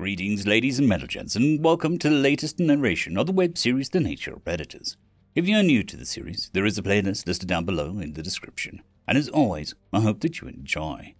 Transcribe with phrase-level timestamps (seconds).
[0.00, 4.00] Greetings, ladies and gentlemen, and welcome to the latest narration of the web series The
[4.00, 4.96] Nature of Predators.
[5.34, 8.14] If you are new to the series, there is a playlist listed down below in
[8.14, 11.16] the description, and as always, I hope that you enjoy.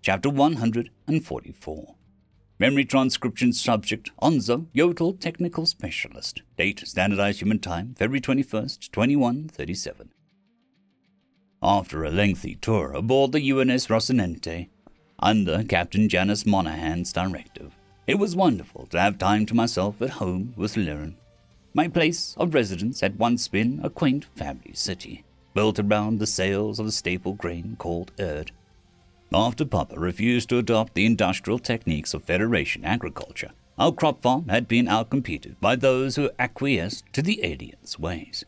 [0.00, 1.94] Chapter 144
[2.58, 6.40] Memory Transcription Subject Onzo, Yotul Technical Specialist.
[6.56, 10.08] Date Standardized Human Time, February 21st, 2137.
[11.62, 14.70] After a lengthy tour aboard the UNS Rocinante,
[15.18, 17.75] under Captain Janice Monaghan's directive,
[18.06, 21.14] it was wonderful to have time to myself at home with Liren.
[21.74, 26.78] My place of residence had once been a quaint family city, built around the sales
[26.78, 28.52] of a staple grain called Erd.
[29.32, 34.68] After Papa refused to adopt the industrial techniques of Federation agriculture, our crop farm had
[34.68, 38.44] been outcompeted by those who acquiesced to the aliens' ways.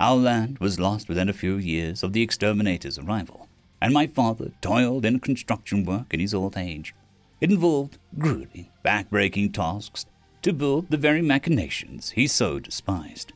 [0.00, 3.48] Our land was lost within a few years of the exterminator's arrival,
[3.80, 6.94] and my father toiled in construction work in his old age,
[7.40, 10.06] it involved grueling, back-breaking tasks
[10.42, 13.32] to build the very machinations he so despised.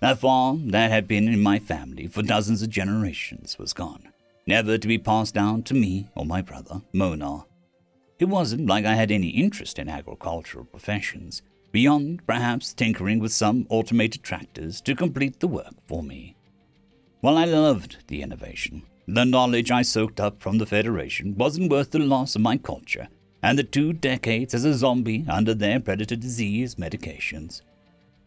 [0.00, 4.08] That farm that had been in my family for dozens of generations was gone,
[4.46, 7.44] never to be passed down to me or my brother, Monar.
[8.18, 13.66] It wasn't like I had any interest in agricultural professions, beyond perhaps tinkering with some
[13.68, 16.34] automated tractors to complete the work for me.
[17.20, 21.92] While I loved the innovation, the knowledge I soaked up from the Federation wasn't worth
[21.92, 23.08] the loss of my culture
[23.42, 27.62] and the two decades as a zombie under their predator disease medications.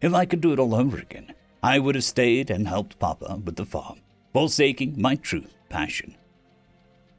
[0.00, 3.40] If I could do it all over again, I would have stayed and helped Papa
[3.44, 4.00] with the farm,
[4.32, 6.16] forsaking my true passion.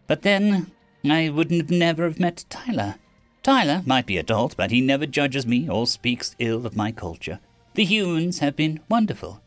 [0.07, 0.71] But then,
[1.09, 2.95] I wouldn't have never have met Tyler.
[3.43, 7.39] Tyler might be adult, but he never judges me or speaks ill of my culture.
[7.75, 9.41] The humans have been wonderful.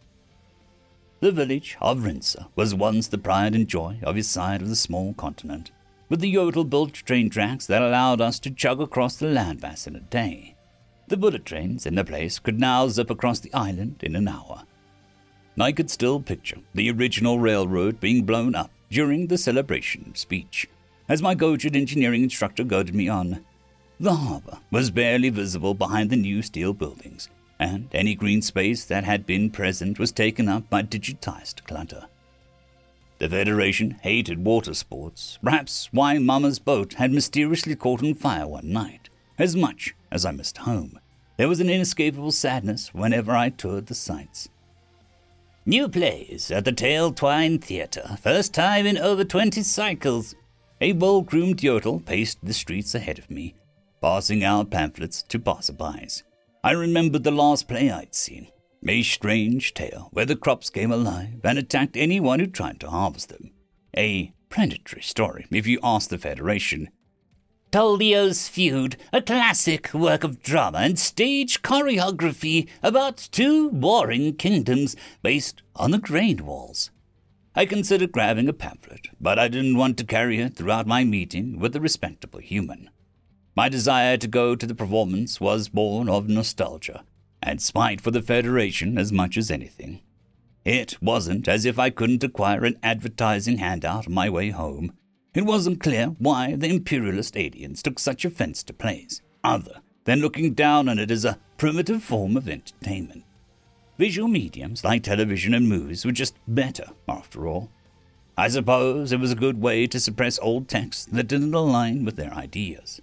[1.20, 4.76] The village of Rinsa was once the pride and joy of his side of the
[4.76, 5.70] small continent,
[6.10, 9.96] with the Yotul built train tracks that allowed us to chug across the landmass in
[9.96, 10.56] a day.
[11.08, 14.64] The bullet trains in the place could now zip across the island in an hour.
[15.58, 20.68] I could still picture the original railroad being blown up during the celebration speech,
[21.08, 23.42] as my Gojid engineering instructor goaded me on.
[23.98, 29.04] The harbor was barely visible behind the new steel buildings, and any green space that
[29.04, 32.06] had been present was taken up by digitized clutter.
[33.18, 38.72] The Federation hated water sports, perhaps why Mama's boat had mysteriously caught on fire one
[38.72, 39.08] night.
[39.38, 40.98] As much as I missed home,
[41.38, 44.48] there was an inescapable sadness whenever I toured the sights.
[45.64, 50.34] New plays at the Tail Twine Theatre, first time in over twenty cycles.
[50.80, 53.54] A well groomed Yotul paced the streets ahead of me,
[54.00, 56.22] passing out pamphlets to passerbys.
[56.66, 58.48] I remembered the last play I'd seen,
[58.88, 63.28] a strange tale where the crops came alive and attacked anyone who tried to harvest
[63.28, 63.52] them.
[63.96, 66.88] A predatory story, if you ask the Federation.
[67.70, 75.62] Toldio's Feud, a classic work of drama and stage choreography about two warring kingdoms based
[75.76, 76.90] on the grain walls.
[77.54, 81.60] I considered grabbing a pamphlet, but I didn't want to carry it throughout my meeting
[81.60, 82.90] with a respectable human.
[83.56, 87.04] My desire to go to the performance was born of nostalgia
[87.42, 90.02] and spite for the Federation as much as anything.
[90.66, 94.92] It wasn't as if I couldn't acquire an advertising handout on my way home.
[95.32, 100.52] It wasn't clear why the imperialist aliens took such offense to plays, other than looking
[100.52, 103.24] down on it as a primitive form of entertainment.
[103.96, 107.70] Visual mediums like television and movies were just better, after all.
[108.36, 112.16] I suppose it was a good way to suppress old texts that didn't align with
[112.16, 113.00] their ideas.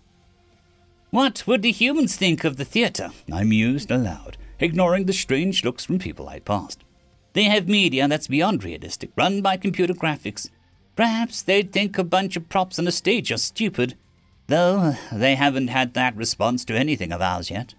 [1.13, 3.11] What would the humans think of the theatre?
[3.31, 6.83] I mused aloud, ignoring the strange looks from people I passed.
[7.33, 10.49] They have media that's beyond realistic, run by computer graphics.
[10.95, 13.95] Perhaps they'd think a bunch of props on a stage are stupid,
[14.47, 17.75] though they haven't had that response to anything of ours yet.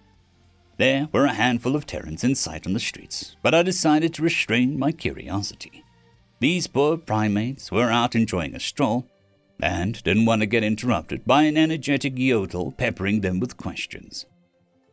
[0.76, 4.22] There were a handful of Terrans in sight on the streets, but I decided to
[4.22, 5.82] restrain my curiosity.
[6.38, 9.08] These poor primates were out enjoying a stroll,
[9.60, 14.26] and didn't want to get interrupted by an energetic Yotul peppering them with questions.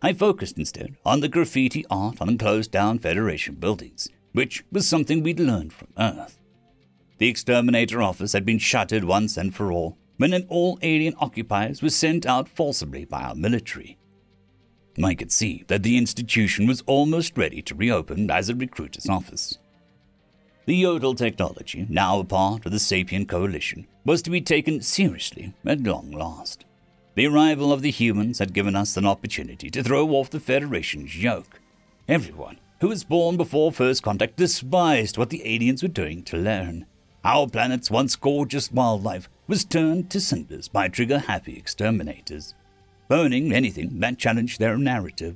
[0.01, 5.21] I focused instead on the graffiti art on closed down Federation buildings, which was something
[5.21, 6.39] we'd learned from Earth.
[7.19, 11.81] The exterminator office had been shuttered once and for all when an all alien occupiers
[11.81, 13.97] was sent out forcibly by our military.
[15.03, 19.57] I could see that the institution was almost ready to reopen as a recruiter's office.
[20.65, 25.53] The Yotul technology, now a part of the Sapient Coalition, was to be taken seriously
[25.65, 26.65] at long last.
[27.15, 31.17] The arrival of the humans had given us an opportunity to throw off the Federation's
[31.21, 31.59] yoke.
[32.07, 36.85] Everyone who was born before first contact despised what the aliens were doing to learn.
[37.23, 42.53] Our planet's once gorgeous wildlife was turned to cinders by trigger happy exterminators.
[43.11, 45.35] burning anything that challenged their narrative.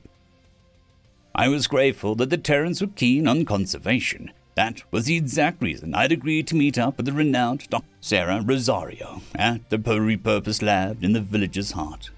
[1.35, 4.31] I was grateful that the Terrans were keen on conservation.
[4.55, 7.85] That was the exact reason I'd agreed to meet up with the renowned Dr.
[7.99, 12.09] Sarah Rosario at the repurposed lab in the village's heart.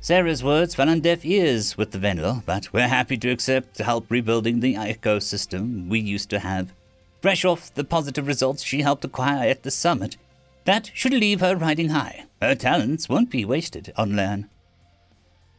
[0.00, 3.84] Sarah's words fell on deaf ears with the Vendor, but we're happy to accept to
[3.84, 6.72] help rebuilding the ecosystem we used to have.
[7.20, 10.16] Fresh off the positive results she helped acquire at the summit,
[10.64, 12.24] that should leave her riding high.
[12.40, 14.50] Her talents won't be wasted on Lan.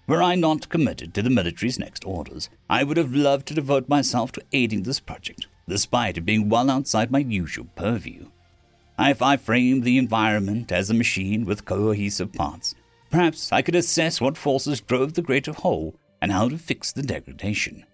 [0.07, 3.87] Were I not committed to the military's next orders, I would have loved to devote
[3.87, 8.27] myself to aiding this project, despite it being well outside my usual purview.
[8.99, 12.75] If I framed the environment as a machine with cohesive parts,
[13.09, 17.03] perhaps I could assess what forces drove the greater whole and how to fix the
[17.03, 17.85] degradation.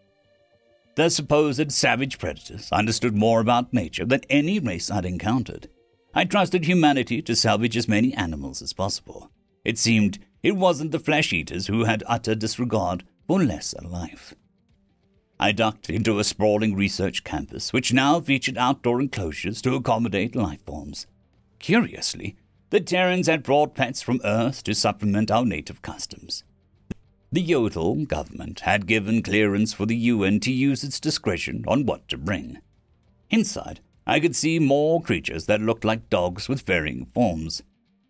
[0.95, 5.69] The supposed savage predators understood more about nature than any race I'd encountered.
[6.13, 9.31] I trusted humanity to salvage as many animals as possible.
[9.63, 14.33] It seemed it wasn't the flesh eaters who had utter disregard for lesser life.
[15.41, 20.62] I ducked into a sprawling research campus, which now featured outdoor enclosures to accommodate life
[20.65, 21.07] forms.
[21.59, 22.36] Curiously,
[22.71, 26.44] the Terrans had brought pets from Earth to supplement our native customs.
[27.31, 32.07] The Yotul government had given clearance for the UN to use its discretion on what
[32.09, 32.59] to bring.
[33.30, 37.62] Inside, I could see more creatures that looked like dogs with varying forms.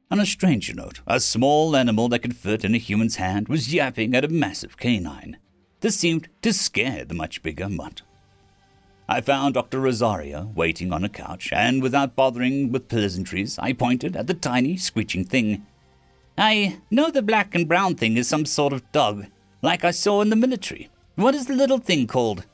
[0.10, 3.72] On a stranger note, a small animal that could fit in a human's hand was
[3.72, 5.38] yapping at a massive canine.
[5.82, 8.02] This seemed to scare the much bigger mutt.
[9.08, 9.80] I found Dr.
[9.80, 14.78] Rosario waiting on a couch, and without bothering with pleasantries, I pointed at the tiny,
[14.78, 15.66] screeching thing.
[16.38, 19.26] I know the black and brown thing is some sort of dog,
[19.62, 20.90] like I saw in the military.
[21.16, 22.46] What is the little thing called?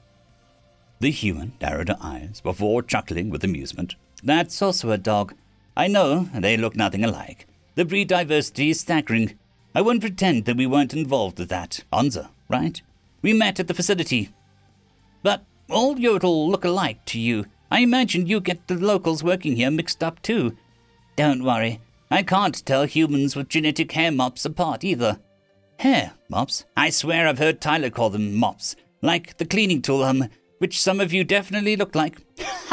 [0.99, 3.95] The human narrowed her eyes before chuckling with amusement.
[4.23, 5.33] That's also a dog.
[5.75, 7.47] I know, they look nothing alike.
[7.75, 9.37] The breed diversity is staggering.
[9.75, 11.83] I won't pretend that we weren't involved with that.
[11.91, 12.81] Anza, right?
[13.25, 14.29] We met at the facility.
[15.23, 17.47] But all Yotul look alike to you.
[17.71, 20.55] I imagine you get the locals working here mixed up too.
[21.15, 21.81] Don't worry.
[22.11, 25.19] I can't tell humans with genetic hair mops apart either.
[25.79, 26.65] Hair mops?
[26.77, 28.75] I swear I've heard Tyler call them mops.
[29.01, 30.29] Like the cleaning tool, um,
[30.59, 32.19] which some of you definitely look like.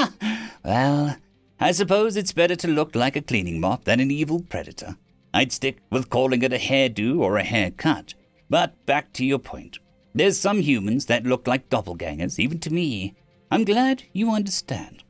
[0.63, 1.17] well,
[1.61, 4.99] I suppose it's better to look like a cleaning mop than an evil predator.
[5.33, 8.13] I'd stick with calling it a hairdo or a haircut.
[8.51, 9.79] But back to your point.
[10.15, 13.15] There's some humans that look like doppelgangers, even to me.
[13.51, 15.03] I'm glad you understand.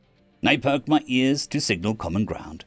[0.45, 2.65] I perked my ears to signal common ground.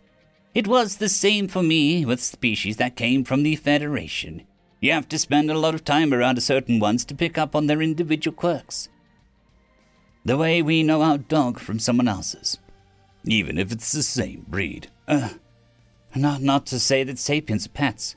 [0.53, 4.43] It was the same for me with species that came from the Federation.
[4.79, 7.67] You have to spend a lot of time around certain ones to pick up on
[7.67, 8.89] their individual quirks
[10.25, 12.57] the way we know our dog from someone else's,
[13.25, 14.89] even if it's the same breed.
[15.07, 15.29] Uh,
[16.15, 18.15] not, not to say that sapiens are pets.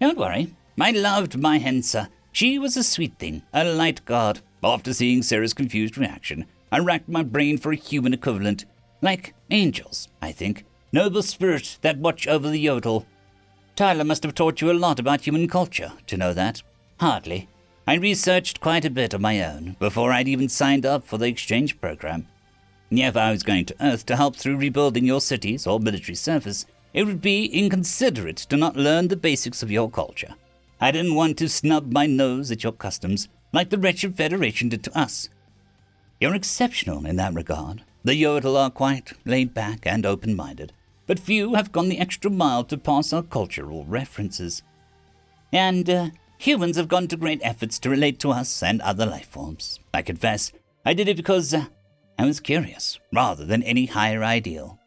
[0.00, 2.08] Don't worry, I loved my Hensa.
[2.34, 4.40] She was a sweet thing, a light guard.
[4.60, 8.64] After seeing Sarah's confused reaction, I racked my brain for a human equivalent.
[9.00, 10.64] Like angels, I think.
[10.92, 13.06] Noble spirits that watch over the Yotul.
[13.76, 16.60] Tyler must have taught you a lot about human culture to know that.
[16.98, 17.48] Hardly.
[17.86, 21.26] I researched quite a bit of my own before I'd even signed up for the
[21.26, 22.26] exchange program.
[22.90, 26.66] If I was going to Earth to help through rebuilding your cities or military service,
[26.92, 30.34] it would be inconsiderate to not learn the basics of your culture.
[30.80, 34.82] I didn't want to snub my nose at your customs like the wretched Federation did
[34.84, 35.28] to us.
[36.20, 37.84] You're exceptional in that regard.
[38.02, 40.72] The Yotul are quite laid back and open minded,
[41.06, 44.62] but few have gone the extra mile to pass our cultural references.
[45.52, 49.28] And uh, Humans have gone to great efforts to relate to us and other life
[49.28, 49.80] forms.
[49.92, 50.52] I confess,
[50.84, 51.66] I did it because uh,
[52.18, 54.78] I was curious, rather than any higher ideal.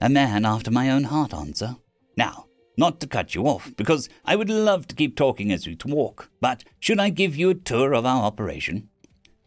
[0.00, 1.78] A man after my own heart, Anza.
[2.16, 2.46] Now,
[2.76, 6.30] not to cut you off, because I would love to keep talking as we talk,
[6.40, 8.88] but should I give you a tour of our operation?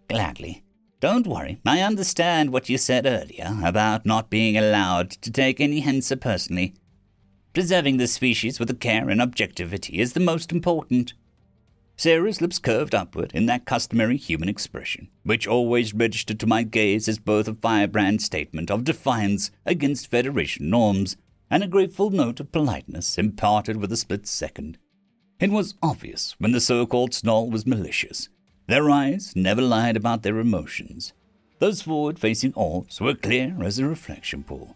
[0.07, 0.63] Gladly.
[0.99, 5.81] Don't worry, I understand what you said earlier about not being allowed to take any
[5.81, 6.73] Hensa personally.
[7.53, 11.13] Preserving the species with care and objectivity is the most important.
[11.95, 17.07] Sarah's lips curved upward in that customary human expression, which always registered to my gaze
[17.07, 21.15] as both a firebrand statement of defiance against Federation norms
[21.49, 24.77] and a grateful note of politeness imparted with a split second.
[25.39, 28.29] It was obvious when the so called snarl was malicious.
[28.67, 31.13] Their eyes never lied about their emotions.
[31.59, 34.75] Those forward facing orbs were clear as a reflection pool.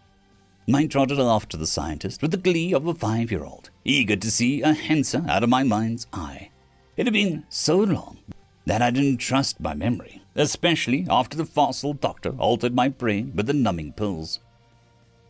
[0.72, 4.16] I trotted off to the scientist with the glee of a five year old, eager
[4.16, 6.50] to see a Hensa out of my mind's eye.
[6.96, 8.18] It had been so long
[8.66, 13.46] that I didn't trust my memory, especially after the fossil doctor altered my brain with
[13.46, 14.40] the numbing pills.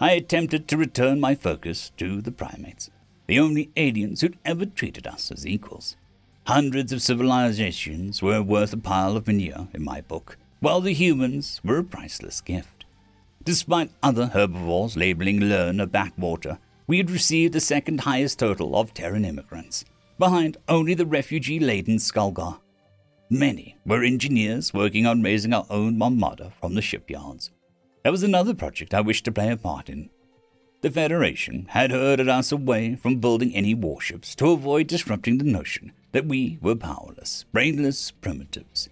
[0.01, 2.91] I attempted to return my focus to the primates.
[3.27, 5.97] the only aliens who'd ever treated us as equals.
[6.47, 11.61] Hundreds of civilizations were worth a pile of manure in my book, while the humans
[11.65, 12.85] were a priceless gift.
[13.43, 18.93] Despite other herbivores labeling Lurn a backwater, we had received the second highest total of
[18.93, 19.85] Terran immigrants,
[20.19, 22.59] behind only the refugee laden Skulgar.
[23.31, 27.51] Many were engineers working on raising our own armada from the shipyards.
[28.05, 30.11] There was another project I wished to play a part in.
[30.83, 35.93] The Federation had herded us away from building any warships to avoid disrupting the notion
[36.13, 38.91] that we were powerless, brainless primitives.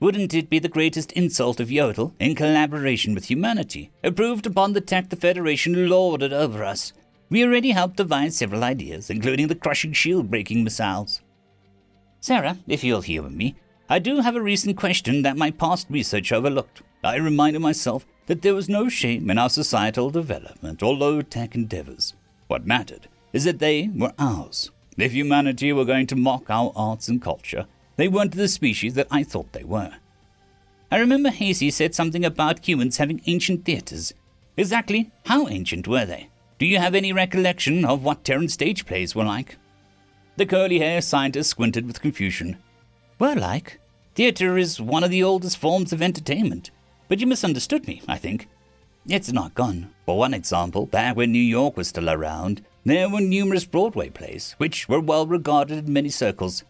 [0.00, 4.82] Wouldn't it be the greatest insult if Yotul, in collaboration with humanity, improved upon the
[4.82, 6.92] tech the Federation lorded over us?
[7.30, 11.22] We already helped devise several ideas, including the crushing shield breaking missiles.
[12.20, 13.54] Sarah, if you'll humor me,
[13.88, 16.82] I do have a recent question that my past research overlooked.
[17.04, 21.54] I reminded myself that there was no shame in our societal development or low tech
[21.54, 22.14] endeavors.
[22.46, 24.70] What mattered is that they were ours.
[24.96, 29.08] If humanity were going to mock our arts and culture, they weren't the species that
[29.10, 29.92] I thought they were.
[30.90, 34.14] I remember Hazy said something about humans having ancient theaters.
[34.56, 36.30] Exactly how ancient were they?
[36.58, 39.56] Do you have any recollection of what Terran stage plays were like?
[40.36, 42.56] The curly haired scientist squinted with confusion.
[43.18, 43.80] Were like?
[44.14, 46.70] Theater is one of the oldest forms of entertainment.
[47.14, 48.48] But you misunderstood me, I think.
[49.06, 49.92] It's not gone.
[50.04, 54.56] For one example, back when New York was still around, there were numerous Broadway plays,
[54.58, 56.64] which were well regarded in many circles.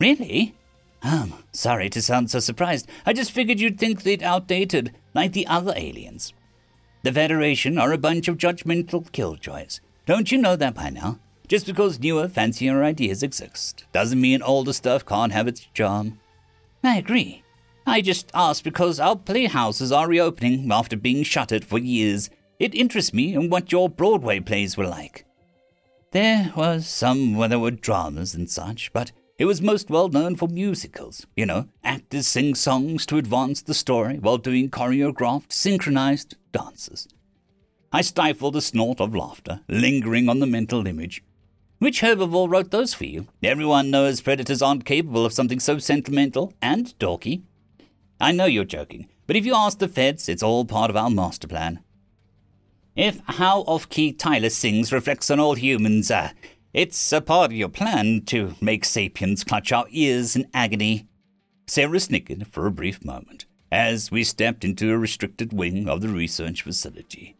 [0.00, 0.54] Really?
[1.02, 2.88] Um, sorry to sound so surprised.
[3.04, 6.32] I just figured you'd think they'd outdated, like the other aliens.
[7.02, 9.80] The Federation are a bunch of judgmental killjoys.
[10.06, 11.18] Don't you know that by now?
[11.48, 16.18] Just because newer, fancier ideas exist doesn't mean older stuff can't have its charm.
[16.82, 17.42] I agree.
[17.88, 22.28] I just asked because our playhouses are reopening after being shuttered for years.
[22.58, 25.24] It interests me in what your Broadway plays were like.
[26.10, 30.34] There was some where there were dramas and such, but it was most well known
[30.34, 31.26] for musicals.
[31.36, 37.06] You know, actors sing songs to advance the story while doing choreographed, synchronized dances.
[37.92, 41.22] I stifled a snort of laughter, lingering on the mental image.
[41.78, 43.28] Which herbivore wrote those for you?
[43.44, 47.42] Everyone knows predators aren't capable of something so sentimental and dorky.
[48.20, 51.10] I know you're joking, but if you ask the feds, it's all part of our
[51.10, 51.80] master plan.
[52.94, 56.30] If how off key Tyler sings reflects on all humans, uh,
[56.72, 61.06] it's a part of your plan to make sapiens clutch our ears in agony.
[61.66, 66.08] Sarah snickered for a brief moment as we stepped into a restricted wing of the
[66.08, 67.36] research facility.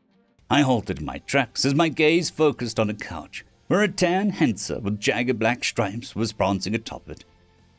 [0.51, 4.81] I halted my tracks as my gaze focused on a couch where a tan Henser
[4.81, 7.25] with jagged black stripes was prancing atop it.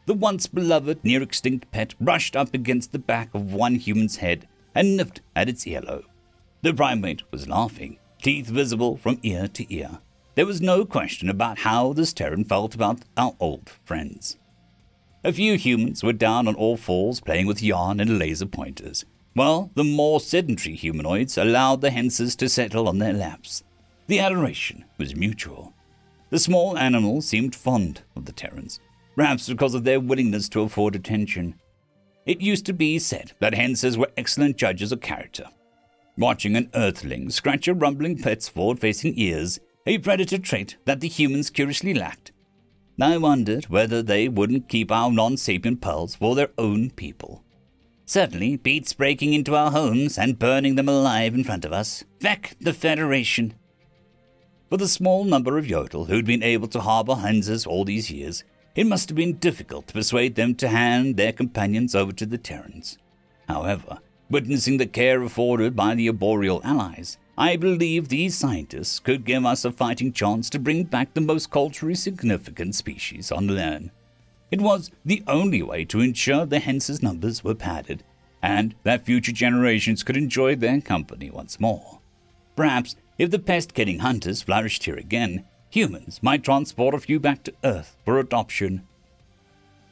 [0.08, 4.48] The once beloved, near extinct pet brushed up against the back of one human's head
[4.74, 6.06] and nipped at its earlobe.
[6.62, 10.00] The primate was laughing, teeth visible from ear to ear.
[10.36, 14.38] There was no question about how this Terran felt about our old friends.
[15.26, 19.72] A few humans were down on all fours playing with yarn and laser pointers, while
[19.76, 23.62] the more sedentary humanoids allowed the Hensers to settle on their laps.
[24.08, 25.74] The adoration was mutual.
[26.30, 28.80] The small animals seemed fond of the Terrans,
[29.18, 31.56] perhaps because of their willingness to afford attention.
[32.26, 35.46] It used to be said that Hensers were excellent judges of character.
[36.18, 41.08] Watching an earthling scratch a rumbling pet's forward facing ears a predator trait that the
[41.08, 42.32] humans curiously lacked.
[43.00, 47.44] I wondered whether they wouldn't keep our non sapient pearls for their own people.
[48.06, 52.04] Certainly beats breaking into our homes and burning them alive in front of us.
[52.20, 53.54] Feck the Federation.
[54.70, 58.44] For the small number of Yotul who'd been able to harbor Hensers all these years,
[58.78, 62.38] it must have been difficult to persuade them to hand their companions over to the
[62.38, 63.00] Terrans.
[63.50, 63.98] However,
[64.30, 69.66] witnessing the care afforded by the arboreal allies, I believe these scientists could give us
[69.66, 73.90] a fighting chance to bring back the most culturally significant species on Lern.
[74.52, 78.04] It was the only way to ensure the Henses' numbers were padded,
[78.44, 82.00] and that future generations could enjoy their company once more.
[82.56, 87.44] Perhaps, if the pest killing hunters flourished here again, humans might transport a few back
[87.44, 88.88] to Earth for adoption.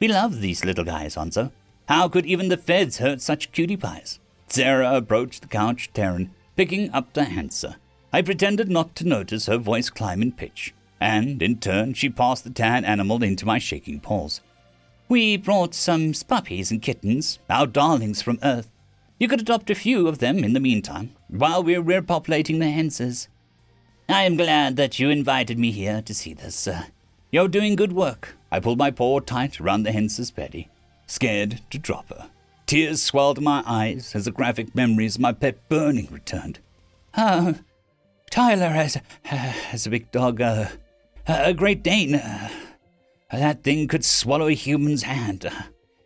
[0.00, 1.52] We love these little guys, Hanzo.
[1.88, 4.18] How could even the feds hurt such cutie pies?
[4.48, 7.76] Sarah approached the couch Terran picking up the Henser.
[8.12, 12.44] I pretended not to notice her voice climb in pitch, and in turn she passed
[12.44, 14.40] the tan animal into my shaking paws.
[15.08, 18.70] We brought some puppies and kittens, our darlings from Earth.
[19.18, 23.28] You could adopt a few of them in the meantime, while we're repopulating the Hensers.
[24.08, 26.86] I am glad that you invited me here to see this, sir.
[27.32, 28.36] You're doing good work.
[28.52, 30.68] I pulled my paw tight around the Henser's belly,
[31.06, 32.30] scared to drop her.
[32.66, 36.60] Tears swelled my eyes as the graphic memories of my pet burning returned.
[37.16, 37.54] Ah,
[38.30, 40.66] Tyler has, has a big dog, uh,
[41.26, 42.14] a Great Dane.
[42.14, 42.48] Uh,
[43.32, 45.50] that thing could swallow a human's hand.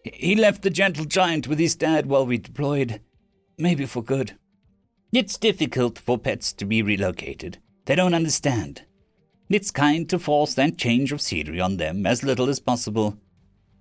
[0.04, 3.00] He left the gentle giant with his dad while we deployed,
[3.58, 4.38] maybe for good.
[5.12, 7.58] It's difficult for pets to be relocated.
[7.90, 8.82] They don't understand.
[9.48, 13.18] It's kind to force that change of scenery on them as little as possible.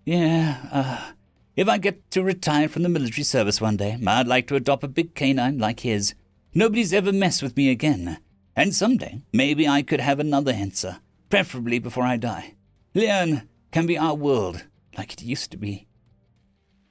[0.03, 1.11] Yeah, uh,
[1.55, 4.83] if I get to retire from the military service one day, I'd like to adopt
[4.83, 6.15] a big canine like his.
[6.55, 8.17] Nobody's ever messed with me again.
[8.55, 12.55] And someday, maybe I could have another answer, preferably before I die.
[12.95, 14.65] Leon can be our world,
[14.97, 15.87] like it used to be.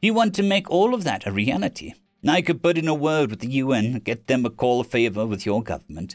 [0.00, 1.94] You want to make all of that a reality.
[2.24, 5.26] I could put in a word with the UN, get them a call of favor
[5.26, 6.14] with your government.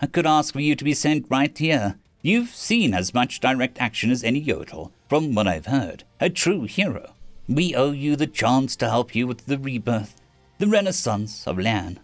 [0.00, 1.98] I could ask for you to be sent right here.
[2.22, 6.04] You've seen as much direct action as any Yotul, from what I've heard.
[6.20, 7.14] A true hero.
[7.48, 10.20] We owe you the chance to help you with the rebirth,
[10.58, 11.98] the renaissance of Lan.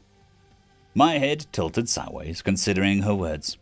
[0.94, 3.58] My head tilted sideways, considering her words.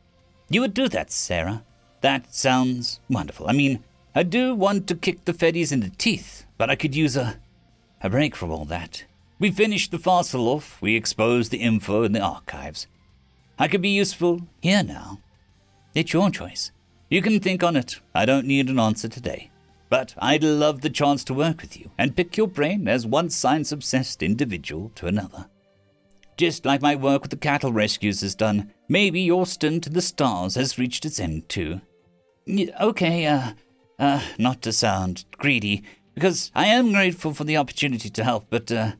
[0.49, 1.65] You would do that, Sarah.
[2.01, 3.49] That sounds wonderful.
[3.49, 3.83] I mean,
[4.15, 7.39] I do want to kick the Feddies in the teeth, but I could use a,
[8.03, 9.05] a break from all that.
[9.39, 12.87] We finished the fossil off, we exposed the info in the archives.
[13.59, 15.21] I could be useful here now.
[15.95, 16.73] It's your choice.
[17.11, 18.01] You can think on it.
[18.15, 19.51] I don't need an answer today.
[19.91, 23.29] But I'd love the chance to work with you and pick your brain as one
[23.29, 25.51] science obsessed individual to another.
[26.39, 30.01] Just like my work with the cattle rescues has done, maybe your stint in the
[30.01, 31.83] stars has reached its end too.
[32.49, 33.53] Okay, uh,
[33.99, 38.73] uh, not to sound greedy, because I am grateful for the opportunity to help, but,
[38.73, 38.93] uh,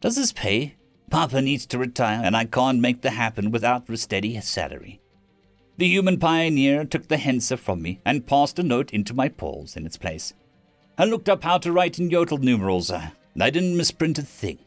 [0.00, 0.76] does this pay?
[1.14, 5.00] Papa needs to retire, and I can't make that happen without a steady salary.
[5.76, 9.76] The human pioneer took the Hensa from me and passed a note into my paws
[9.76, 10.34] in its place.
[10.98, 12.90] I looked up how to write in Yotul numerals.
[12.90, 14.58] I didn't misprint a thing.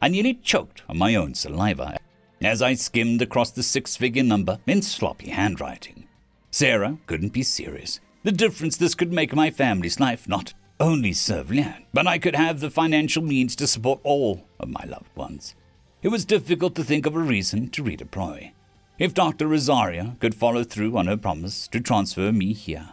[0.00, 1.98] I nearly choked on my own saliva
[2.40, 6.08] as I skimmed across the six figure number in sloppy handwriting.
[6.50, 8.00] Sarah couldn't be serious.
[8.22, 12.36] The difference this could make my family's life not only serve Lian, but I could
[12.36, 15.54] have the financial means to support all of my loved ones.
[16.00, 18.52] It was difficult to think of a reason to redeploy.
[19.00, 19.48] If Dr.
[19.48, 22.90] Rosario could follow through on her promise to transfer me here,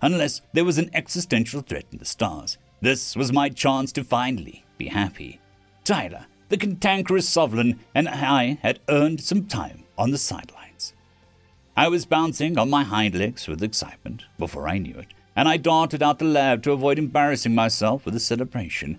[0.00, 4.64] unless there was an existential threat in the stars, this was my chance to finally
[4.78, 5.38] be happy.
[5.84, 10.94] Tyler, the cantankerous sovereign, and I had earned some time on the sidelines.
[11.76, 15.58] I was bouncing on my hind legs with excitement before I knew it, and I
[15.58, 18.98] darted out the lab to avoid embarrassing myself with the celebration.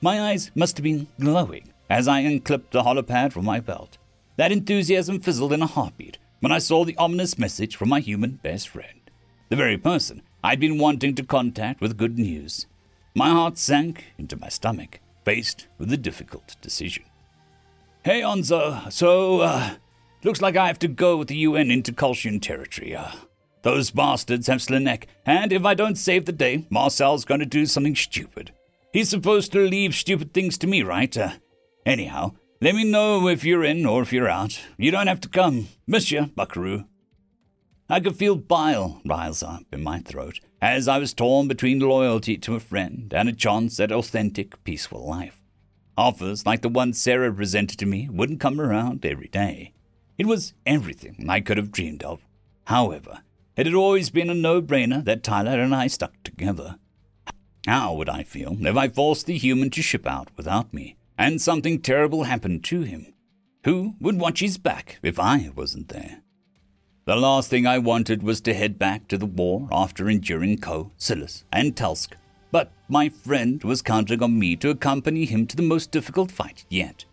[0.00, 3.98] My eyes must have been glowing as I unclipped the holopad from my belt.
[4.34, 8.32] That enthusiasm fizzled in a heartbeat when I saw the ominous message from my human
[8.42, 9.00] best friend,
[9.48, 12.66] the very person I'd been wanting to contact with good news.
[13.14, 17.04] My heart sank into my stomach, faced with a difficult decision.
[18.02, 19.76] Hey, Onzo, so, uh,
[20.24, 22.96] looks like I have to go with the UN into Kolshian territory.
[22.96, 23.12] Uh,
[23.62, 27.66] those bastards have Slanek, and if I don't save the day, Marcel's going to do
[27.66, 28.50] something stupid.
[28.92, 31.16] He's supposed to leave stupid things to me, right?
[31.16, 31.34] Uh,
[31.86, 34.60] anyhow, let me know if you're in or if you're out.
[34.78, 35.68] You don't have to come.
[35.86, 36.84] Miss you, buckaroo.
[37.88, 42.38] I could feel bile rise up in my throat as I was torn between loyalty
[42.38, 45.40] to a friend and a chance at authentic, peaceful life.
[45.96, 49.74] Offers like the one Sarah presented to me wouldn't come around every day.
[50.16, 52.24] It was everything I could have dreamed of.
[52.64, 53.20] However,
[53.56, 56.78] it had always been a no brainer that Tyler and I stuck together.
[57.66, 61.40] How would I feel if I forced the human to ship out without me, and
[61.40, 63.14] something terrible happened to him?
[63.64, 66.20] Who would watch his back if I wasn't there?
[67.06, 70.92] The last thing I wanted was to head back to the war after enduring Ko,
[70.96, 72.12] Silas, and Telsk,
[72.50, 76.64] but my friend was counting on me to accompany him to the most difficult fight
[76.68, 77.04] yet.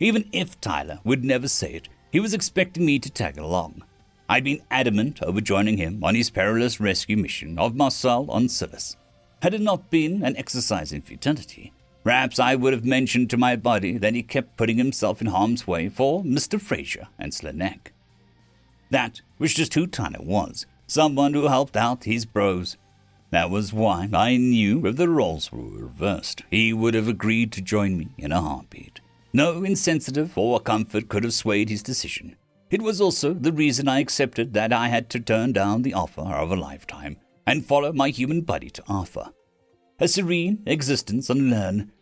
[0.00, 3.82] Even if Tyler would never say it, he was expecting me to tag along.
[4.28, 8.96] I'd been adamant over joining him on his perilous rescue mission of Marcel on Silas.
[9.40, 11.72] Had it not been an exercise in futility,
[12.08, 15.66] perhaps I would have mentioned to my body that he kept putting himself in harm's
[15.66, 16.58] way for Mr.
[16.58, 17.88] Fraser and Slanek.
[18.88, 22.78] That was just who Tyler was, someone who helped out his bros.
[23.30, 27.60] That was why I knew if the roles were reversed, he would have agreed to
[27.60, 29.00] join me in a heartbeat.
[29.34, 32.36] No insensitive or comfort could have swayed his decision.
[32.70, 36.22] It was also the reason I accepted that I had to turn down the offer
[36.22, 39.28] of a lifetime and follow my human buddy to Arthur.
[40.00, 41.92] A serene existence on Lern,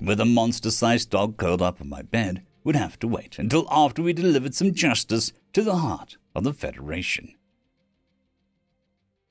[0.00, 3.66] with a monster sized dog curled up on my bed, would have to wait until
[3.70, 7.34] after we delivered some justice to the heart of the Federation.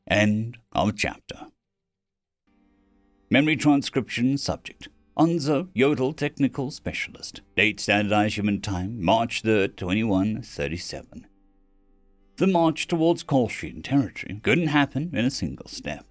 [0.07, 1.47] End of chapter.
[3.29, 7.41] Memory transcription subject Onzo Yotul Technical Specialist.
[7.55, 11.25] Date Standardized Human Time, March 3rd, 2137.
[12.37, 16.05] The march towards Kolshian territory couldn't happen in a single step.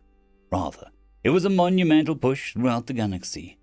[0.51, 0.91] Rather,
[1.23, 3.59] it was a monumental push throughout the galaxy.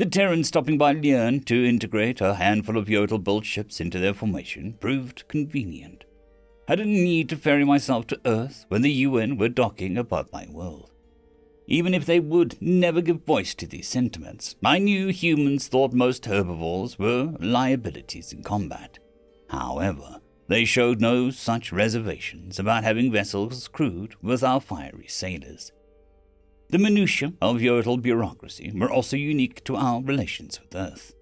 [0.00, 4.14] The Terrans stopping by Leirn to integrate a handful of Yotul built ships into their
[4.14, 6.06] formation proved convenient.
[6.66, 10.46] I didn't need to ferry myself to Earth when the UN were docking above my
[10.48, 10.90] world.
[11.66, 16.24] Even if they would never give voice to these sentiments, I knew humans thought most
[16.24, 18.98] herbivores were liabilities in combat.
[19.50, 25.72] However, they showed no such reservations about having vessels crewed with our fiery sailors.
[26.70, 31.14] The minutiae of Yotul bureaucracy were also unique to our relations with Earth.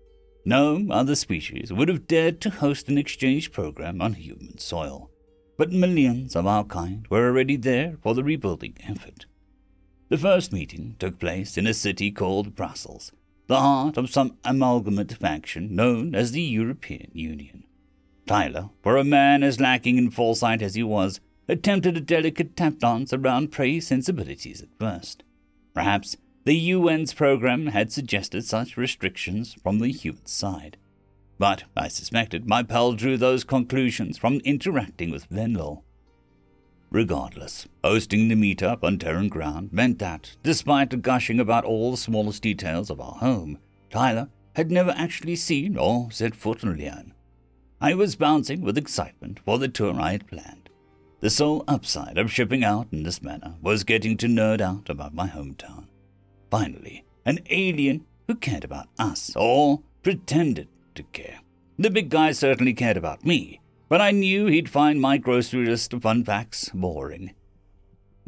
[0.45, 5.11] No other species would have dared to host an exchange program on human soil
[5.59, 9.27] but millions of our kind were already there for the rebuilding effort.
[10.09, 13.13] The first meeting took place in a city called Brussels,
[13.49, 17.65] the heart of some amalgamate faction known as the European Union.
[18.27, 22.79] Tyler, for a man as lacking in foresight as he was, attempted a delicate tap
[22.79, 25.25] dance around prey sensibilities at first.
[25.79, 30.77] Perhaps the UN's program had suggested such restrictions from the human side.
[31.39, 35.85] But I suspected my pal drew those conclusions from interacting with Venlo.
[36.91, 42.43] Regardless, hosting the meetup on Terran ground meant that, despite gushing about all the smallest
[42.43, 47.15] details of our home, Tyler had never actually seen or set foot in Leirn.
[47.81, 50.68] I was bouncing with excitement for the tour I had planned.
[51.21, 55.15] The sole upside of shipping out in this manner was getting to nerd out about
[55.15, 55.87] my hometown.
[56.49, 61.41] Finally, an alien who cared about us, or pretended to care.
[61.77, 65.93] The big guy certainly cared about me, but I knew he'd find my grocery list
[65.93, 67.35] of fun facts boring.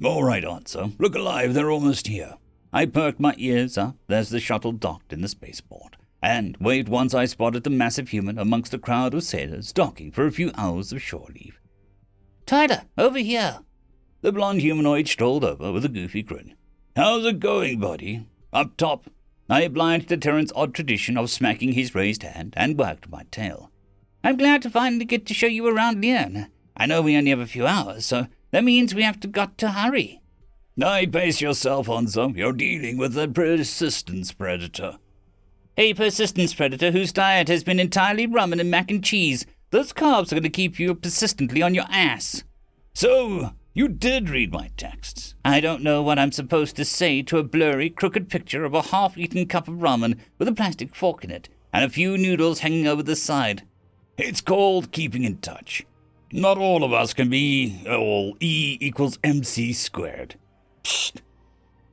[0.02, 0.90] All right, answer.
[0.98, 2.38] Look alive, they're almost here.
[2.72, 7.14] I perked my ears up as the shuttle docked in the spaceport, and waved once
[7.14, 10.92] I spotted the massive human amongst a crowd of sailors docking for a few hours
[10.92, 11.59] of shore leave.
[12.50, 13.60] Tyler, over here.
[14.22, 16.56] The blond humanoid strolled over with a goofy grin.
[16.96, 18.26] How's it going, buddy?
[18.52, 19.08] Up top,
[19.48, 23.70] I obliged to Terran's odd tradition of smacking his raised hand and wagged my tail.
[24.24, 26.48] I'm glad to finally get to show you around Leirn.
[26.76, 29.56] I know we only have a few hours, so that means we have to got
[29.58, 30.20] to hurry.
[30.82, 32.36] I pace yourself, on some.
[32.36, 34.98] You're dealing with a persistence predator.
[35.76, 39.46] A persistence predator whose diet has been entirely ramen and mac and cheese.
[39.70, 42.42] Those carbs are going to keep you persistently on your ass.
[42.92, 45.36] So, you did read my texts.
[45.44, 48.82] I don't know what I'm supposed to say to a blurry, crooked picture of a
[48.82, 52.60] half eaten cup of ramen with a plastic fork in it and a few noodles
[52.60, 53.62] hanging over the side.
[54.18, 55.86] It's called keeping in touch.
[56.32, 60.34] Not all of us can be all E equals MC squared.
[60.82, 61.20] Psst.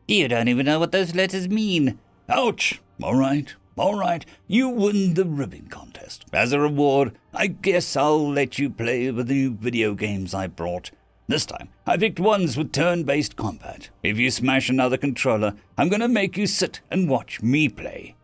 [0.07, 1.99] You don't even know what those letters mean.
[2.27, 2.81] Ouch.
[3.03, 3.53] All right.
[3.77, 4.25] All right.
[4.47, 6.25] You win the ribbon contest.
[6.33, 10.47] As a reward, I guess I'll let you play with the new video games I
[10.47, 10.91] brought.
[11.27, 13.89] This time, I picked ones with turn based combat.
[14.01, 18.15] If you smash another controller, I'm gonna make you sit and watch me play.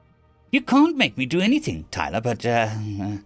[0.51, 2.69] You can't make me do anything, Tyler, but, uh,
[3.01, 3.17] uh,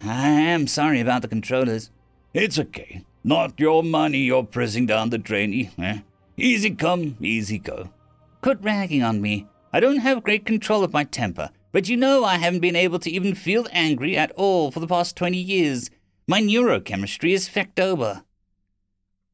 [0.00, 1.90] I am sorry about the controllers.
[2.32, 3.04] It's okay.
[3.24, 6.00] Not your money you're pressing down the drain, eh?
[6.36, 7.90] Easy come, easy go.
[8.42, 9.46] Quit ragging on me.
[9.72, 12.98] I don't have great control of my temper, but you know I haven't been able
[13.00, 15.90] to even feel angry at all for the past 20 years.
[16.26, 18.22] My neurochemistry is fecked over.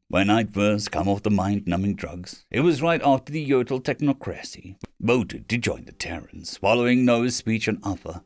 [0.09, 3.81] When I'd first come off the mind numbing drugs, it was right after the Yotul
[3.81, 8.25] technocracy voted to join the Terrans, following Noah's speech on Alpha.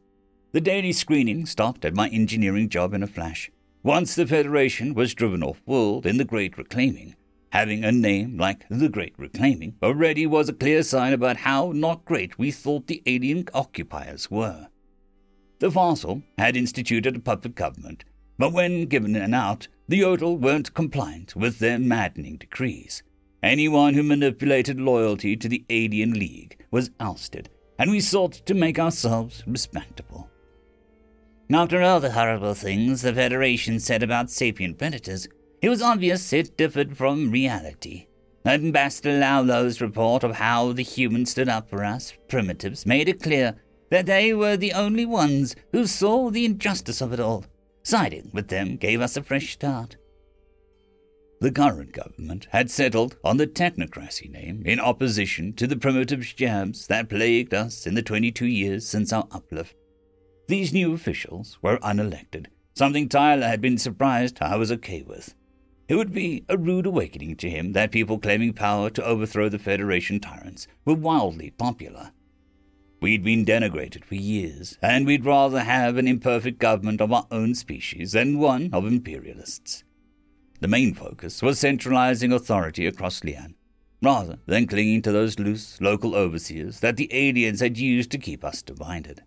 [0.52, 3.50] The daily screening stopped at my engineering job in a flash.
[3.82, 7.16] Once the Federation was driven off world in the Great Reclaiming,
[7.56, 12.04] having a name like the Great Reclaiming already was a clear sign about how not
[12.04, 14.68] great we thought the alien occupiers were.
[15.60, 18.04] The Fossil had instituted a puppet government
[18.38, 23.02] but when given an out, the Yotul weren't compliant with their maddening decrees.
[23.42, 28.78] Anyone who manipulated loyalty to the Alien League was ousted, and we sought to make
[28.78, 30.28] ourselves respectable.
[31.50, 35.28] After all the horrible things the Federation said about sapient predators,
[35.66, 38.06] it was obvious it differed from reality.
[38.46, 43.56] Ambassador Laulo's report of how the humans stood up for us, primitives, made it clear
[43.90, 47.44] that they were the only ones who saw the injustice of it all
[47.82, 49.96] Siding with them gave us a fresh start.
[51.40, 56.86] The current government had settled on the technocracy name in opposition to the primitive jabs
[56.86, 59.74] that plagued us in the 22 years since our uplift.
[60.46, 65.34] These new officials were unelected, something Tyler had been surprised I was okay with.
[65.88, 69.58] It would be a rude awakening to him that people claiming power to overthrow the
[69.58, 72.10] Federation tyrants were wildly popular.
[73.00, 77.54] We'd been denigrated for years, and we'd rather have an imperfect government of our own
[77.54, 79.84] species than one of imperialists.
[80.60, 83.54] the main focus was centralizing authority across Lian,
[84.02, 88.44] rather than clinging to those loose local overseers that the aliens had used to keep
[88.44, 89.22] us divided.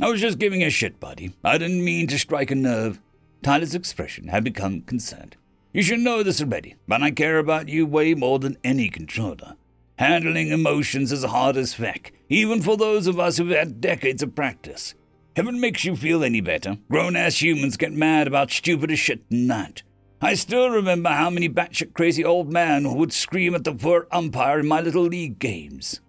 [0.00, 1.34] I was just giving a shit, buddy.
[1.44, 3.00] I didn't mean to strike a nerve.
[3.42, 5.36] Tyler's expression had become concerned.
[5.72, 9.56] You should know this already, but I care about you way more than any controller.
[9.98, 14.34] Handling emotions is hard as feck, even for those of us who've had decades of
[14.34, 14.94] practice.
[15.34, 19.28] If it makes you feel any better, grown ass humans get mad about stupider shit
[19.30, 19.82] than that.
[20.20, 24.60] I still remember how many batshit crazy old men would scream at the poor umpire
[24.60, 26.00] in my little league games.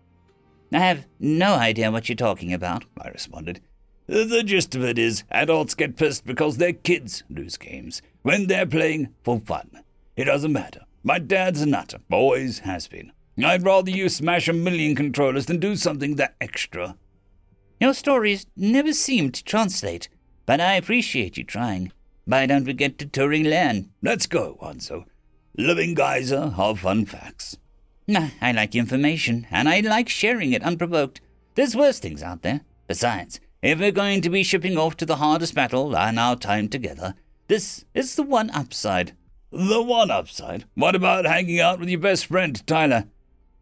[0.72, 3.62] I have no idea what you're talking about, I responded.
[4.08, 8.66] The gist of it is, adults get pissed because their kids lose games when they're
[8.66, 9.84] playing for fun.
[10.16, 10.82] It doesn't matter.
[11.04, 13.12] My dad's a nutter, always has been.
[13.44, 16.98] I'd rather you smash a million controllers than do something that extra.
[17.80, 20.08] Your stories never seem to translate,
[20.46, 21.92] but I appreciate you trying.
[22.26, 23.90] Why don't we get to touring land?
[24.02, 25.06] Let's go, Hanzo.
[25.58, 27.58] Living geyser of fun facts.
[28.08, 31.22] Nah, I like information, and I like sharing it unprovoked.
[31.56, 32.62] There's worse things out there.
[32.88, 36.68] Besides, if we're going to be shipping off to the hardest battle in our time
[36.68, 37.16] together,
[37.48, 39.14] this is the one upside.
[39.52, 40.66] The one upside?
[40.76, 43.06] What about hanging out with your best friend, Tyler?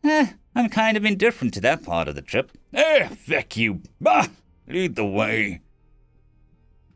[0.04, 2.52] Eh, I'm kind of indifferent to that part of the trip.
[2.74, 3.82] Eh, feck you.
[4.00, 4.28] Bah!
[4.68, 5.62] Lead the way.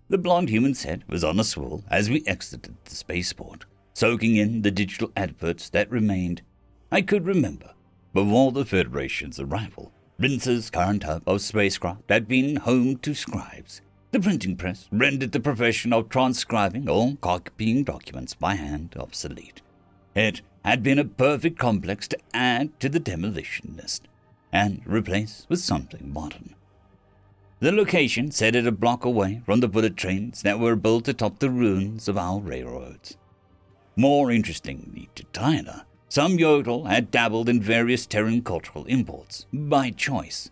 [0.09, 4.63] The blond human's head was on a swivel as we exited the spaceport, soaking in
[4.63, 6.41] the digital adverts that remained.
[6.91, 7.73] I could remember,
[8.13, 13.81] before the Federation's arrival, Rince's current hub of spacecraft had been home to scribes.
[14.11, 19.61] The printing press rendered the profession of transcribing or copying documents by hand obsolete.
[20.15, 24.07] It had been a perfect complex to add to the demolition list
[24.53, 26.55] and replace with something modern.
[27.59, 31.39] The location set it a block away from the bullet trains that were built atop
[31.39, 33.17] the ruins of our railroads.
[33.97, 35.83] More interestingly to Tyler,
[36.15, 40.49] some Yotul had dabbled in various Terran cultural imports by choice.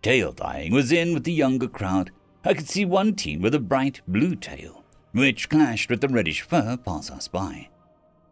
[0.00, 2.12] Tail dyeing was in with the younger crowd.
[2.44, 6.42] I could see one team with a bright blue tail, which clashed with the reddish
[6.42, 7.68] fur pass us by.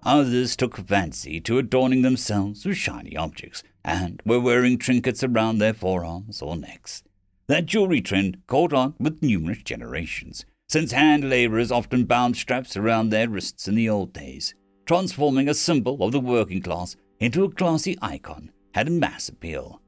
[0.05, 5.74] Others took fancy to adorning themselves with shiny objects and were wearing trinkets around their
[5.74, 7.03] forearms or necks.
[7.48, 13.09] That jewelry trend caught on with numerous generations, since hand labourers often bound straps around
[13.09, 14.55] their wrists in the old days.
[14.88, 19.83] Transforming a symbol of the working class into a classy icon had a mass appeal.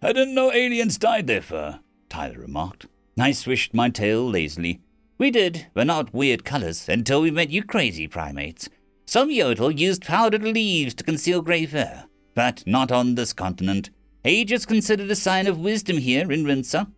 [0.00, 2.86] I didn't know aliens dyed their fur, Tyler remarked.
[3.18, 4.80] I swished my tail lazily.
[5.18, 8.70] We did, but not weird colors until we met you crazy primates.
[9.04, 13.90] Some Yotul used powdered leaves to conceal grey fur, but not on this continent.
[14.24, 16.90] Age is considered a sign of wisdom here in Rinsa.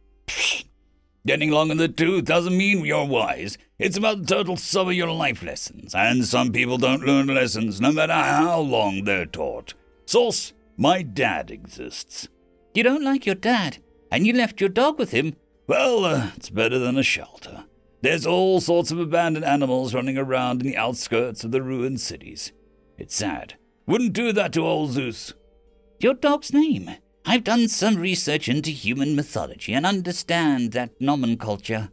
[1.27, 3.59] Getting long in the tooth doesn't mean you're wise.
[3.79, 7.79] It's about the total sum of your life lessons, and some people don't learn lessons
[7.79, 9.75] no matter how long they're taught.
[10.07, 12.29] Sauce, my dad exists.
[12.73, 13.79] You don't like your dad,
[14.11, 15.37] and you left your dog with him?
[15.67, 17.65] Well, uh, it's better than a shelter.
[18.01, 22.53] There's all sorts of abandoned animals running around in the outskirts of the ruined cities.
[22.97, 23.55] It's sad.
[23.87, 25.35] Wouldn't do that to old Zeus.
[26.01, 26.91] Your dog's name?
[27.27, 31.91] I've done some research into human mythology and understand that nomenclature.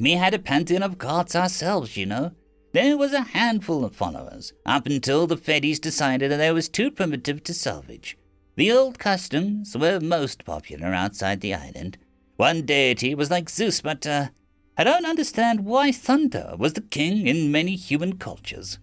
[0.00, 2.30] We had a pantheon of gods ourselves, you know.
[2.72, 6.92] There was a handful of followers, up until the Feddies decided that they was too
[6.92, 8.16] primitive to salvage.
[8.54, 11.98] The old customs were most popular outside the island.
[12.36, 14.28] One deity was like Zeus, but uh,
[14.76, 18.78] I don't understand why thunder was the king in many human cultures.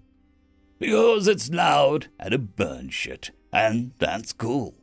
[0.80, 4.76] Because it's loud and a burn shit, and that's cool.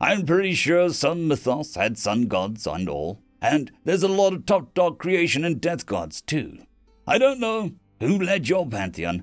[0.00, 4.46] I'm pretty sure some mythos had sun gods and all, and there's a lot of
[4.46, 6.58] top dog creation and death gods too.
[7.06, 9.22] I don't know who led your pantheon.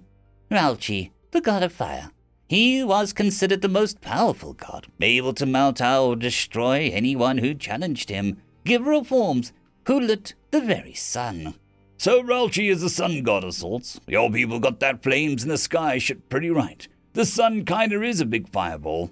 [0.51, 2.11] Ralchi, the god of fire.
[2.47, 7.53] He was considered the most powerful god, able to melt out or destroy anyone who
[7.53, 9.51] challenged him, giver of forms,
[9.85, 11.55] who lit the very sun.
[11.97, 13.99] So Ralchi is a sun god of sorts.
[14.07, 16.87] Your people got that flames in the sky shit pretty right.
[17.13, 19.11] The sun kinda is a big fireball.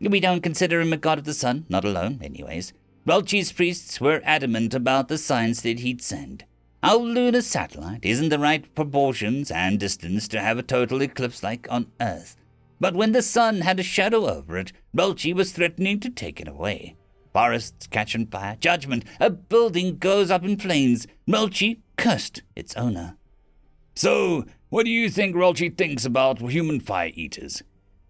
[0.00, 2.72] We don't consider him a god of the sun, not alone, anyways.
[3.06, 6.44] Ralchi's priests were adamant about the signs that he'd send.
[6.82, 11.66] Our lunar satellite isn't the right proportions and distance to have a total eclipse like
[11.70, 12.36] on Earth.
[12.78, 16.48] But when the sun had a shadow over it, Ralchi was threatening to take it
[16.48, 16.96] away.
[17.32, 21.06] Forests catch on fire, judgment, a building goes up in flames.
[21.28, 23.16] Ralchi cursed its owner.
[23.94, 27.62] So, what do you think Ralchi thinks about human fire eaters?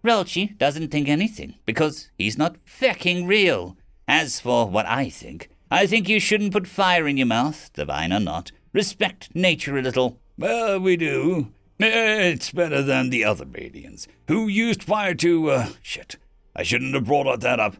[0.03, 3.77] Ralchi doesn't think anything, because he's not fucking real.
[4.07, 8.11] As for what I think, I think you shouldn't put fire in your mouth, divine
[8.11, 8.51] or not.
[8.73, 10.19] Respect nature a little.
[10.37, 11.51] Well, we do.
[11.79, 16.17] It's better than the other aliens, who used fire to, uh, shit.
[16.55, 17.77] I shouldn't have brought that up.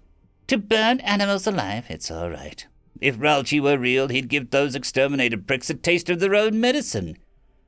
[0.47, 2.65] To burn animals alive, it's all right.
[2.99, 7.17] If Ralchi were real, he'd give those exterminated pricks a taste of their own medicine.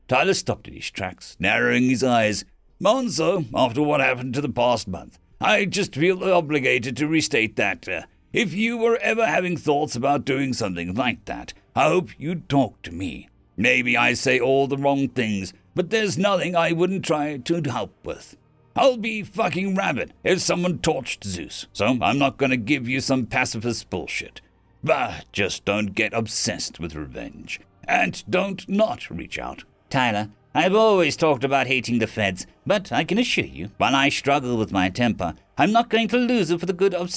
[0.07, 2.45] Tyler stopped in his tracks, narrowing his eyes.
[2.81, 7.87] Monzo, after what happened to the past month, I just feel obligated to restate that.
[7.87, 8.01] Uh,
[8.33, 12.81] if you were ever having thoughts about doing something like that, I hope you'd talk
[12.81, 13.29] to me.
[13.55, 17.93] Maybe I say all the wrong things, but there's nothing I wouldn't try to help
[18.03, 18.35] with.
[18.75, 23.27] I'll be fucking rabid if someone torched Zeus, so I'm not gonna give you some
[23.27, 24.41] pacifist bullshit.
[24.83, 27.61] But just don't get obsessed with revenge.
[27.87, 29.63] And don't not reach out.
[29.91, 34.09] Tyler, I've always talked about hating the feds, but I can assure you, while I
[34.09, 37.11] struggle with my temper, I'm not going to lose it for the good of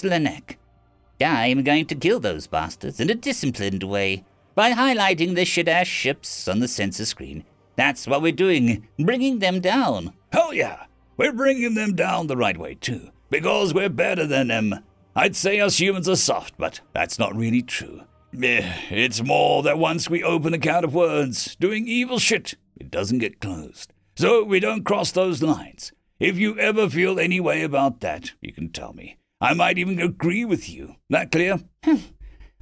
[1.19, 1.51] Slanek.
[1.51, 4.25] I'm going to kill those bastards in a disciplined way
[4.55, 7.45] by highlighting the shit ass ships on the sensor screen.
[7.77, 10.15] That's what we're doing, bringing them down.
[10.33, 10.85] Hell yeah!
[11.17, 14.83] We're bringing them down the right way too, because we're better than them.
[15.15, 18.03] I'd say us humans are soft, but that's not really true.
[18.43, 22.91] Eh, it's more that once we open a can of words, doing evil shit, it
[22.91, 23.93] doesn't get closed.
[24.17, 25.93] So we don't cross those lines.
[26.19, 29.17] If you ever feel any way about that, you can tell me.
[29.41, 30.97] I might even agree with you.
[31.11, 31.61] That clear?
[31.85, 31.97] Hmm.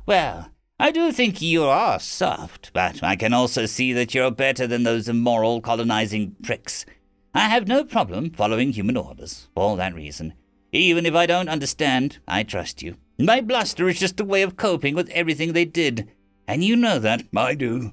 [0.06, 4.66] well, I do think you are soft, but I can also see that you're better
[4.66, 6.84] than those immoral colonizing pricks.
[7.32, 10.34] I have no problem following human orders, for that reason.
[10.72, 12.96] Even if I don't understand, I trust you.
[13.18, 16.10] My bluster is just a way of coping with everything they did,
[16.48, 17.22] and you know that.
[17.36, 17.92] I do.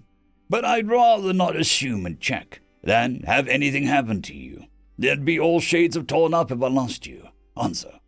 [0.50, 4.66] But I'd rather not assume and check than have anything happen to you.
[4.98, 7.30] There'd be all shades of torn up if I lost you.
[7.56, 8.01] Onso.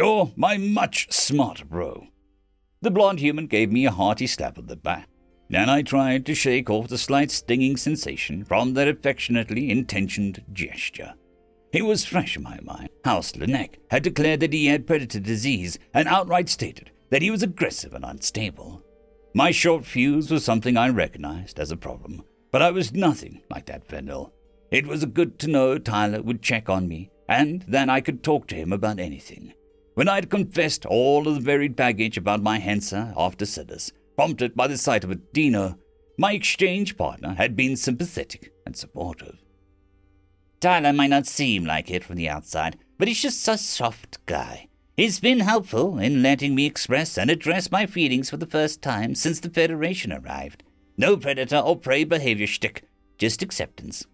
[0.00, 2.06] You're my much smarter bro.
[2.80, 5.06] The blond human gave me a hearty slap on the back.
[5.50, 11.12] Then I tried to shake off the slight stinging sensation from that affectionately intentioned gesture.
[11.74, 15.78] It was fresh in my mind how Slanek had declared that he had predator disease
[15.92, 18.82] and outright stated that he was aggressive and unstable.
[19.34, 23.66] My short fuse was something I recognized as a problem, but I was nothing like
[23.66, 24.32] that Venlil.
[24.70, 28.22] It was a good to know Tyler would check on me, and then I could
[28.22, 29.52] talk to him about anything.
[30.00, 34.54] When I had confessed all of the buried baggage about my Hensa after Siddis, prompted
[34.54, 35.78] by the sight of a Dino,
[36.16, 39.42] my exchange partner had been sympathetic and supportive.
[40.58, 44.68] Tyler might not seem like it from the outside, but he's just a soft guy.
[44.96, 49.14] He's been helpful in letting me express and address my feelings for the first time
[49.14, 50.62] since the Federation arrived.
[50.96, 52.84] No predator or prey behavior shtick,
[53.18, 54.06] just acceptance.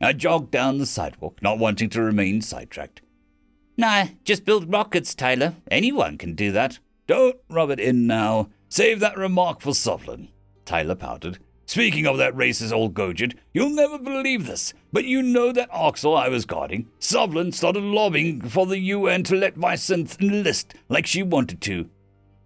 [0.00, 3.02] I jogged down the sidewalk, not wanting to remain sidetracked.
[3.76, 5.54] Nah, just build rockets, Tyler.
[5.70, 6.78] Anyone can do that.
[7.06, 8.50] Don't rub it in now.
[8.68, 10.28] Save that remark for Sovlin.
[10.64, 11.38] Tyler pouted.
[11.64, 16.18] Speaking of that racist old Gojid, you'll never believe this, but you know that Arxur
[16.18, 21.22] I was guarding, Sovlin started lobbying for the UN to let Vicynth enlist like she
[21.22, 21.88] wanted to.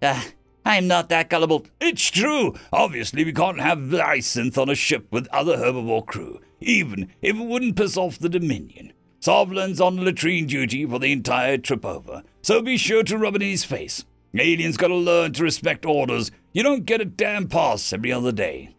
[0.02, 0.28] Ah,
[0.64, 1.66] I'm not that gullible.
[1.80, 2.54] It's true.
[2.72, 7.44] Obviously, we can't have Vicynth on a ship with other herbivore crew, even if it
[7.44, 8.92] wouldn't piss off the Dominion.
[9.20, 13.42] Sovlin's on latrine duty for the entire trip over, so be sure to rub it
[13.42, 14.04] in his face.
[14.38, 16.30] Aliens gotta learn to respect orders.
[16.52, 18.74] You don't get a damn pass every other day.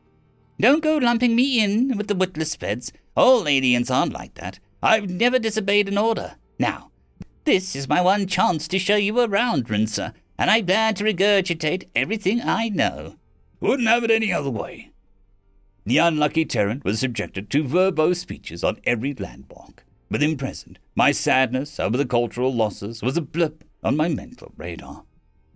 [0.59, 2.91] Don't go lumping me in with the witless feds.
[3.15, 4.59] All aliens aren't like that.
[4.81, 6.35] I've never disobeyed an order.
[6.59, 6.91] Now,
[7.45, 11.87] this is my one chance to show you around, Rinser, and I plan to regurgitate
[11.95, 13.15] everything I know.
[13.59, 14.91] Wouldn't have it any other way.
[15.85, 19.85] The unlucky Terran was subjected to verbose speeches on every landmark.
[20.09, 24.53] But in present, my sadness over the cultural losses was a blip on my mental
[24.57, 25.03] radar.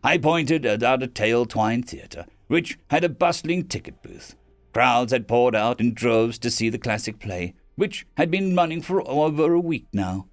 [0.03, 4.35] I pointed at a tail twine theatre, which had a bustling ticket booth.
[4.73, 8.81] Crowds had poured out in droves to see the classic play, which had been running
[8.81, 10.27] for over a week now.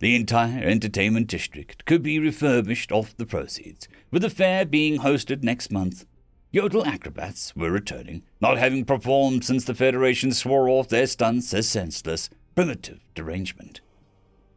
[0.00, 5.42] The entire entertainment district could be refurbished off the proceeds, with the fair being hosted
[5.42, 6.06] next month.
[6.52, 11.68] Yotul acrobats were returning, not having performed since the Federation swore off their stunts as
[11.68, 13.80] senseless, primitive derangement.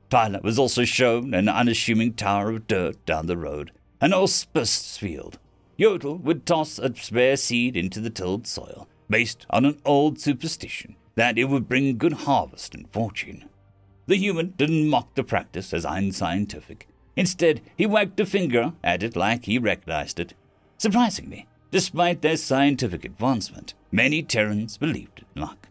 [0.10, 5.40] Tyler was also shown an unassuming tower of dirt down the road, an auspicious field.
[5.78, 10.96] Yotul would toss a spare seed into the tilled soil, based on an old superstition
[11.16, 13.50] that it would bring good harvest and fortune.
[14.08, 16.88] The human didn't mock the practice as unscientific.
[17.16, 20.34] Instead, he wagged a finger at it like he recognized it.
[20.78, 25.70] Surprisingly, despite their scientific advancement, many Terrans believed in luck.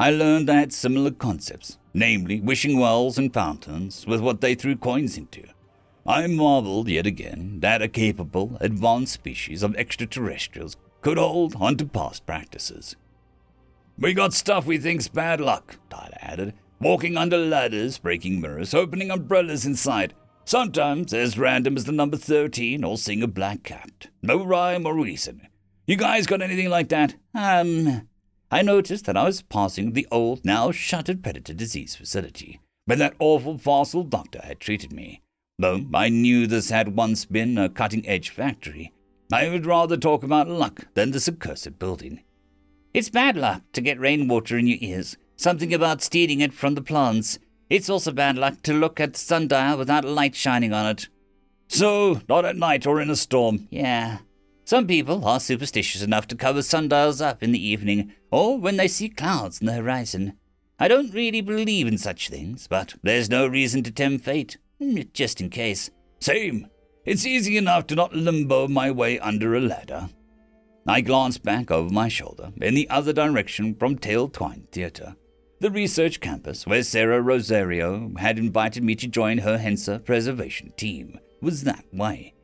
[0.00, 4.74] I learned I had similar concepts, namely wishing wells and fountains with what they threw
[4.74, 5.42] coins into.
[6.06, 11.84] I marveled yet again that a capable, advanced species of extraterrestrials could hold on to
[11.84, 12.96] past practices.
[13.98, 16.54] We got stuff we think's bad luck, Tyler added.
[16.80, 20.14] Walking under ladders, breaking mirrors, opening umbrellas inside.
[20.46, 24.06] Sometimes as random as the number 13 or seeing a black cat.
[24.22, 25.46] No rhyme or reason.
[25.86, 27.16] You guys got anything like that?
[27.34, 28.08] Um,
[28.50, 33.14] I noticed that I was passing the old, now shuttered predator disease facility, where that
[33.20, 35.22] awful fossil doctor had treated me.
[35.58, 38.92] Though I knew this had once been a cutting edge factory,
[39.32, 42.22] I would rather talk about luck than this accursed building.
[42.92, 46.82] It's bad luck to get rainwater in your ears, something about stealing it from the
[46.82, 47.38] plants.
[47.68, 51.08] It's also bad luck to look at the sundial without light shining on it.
[51.68, 53.68] So, not at night or in a storm?
[53.70, 54.18] Yeah.
[54.64, 58.88] Some people are superstitious enough to cover sundials up in the evening, or when they
[58.88, 60.34] see clouds on the horizon.
[60.78, 65.12] I don't really believe in such things, but there's no reason to tempt fate, mm,
[65.12, 65.90] just in case.
[66.20, 66.68] Same.
[67.04, 70.08] It's easy enough to not limbo my way under a ladder.
[70.86, 75.16] I glanced back over my shoulder in the other direction from Tail Twine Theatre,
[75.60, 81.20] the research campus where Sarah Rosario had invited me to join her Hensa preservation team
[81.42, 82.34] was that way.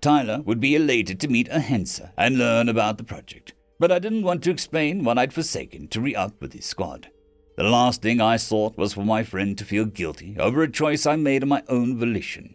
[0.00, 3.98] Tyler would be elated to meet a Hensa and learn about the project, but I
[3.98, 7.10] didn't want to explain what I'd forsaken to re up with his squad.
[7.56, 11.06] The last thing I sought was for my friend to feel guilty over a choice
[11.06, 12.54] I made of my own volition.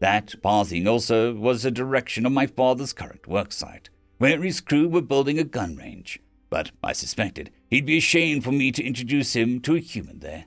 [0.00, 3.88] That pathing also was the direction of my father's current worksite,
[4.18, 8.52] where his crew were building a gun range, but I suspected he'd be ashamed for
[8.52, 10.44] me to introduce him to a human there.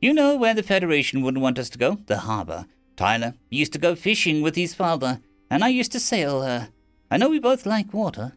[0.00, 1.98] You know where the Federation wouldn't want us to go?
[2.06, 2.66] The harbor.
[2.96, 5.20] Tyler used to go fishing with his father,
[5.50, 6.70] and I used to sail her.
[7.10, 8.32] I know we both like water.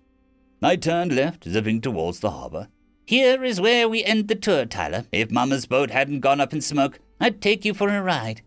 [0.62, 2.70] I turned left, zipping towards the harbor.
[3.06, 5.06] Here is where we end the tour, Tyler.
[5.12, 8.42] If Mama's boat hadn't gone up in smoke, I'd take you for a ride.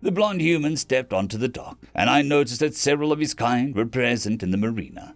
[0.00, 3.74] The blond human stepped onto the dock, and I noticed that several of his kind
[3.74, 5.14] were present in the marina.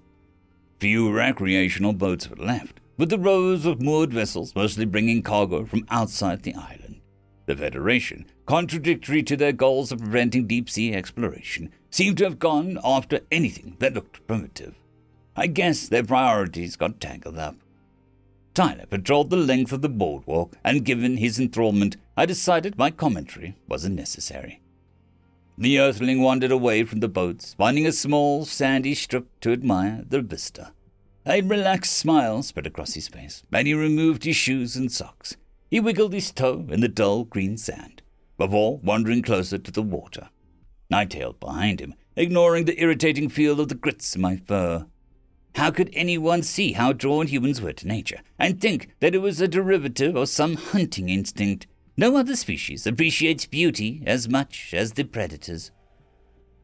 [0.79, 5.87] Few recreational boats were left, with the rows of moored vessels mostly bringing cargo from
[5.91, 7.01] outside the island.
[7.47, 12.79] The Federation, contradictory to their goals of preventing deep sea exploration, seemed to have gone
[12.85, 14.75] after anything that looked primitive.
[15.37, 17.57] I guess their priorities got tangled up.
[18.55, 23.55] Tyler patrolled the length of the boardwalk, and given his enthrallment, I decided my commentary
[23.69, 24.61] wasn't necessary.
[25.59, 30.23] The earthling wandered away from the boats, finding a small, sandy strip to admire the
[30.23, 30.73] vista.
[31.27, 35.37] A relaxed smile spread across his face, and he removed his shoes and socks.
[35.71, 38.01] He wiggled his toe in the dull green sand,
[38.39, 40.31] before wandering closer to the water.
[40.91, 44.87] I tailed behind him, ignoring the irritating feel of the grits in my fur.
[45.57, 49.41] How could anyone see how drawn humans were to nature and think that it was
[49.41, 51.67] a derivative of some hunting instinct?
[51.97, 55.71] No other species appreciates beauty as much as the predators.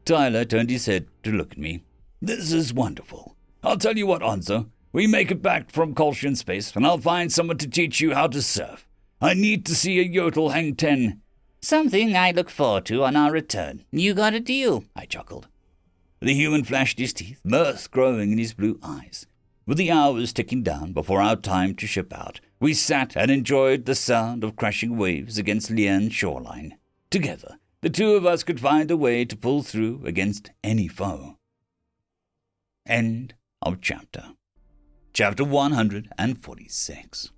[0.05, 1.81] Tyler turned his head to look at me.
[2.21, 3.35] This is wonderful.
[3.63, 4.69] I'll tell you what, Onso.
[4.91, 8.27] We make it back from Kolshian space, and I'll find someone to teach you how
[8.27, 8.87] to surf.
[9.19, 11.19] I need to see a Yotul hang ten.
[11.63, 13.85] Something I look forward to on our return.
[13.91, 15.47] You got a deal, I chuckled.
[16.23, 19.25] The human flashed his teeth, mirth growing in his blue eyes.
[19.65, 23.83] With the hours ticking down before our time to ship out, we sat and enjoyed
[23.83, 26.77] the sound of crashing waves against Leirn's shoreline.
[27.09, 31.35] Together, the two of us could find a way to pull through against any foe.
[32.85, 34.27] End of chapter.
[35.11, 37.31] Chapter 146.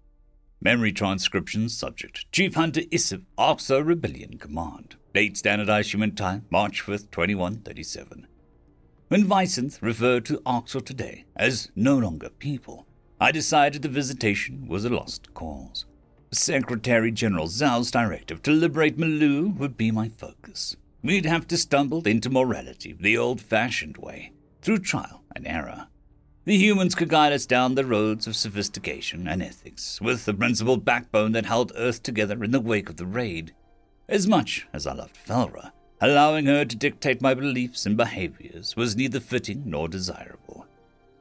[0.62, 4.96] Memory transcription subject Chief Hunter Isif, Arxur Rebellion Command.
[5.12, 8.28] Date standardized human time March 5th, 2137.
[9.16, 12.86] When Vicynth referred to Arxur today as no longer people,
[13.18, 15.86] I decided the visitation was a lost cause.
[16.34, 20.76] Secretary General Zhao's directive to liberate Malu would be my focus.
[21.02, 25.88] We'd have to stumble into morality the old fashioned way, through trial and error.
[26.44, 30.84] The humans could guide us down the roads of sophistication and ethics, with the principled
[30.84, 33.56] backbone that held Earth together in the wake of the raid.
[34.10, 38.96] As much as I loved Felra, Allowing her to dictate my beliefs and behaviors was
[38.96, 40.66] neither fitting nor desirable.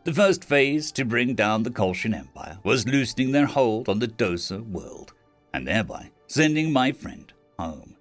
[0.03, 4.09] The first phase to bring down the Kolshian Empire was loosening their hold on the
[4.09, 5.15] Dosa world,
[5.53, 7.97] and thereby sending my friend home.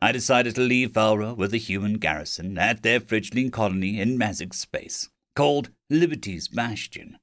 [0.00, 4.54] I decided to leave Felra with a human garrison at their fledgling colony in Mazic
[4.54, 7.18] space, called Liberty's Bastion.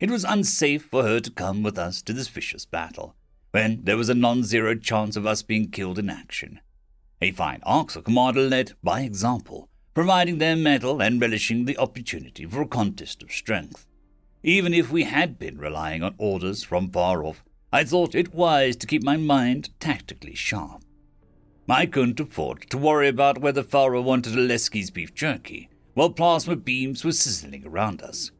[0.00, 3.14] It was unsafe for her to come with us to this vicious battle,
[3.50, 6.60] when there was a non zero chance of us being killed in action.
[7.22, 12.62] A fine Arxur commander led by example, providing their mettle and relishing the opportunity for
[12.62, 13.86] a contest of strength.
[14.42, 18.74] Even if we had been relying on orders from far off, I thought it wise
[18.74, 20.82] to keep my mind tactically sharp.
[21.68, 26.56] I couldn't afford to worry about whether Felra wanted a Aleski's beef jerky, while plasma
[26.56, 28.32] beams were sizzling around us.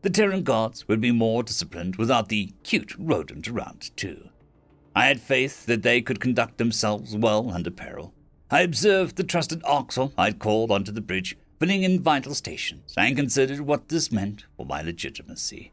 [0.00, 4.30] the Terran guards would be more disciplined without the cute rodent around, too.
[4.96, 8.14] I had faith that they could conduct themselves well under peril.
[8.52, 13.16] I observed the trusted Arxur I'd called onto the bridge, filling in vital stations, and
[13.16, 15.72] considered what this meant for my legitimacy.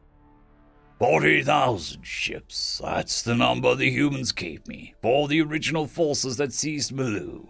[1.00, 6.54] Forty thousand ships, that's the number the humans gave me, for the original forces that
[6.54, 7.48] seized Malu.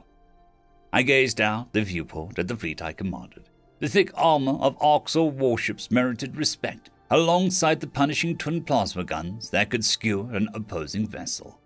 [0.94, 3.50] I gazed out the viewport at the fleet I commanded.
[3.80, 9.70] The thick armor of Oxel warships merited respect, alongside the punishing twin plasma guns that
[9.70, 11.60] could skewer an opposing vessel.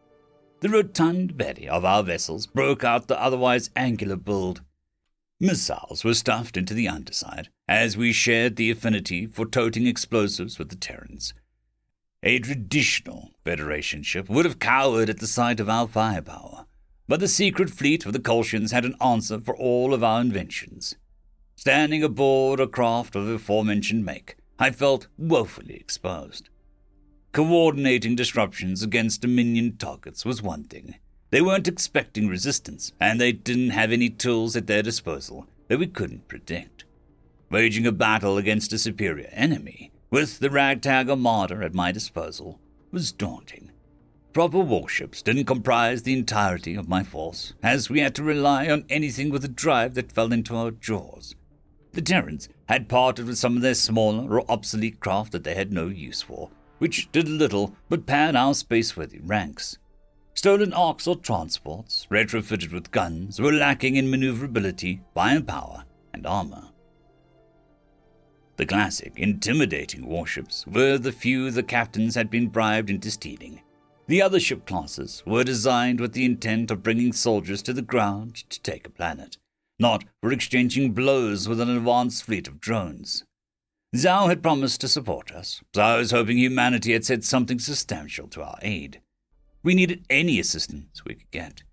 [0.61, 4.61] The rotund belly of our vessels broke out the otherwise angular build.
[5.39, 10.69] Missiles were stuffed into the underside, as we shared the affinity for toting explosives with
[10.69, 11.33] the Terrans.
[12.21, 16.67] A traditional Federation ship would have cowered at the sight of our firepower,
[17.07, 20.95] but the secret fleet of the Kolshians had an answer for all of our inventions.
[21.55, 26.50] Standing aboard a craft of the aforementioned make, I felt woefully exposed.
[27.33, 30.95] Coordinating disruptions against Dominion targets was one thing.
[31.29, 35.87] They weren't expecting resistance, and they didn't have any tools at their disposal that we
[35.87, 36.83] couldn't predict.
[37.49, 42.59] Waging a battle against a superior enemy, with the ragtag armada at my disposal,
[42.91, 43.71] was daunting.
[44.33, 48.83] Proper warships didn't comprise the entirety of my force, as we had to rely on
[48.89, 51.33] anything with a drive that fell into our jaws.
[51.93, 55.71] The Terrans had parted with some of their smaller or obsolete craft that they had
[55.71, 56.49] no use for,
[56.81, 59.77] which did little but pad our spaceworthy ranks.
[60.33, 66.69] Stolen arcs or transports, retrofitted with guns, were lacking in maneuverability, firepower, and armor.
[68.55, 73.61] The classic, intimidating warships were the few the captains had been bribed into stealing.
[74.07, 78.35] The other ship classes were designed with the intent of bringing soldiers to the ground
[78.49, 79.37] to take a planet
[79.81, 83.25] not for exchanging blows with an advanced fleet of drones.
[83.95, 88.27] Zhao had promised to support us, so I was hoping humanity had said something substantial
[88.29, 89.01] to our aid.
[89.63, 91.63] We needed any assistance we could get.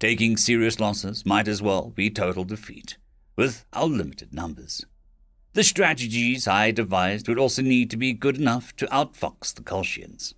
[0.00, 2.96] Taking serious losses might as well be total defeat,
[3.36, 4.84] with our limited numbers.
[5.52, 10.34] The strategies I devised would also need to be good enough to outfox the Kolshians.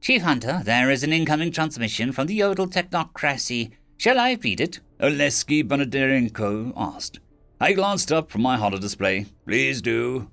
[0.00, 3.70] Chief Hunter, there is an incoming transmission from the Yotul Technocracy.
[3.98, 4.80] Shall I read it?
[4.98, 7.20] Oleski Bondarenko asked.
[7.62, 9.26] I glanced up from my holodisplay.
[9.46, 10.30] Please do.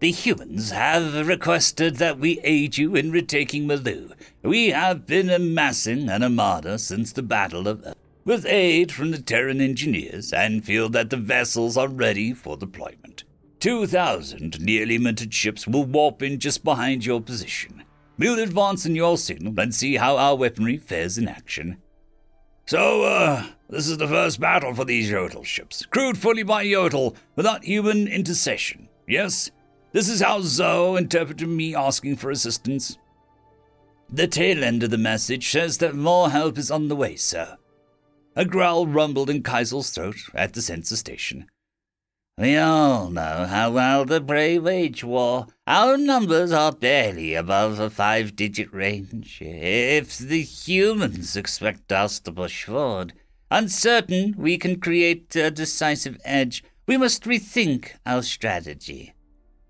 [0.00, 4.10] The humans have requested that we aid you in retaking Malu.
[4.42, 7.94] We have been amassing an armada since the Battle of
[8.26, 13.24] with aid from the Terran engineers, and feel that the vessels are ready for deployment.
[13.58, 17.84] Two thousand nearly minted ships will warp in just behind your position.
[18.18, 21.78] We'll advance in your signal and see how our weaponry fares in action.
[22.70, 27.16] So, uh, this is the first battle for these Yotul ships, crewed fully by Yotul,
[27.34, 28.88] without human intercession.
[29.08, 29.50] Yes,
[29.90, 32.96] this is how Zhao interpreted me asking for assistance.
[34.08, 37.58] The tail end of the message says that more help is on the way, sir.
[38.36, 41.46] A growl rumbled in Kaisel's throat at the sensor station.
[42.40, 45.48] We all know how well the brave wage war.
[45.66, 49.42] Our numbers are barely above a five digit range.
[49.42, 53.12] If the humans expect us to push forward,
[53.50, 59.12] uncertain we can create a decisive edge, we must rethink our strategy.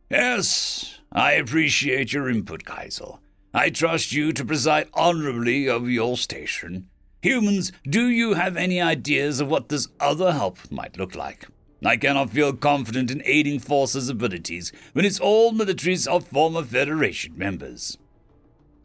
[0.09, 3.19] Yes, I appreciate your input, Kaisel.
[3.53, 6.89] I trust you to preside honorably over your station.
[7.23, 11.49] Humans, do you have any ideas of what this other help might look like?
[11.85, 17.37] I cannot feel confident in aiding forces' abilities when it's all militaries of former Federation
[17.39, 17.97] members.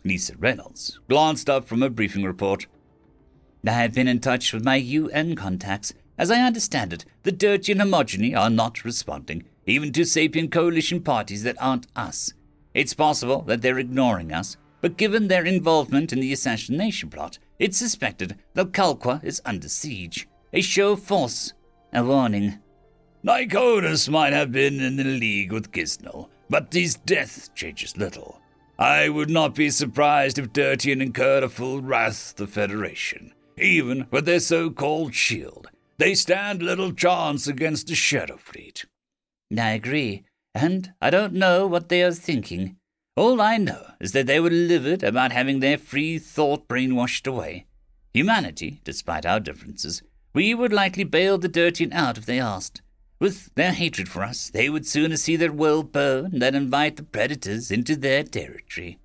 [0.05, 2.67] Lisa Reynolds glanced up from her briefing report.
[3.67, 5.93] I have been in touch with my UN contacts.
[6.17, 11.01] As I understand it, the Dirty and Homogeny are not responding, even to Sapien Coalition
[11.01, 12.31] parties that aren't us.
[12.73, 17.77] It's possible that they're ignoring us, but given their involvement in the assassination plot, it's
[17.77, 20.27] suspected that Kalqua is under siege.
[20.53, 21.53] A show of force.
[21.91, 22.59] A warning.
[23.26, 28.39] Nykonos might have been in the league with Gisnel, but his death changes little.
[28.78, 33.34] I would not be surprised if Dirtian incurred a full wrath of the Federation.
[33.57, 38.86] Even with their so called shield, they stand little chance against the Shadow Fleet.
[39.57, 40.23] I agree,
[40.53, 42.78] and I don't know what they are thinking.
[43.15, 47.65] All I know is that they were livid about having their free thought brainwashed away.
[48.13, 50.03] Humanity, despite our differences,
[50.36, 52.84] we would likely bail the Dirtian out if they asked.
[53.20, 57.03] With their hatred for us, they would sooner see their world burn than invite the
[57.03, 58.99] predators into their territory.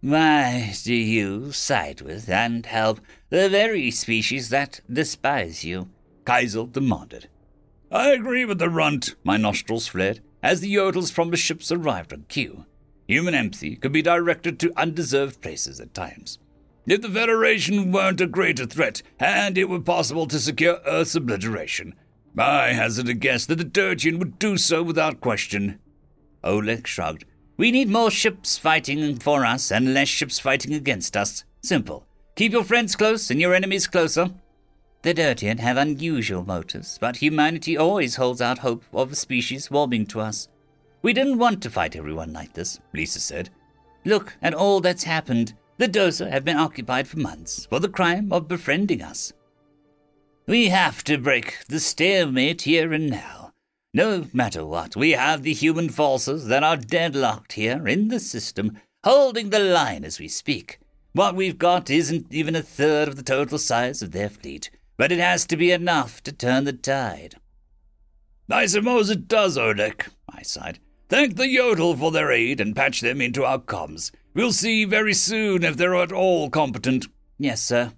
[0.00, 3.00] Why do you side with and help
[3.30, 5.88] the very species that despise you?
[6.24, 7.28] Kaisel demanded.
[7.90, 10.20] I agree with the runt, my nostrils flared.
[10.42, 12.64] as the yodels from the ships arrived on cue.
[13.06, 16.38] Human empathy could be directed to undeserved places at times.
[16.86, 21.94] If the Federation weren't a greater threat, and it were possible to secure Earth's obliteration,
[22.38, 25.80] I hazard a guess that the Tertian would do so without question.
[26.44, 27.24] Oleg shrugged.
[27.56, 31.44] We need more ships fighting for us and less ships fighting against us.
[31.62, 32.06] Simple.
[32.36, 34.30] Keep your friends close and your enemies closer.
[35.02, 40.06] The Tertian have unusual motives, but humanity always holds out hope of a species warming
[40.06, 40.48] to us.
[41.02, 43.50] We didn't want to fight everyone like this, Lisa said.
[44.04, 45.54] Look at all that's happened.
[45.78, 49.32] The Dosa have been occupied for months for the crime of befriending us.
[50.48, 53.52] We have to break the stalemate here and now.
[53.92, 58.78] No matter what, we have the human forces that are deadlocked here in the system,
[59.04, 60.78] holding the line as we speak.
[61.12, 65.12] What we've got isn't even a third of the total size of their fleet, but
[65.12, 67.34] it has to be enough to turn the tide.
[68.50, 70.78] I suppose it does, Oleg, I sighed.
[71.10, 74.12] Thank the Yotul for their aid and patch them into our comms.
[74.32, 77.06] We'll see very soon if they're at all competent.
[77.36, 77.92] Yes, sir.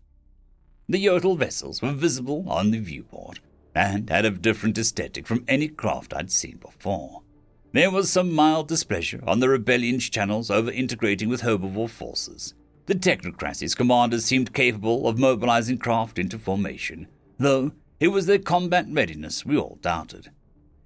[0.90, 3.38] The Yotul vessels were visible on the viewport,
[3.76, 7.22] and had a different aesthetic from any craft I'd seen before.
[7.70, 12.54] There was some mild displeasure on the rebellion's channels over integrating with herbivore forces.
[12.86, 17.06] The Technocracy's commanders seemed capable of mobilizing craft into formation,
[17.38, 17.70] though
[18.00, 20.32] it was their combat readiness we all doubted.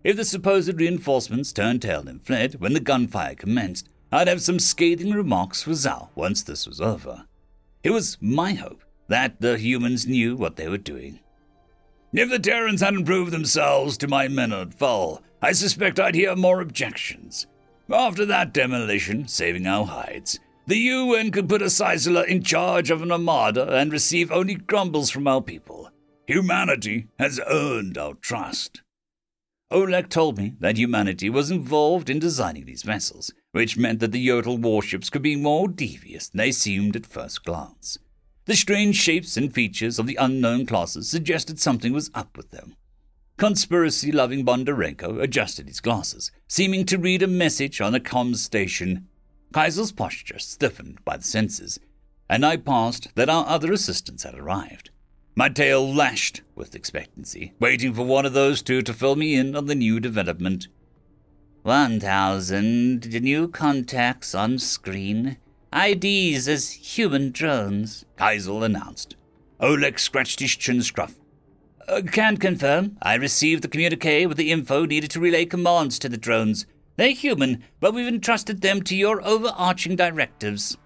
[0.03, 4.59] If the supposed reinforcements turned tail and fled when the gunfire commenced, I'd have some
[4.59, 7.25] scathing remarks for Zhao once this was over.
[7.83, 11.21] It was my hope that the humans knew what they were doing.
[12.13, 16.37] If the Terrans hadn't proved themselves to my men at Fall, I suspect I'd hear
[16.37, 17.47] more objections.
[17.91, 23.03] After that demolition, saving our hides, the UN could put a Sisela in charge of
[23.03, 25.91] an armada and receive only grumbles from our people.
[26.27, 28.81] Humanity has earned our trust.
[29.71, 34.27] Oleg told me that humanity was involved in designing these vessels, which meant that the
[34.27, 37.99] Yotul warships could be more devious than they seemed at first glance.
[38.47, 42.77] The strange shapes and features of the unknown classes suggested something was up with them.
[43.37, 49.09] Conspiracy loving Bondarenko adjusted his glasses, seeming to read a message on a comms station.
[49.53, 51.81] Kaisel's posture stiffened by the senses,
[52.29, 54.91] and I passed that our other assistants had arrived.
[55.35, 59.57] My tail lashed with expectancy, waiting for one of those two to fill me in
[59.57, 60.69] on the new development.
[61.63, 65.39] 1,000 new contacts on screen.
[65.75, 69.17] IDs as human drones, Kaisel announced.
[69.61, 71.19] Oleg scratched his chin scruff.
[71.89, 72.97] Uh, can confirm.
[73.03, 76.67] I received the communique with the info needed to relay commands to the drones.
[76.97, 80.79] They're human, but we've entrusted them to your overarching directives.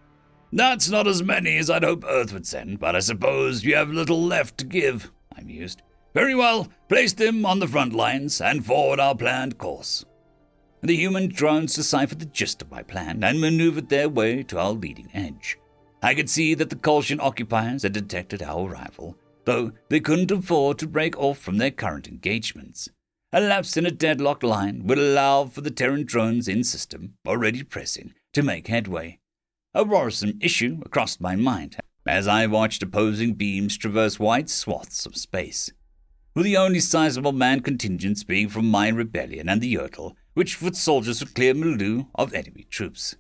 [0.53, 3.91] That's not as many as I'd hope Earth would send, but I suppose you have
[3.91, 5.83] little left to give, I mused.
[6.15, 10.07] Very well, place them on the front lines and forward our planned course.
[10.81, 14.73] The human drones deciphered the gist of my plan and maneuvered their way to our
[14.73, 15.59] leading edge.
[16.03, 20.79] I could see that the Kolshian occupiers had detected our arrival, though they couldn't afford
[20.79, 22.89] to break off from their current engagements.
[23.33, 27.63] A lapse in a deadlocked line would allow for the Terran drones in system, already
[27.63, 29.19] pressing, to make headway.
[29.75, 31.77] A worrisome issue crossed my mind
[32.07, 35.71] as I watched opposing beams traverse wide swaths of space.
[36.35, 40.77] With the only sizable man contingents being from my rebellion and the Yotul, which foot
[40.77, 43.17] soldiers would clear Malu of enemy troops.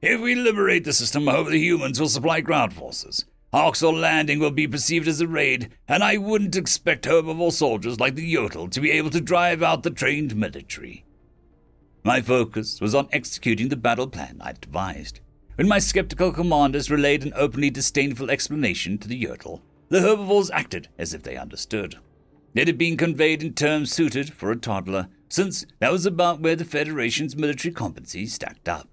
[0.00, 3.26] If we liberate the system, I hope the humans will supply ground forces.
[3.52, 8.14] Arxur landing will be perceived as a raid, and I wouldn't expect herbivore soldiers like
[8.14, 11.04] the Yotul to be able to drive out the trained military.
[12.04, 15.20] My focus was on executing the battle plan I'd devised.
[15.56, 19.60] When my skeptical commanders relayed an openly disdainful explanation to the Yotul,
[19.90, 21.96] the herbivores acted as if they understood.
[22.54, 26.56] It had been conveyed in terms suited for a toddler, since that was about where
[26.56, 28.88] the Federation's military competency stacked up.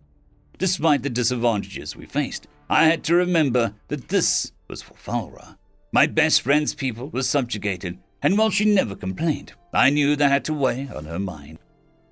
[0.58, 5.58] Despite the disadvantages we faced, I had to remember that this was for Felra.
[5.92, 10.46] My best friend's people were subjugated, and while she never complained, I knew that had
[10.46, 11.60] to weigh on her mind.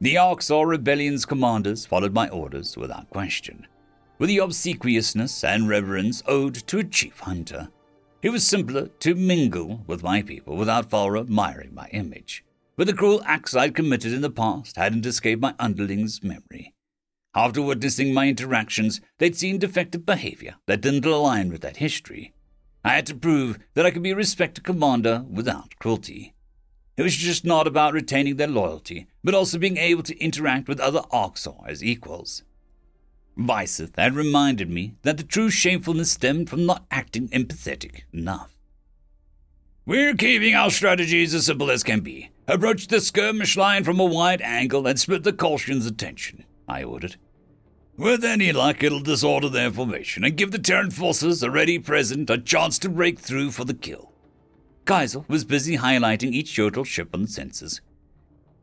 [0.01, 3.67] The Arxur Rebellion's commanders followed my orders without question
[4.17, 7.69] with the obsequiousness and reverence owed to a chief hunter.
[8.21, 12.43] It was simpler to mingle with my people without Felra admiring my image.
[12.77, 16.73] But the cruel acts I'd committed in the past hadn't escaped my underlings' memory.
[17.33, 22.33] After witnessing my interactions, they'd seen defective behavior that didn't align with that history.
[22.83, 26.33] I had to prove that I could be a respected commander without cruelty.
[26.97, 30.79] It was just not about retaining their loyalty, but also being able to interact with
[30.79, 32.43] other Arxur as equals.
[33.37, 38.55] Viseth had reminded me that the true shamefulness stemmed from not acting empathetic enough.
[39.85, 42.31] We're keeping our strategies as simple as can be.
[42.47, 47.15] Approach the skirmish line from a wide angle and split the Kolshian's attention, I ordered.
[47.97, 52.37] With any luck, it'll disorder their formation and give the Terran forces already present a
[52.37, 54.11] chance to break through for the kill.
[54.85, 57.81] Kaisel was busy highlighting each Yotul ship on the sensors.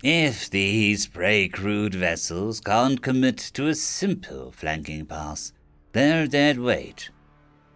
[0.05, 5.53] If these prey crewed vessels can't commit to a simple flanking pass,
[5.93, 7.11] they're dead weight.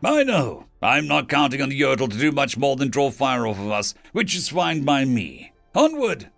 [0.04, 0.66] I know.
[0.80, 3.72] I'm not counting on the Yotul to do much more than draw fire off of
[3.72, 5.52] us, which is fine by me.
[5.76, 6.30] Onward!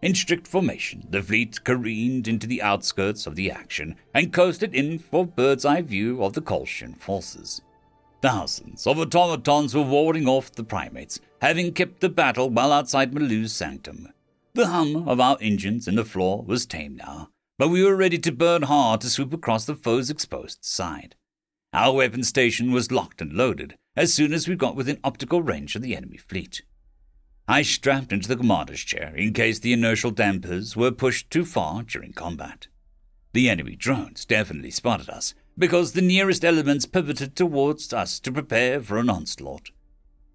[0.00, 4.98] In strict formation, the fleet careened into the outskirts of the action and coasted in
[4.98, 7.60] for bird's eye view of the Kolshian forces.
[8.22, 13.52] Thousands of automatons were warding off the primates, having kept the battle well outside Malu's
[13.52, 14.08] sanctum.
[14.54, 17.28] The hum of our engines in the floor was tame now,
[17.58, 21.14] but we were ready to burn hard to swoop across the foe's exposed side.
[21.74, 25.76] Our weapon station was locked and loaded as soon as we got within optical range
[25.76, 26.62] of the enemy fleet.
[27.50, 31.82] I strapped into the commander's chair in case the inertial dampers were pushed too far
[31.82, 32.66] during combat.
[33.32, 38.82] The enemy drones definitely spotted us, because the nearest elements pivoted towards us to prepare
[38.82, 39.70] for an onslaught.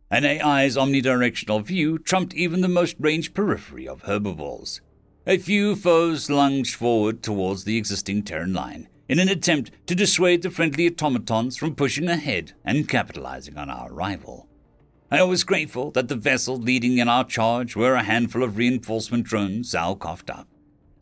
[0.10, 4.82] An AI's omnidirectional view trumped even the most ranged periphery of herbivores.
[5.28, 10.42] A few foes lunged forward towards the existing Terran line in an attempt to dissuade
[10.42, 14.48] the friendly automatons from pushing ahead and capitalizing on our arrival.
[15.14, 19.26] I was grateful that the vessel leading in our charge were a handful of reinforcement
[19.26, 20.48] drones Zhao coughed up.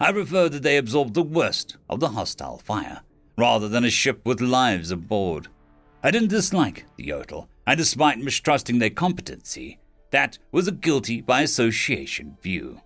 [0.01, 3.03] I preferred that they absorbed the worst of the hostile fire,
[3.37, 5.47] rather than a ship with lives aboard.
[6.03, 11.43] I didn't dislike the Yotul, and despite mistrusting their competency, that was a guilty by
[11.43, 12.81] association view.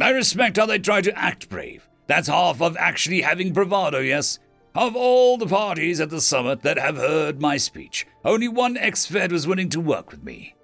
[0.00, 1.88] I respect how they try to act brave.
[2.08, 4.40] That's half of actually having bravado, yes?
[4.74, 9.30] Of all the parties at the summit that have heard my speech, only one ex-Fed
[9.30, 10.54] was willing to work with me.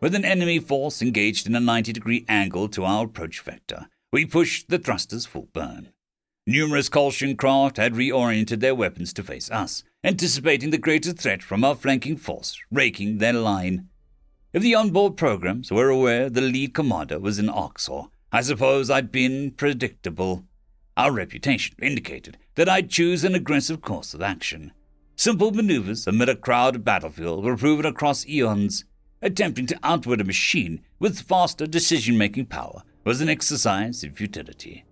[0.00, 4.24] With an enemy force engaged in a 90 degree angle to our approach vector, we
[4.24, 5.92] pushed the thrusters full burn.
[6.46, 11.62] Numerous Kolshian craft had reoriented their weapons to face us, anticipating the greater threat from
[11.62, 13.88] our flanking force, raking their line.
[14.52, 19.12] If the onboard programs were aware the lead commander was in Arxur, I suppose I'd
[19.12, 20.44] been predictable.
[20.96, 24.72] Our reputation indicated that I'd choose an aggressive course of action.
[25.20, 28.86] Simple maneuvers amid a crowded battlefield were proven across eons.
[29.20, 34.86] Attempting to outwit a machine with faster decision making power was an exercise in futility.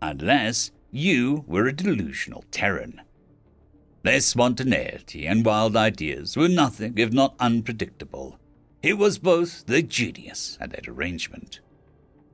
[0.00, 3.00] Unless you were a delusional Terran.
[4.04, 8.38] Their spontaneity and wild ideas were nothing if not unpredictable.
[8.80, 11.58] It was both their genius and their derangement.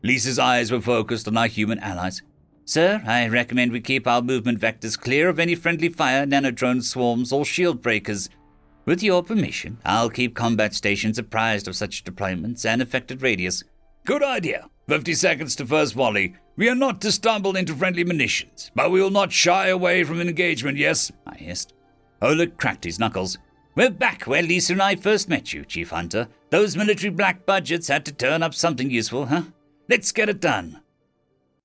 [0.03, 2.21] Lisa's eyes were focused on our human allies,
[2.71, 7.33] Sir, I recommend we keep our movement vectors clear of any friendly fire, nanodrone swarms,
[7.33, 8.29] or shield breakers.
[8.85, 13.65] With your permission, I'll keep combat stations apprised of such deployments and affected radius.
[14.05, 14.71] Good idea.
[14.89, 16.37] Fifty seconds to first volley.
[16.55, 20.21] We are not to stumble into friendly munitions, but we will not shy away from
[20.21, 21.11] an engagement, yes?
[21.27, 21.75] Ah, I hissed.
[22.23, 23.37] Oleg cracked his knuckles.
[23.75, 26.29] We're back where Lisa and I first met you, Chief Hunter.
[26.51, 29.43] Those military black budgets had to turn up something useful, huh?
[29.89, 30.83] Let's get it done.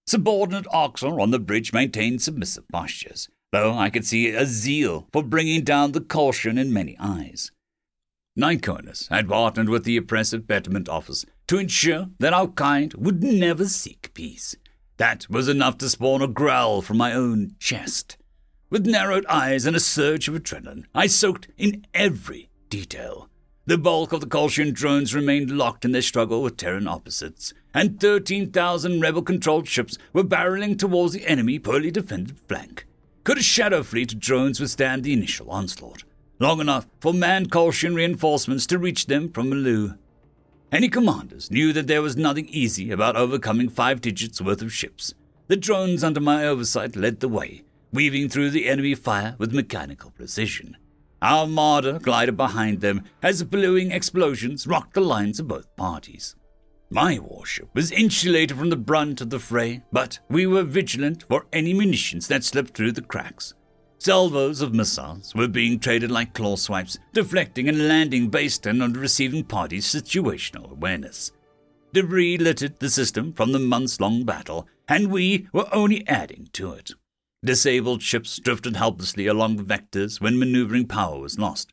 [0.08, 5.24] Subordinate Arxur on the bridge maintained submissive postures, though I could see a zeal for
[5.24, 7.52] bringing down the caution in many eyes.
[8.38, 13.66] Nykonus had partnered with the oppressive betterment office to ensure that our kind would never
[13.66, 14.56] seek peace.
[14.98, 18.18] That was enough to spawn a growl from my own chest.
[18.70, 23.30] With narrowed eyes and a surge of adrenaline, I soaked in every detail.
[23.68, 28.00] The bulk of the Kolshian drones remained locked in their struggle with Terran opposites, and
[28.00, 32.86] 13,000 rebel controlled ships were barreling towards the enemy poorly defended flank.
[33.24, 36.04] Could a shadow fleet of drones withstand the initial onslaught?
[36.38, 39.96] Long enough for manned Kolshian reinforcements to reach them from Malu.
[40.72, 45.16] Any commanders knew that there was nothing easy about overcoming five digits worth of ships.
[45.48, 50.12] The drones under my oversight led the way, weaving through the enemy fire with mechanical
[50.12, 50.78] precision.
[51.26, 56.36] Our Marder glided behind them as the explosions rocked the lines of both parties.
[56.92, 61.48] My warship was insulated from the brunt of the fray, but we were vigilant for
[61.52, 63.56] any munitions that slipped through the cracks.
[63.98, 68.88] Salvos of missiles were being traded like claw swipes, deflecting and landing based on the
[68.90, 71.32] receiving party's situational awareness.
[71.92, 76.74] Debris littered the system from the months long battle, and we were only adding to
[76.74, 76.92] it.
[77.46, 81.72] Disabled ships drifted helplessly along vectors when maneuvering power was lost.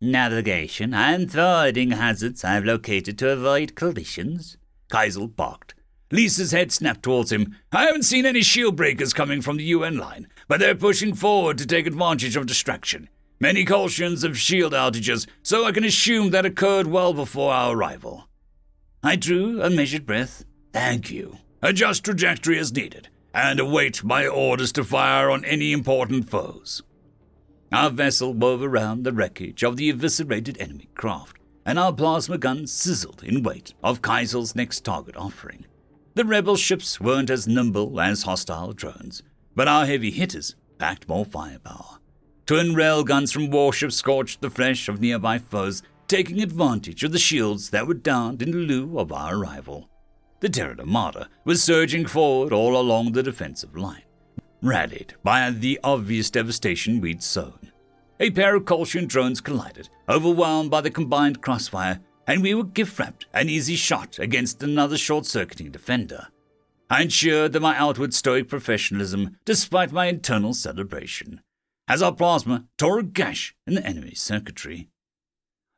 [0.00, 4.56] Navigation and forwarding hazards I've located to avoid collisions.
[4.90, 5.74] Kaisel barked.
[6.10, 7.54] Lisa's head snapped towards him.
[7.70, 11.58] I haven't seen any shield breakers coming from the UN line, but they're pushing forward
[11.58, 13.10] to take advantage of distraction.
[13.38, 18.26] Many Kolshians of shield outages, so I can assume that occurred well before our arrival.
[19.02, 20.46] I drew a measured breath.
[20.72, 21.36] Thank you.
[21.60, 26.82] Adjust trajectory as needed, and await my orders to fire on any important foes.
[27.72, 32.72] Our vessel wove around the wreckage of the eviscerated enemy craft, and our plasma guns
[32.72, 35.66] sizzled in wait of Kaisel's next target offering.
[36.14, 39.24] The rebel ships weren't as nimble as hostile drones,
[39.56, 41.98] but our heavy hitters packed more firepower.
[42.46, 47.18] Twin rail guns from warships scorched the flesh of nearby foes, taking advantage of the
[47.18, 49.88] shields that were downed in lieu of our arrival.
[50.44, 54.02] The Terran Armada was surging forward all along the defensive line,
[54.60, 57.72] rallied by the obvious devastation we'd sown.
[58.20, 62.98] A pair of Kolshian drones collided, overwhelmed by the combined crossfire, and we were gift
[62.98, 66.28] wrapped an easy shot against another short circuiting defender.
[66.90, 71.40] I ensured that my outward stoic professionalism, despite my internal celebration,
[71.88, 74.90] as our plasma tore a gash in the enemy's circuitry.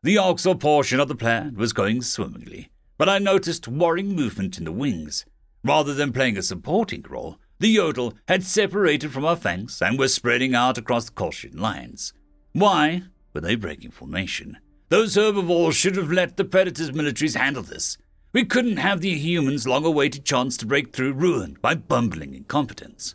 [0.03, 4.65] The Arxur portion of the plan was going swimmingly, but I noticed worrying movement in
[4.65, 5.25] the wings.
[5.65, 10.09] Rather than playing a supporting role, the Yotul had separated from our flanks and were
[10.09, 12.13] spreading out across the Kolshian lines.
[12.53, 14.59] Why were they breaking formation?
[14.89, 17.99] Those herbivores should have let the Predator's militaries handle this.
[18.33, 23.15] We couldn't have the humans' long awaited chance to break through ruined by bumbling incompetence.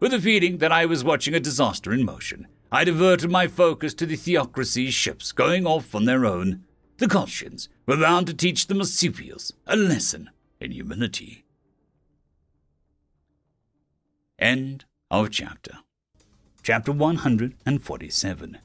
[0.00, 3.94] With a feeling that I was watching a disaster in motion, I diverted my focus
[3.94, 6.64] to the Technocracy's ships going off on their own.
[7.00, 10.28] The Kolshians were bound to teach the marsupials a lesson
[10.60, 11.46] in humility.
[14.38, 15.78] End of chapter.
[16.62, 18.58] Chapter 147.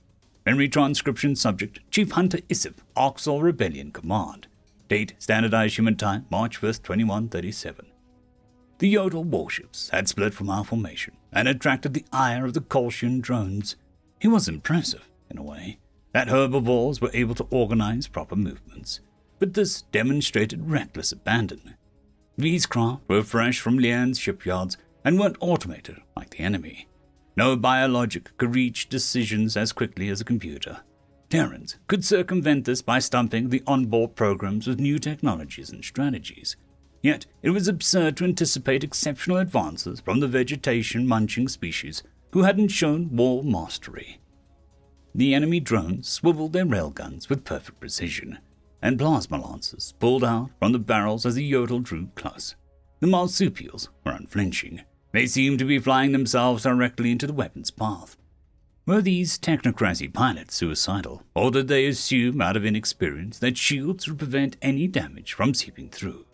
[0.45, 4.47] Memory transcription subject Chief Hunter Isif, Arxur Rebellion Command.
[4.89, 7.85] Date Standardized Human Time, March 1st, 2137.
[8.79, 13.21] The Yotul warships had split from our formation and attracted the ire of the Kolshian
[13.21, 13.77] drones.
[14.19, 15.79] It was impressive, in a way,
[16.15, 19.01] that herbivores were able to organize proper movements,
[19.37, 21.75] but this demonstrated reckless abandon.
[22.37, 26.87] These craft were fresh from Leirn's shipyards and weren't automated like the enemy.
[27.35, 30.79] No biologic could reach decisions as quickly as a computer.
[31.29, 36.55] Terrans could circumvent this by stumping the onboard programs with new technologies and strategies.
[37.01, 42.69] Yet it was absurd to anticipate exceptional advances from the vegetation munching species who hadn't
[42.69, 44.21] shown war mastery.
[45.15, 48.39] The enemy drones swiveled their railguns with perfect precision,
[48.81, 52.55] and plasma lancers pulled out from the barrels as the Yotul drew close.
[52.99, 54.81] The marsupials were unflinching,
[55.13, 58.17] they seemed to be flying themselves directly into the weapon's path.
[58.85, 64.19] Were these technocracy pilots suicidal, or did they assume out of inexperience that shields would
[64.19, 66.25] prevent any damage from seeping through?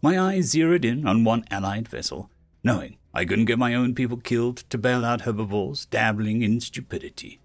[0.00, 2.30] My eyes zeroed in on one allied vessel,
[2.62, 7.40] knowing I couldn't get my own people killed to bail out herbivores dabbling in stupidity.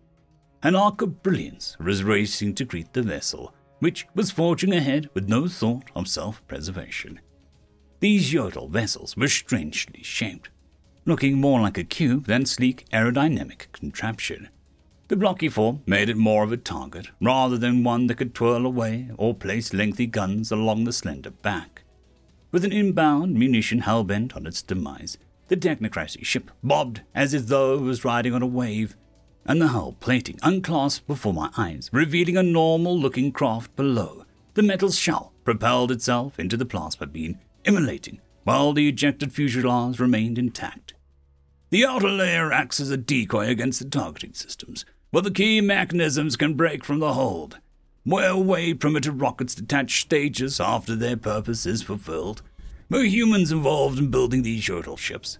[0.63, 5.27] An arc of brilliance was racing to greet the vessel, which was forging ahead with
[5.27, 7.19] no thought of self preservation.
[7.99, 10.49] These Yotul vessels were strangely shaped,
[11.03, 14.49] looking more like a cube than sleek aerodynamic contraption.
[15.07, 18.67] The blocky form made it more of a target, rather than one that could twirl
[18.67, 21.83] away or place lengthy guns along the slender back.
[22.51, 27.73] With an inbound munition hell-bent on its demise, the technocracy ship bobbed as if though
[27.73, 28.95] it was riding on a wave,
[29.45, 34.25] and the hull plating unclasped before my eyes, revealing a normal-looking craft below.
[34.53, 40.37] The metal shell propelled itself into the plasma beam immolating, while the ejected fuselage remained
[40.37, 40.93] intact.
[41.69, 46.35] The outer layer acts as a decoy against the targeting systems, but the key mechanisms
[46.35, 47.59] can break from the hold.
[48.03, 52.41] Where way primitive rockets detach stages after their purpose is fulfilled.
[52.89, 55.37] Were humans involved in building these shuttle ships?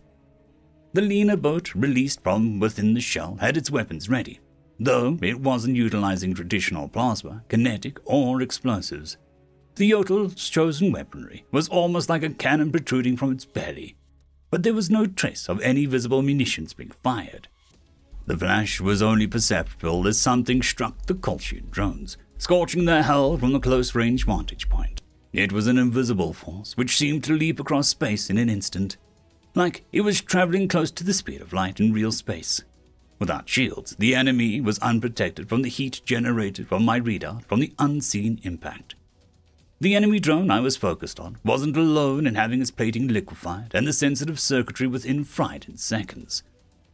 [0.94, 4.42] The Lena boat released from within the shell had its weapons ready,
[4.78, 9.16] though it wasn't utilizing traditional plasma, kinetic, or explosives.
[9.76, 13.96] The Yotul's chosen weaponry was almost like a cannon protruding from its belly,
[14.50, 17.48] but there was no trace of any visible munitions being fired.
[18.28, 23.54] The flash was only perceptible as something struck the Kolshian drones, scorching their hull from
[23.54, 25.02] the close range vantage point.
[25.32, 28.98] It was an invisible force which seemed to leap across space in an instant,
[29.56, 32.64] like it was traveling close to the speed of light in real space.
[33.20, 37.74] Without shields, the enemy was unprotected from the heat generated from my radar from the
[37.78, 38.96] unseen impact.
[39.80, 43.88] The enemy drone I was focused on wasn't alone in having its plating liquefied and
[43.88, 46.44] the sensitive circuitry within fried in seconds.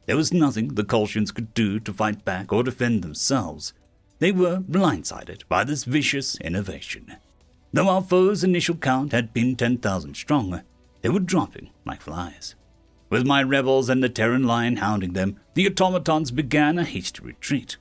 [0.05, 3.73] There was nothing the Kolshians could do to fight back or defend themselves.
[4.19, 7.17] They were blindsided by this vicious innovation.
[7.73, 10.61] Though our foe's initial count had been 10,000 strong,
[11.01, 12.55] they were dropping like flies.
[13.09, 17.77] With my rebels and the Terran line hounding them, the automatons began a hasty retreat.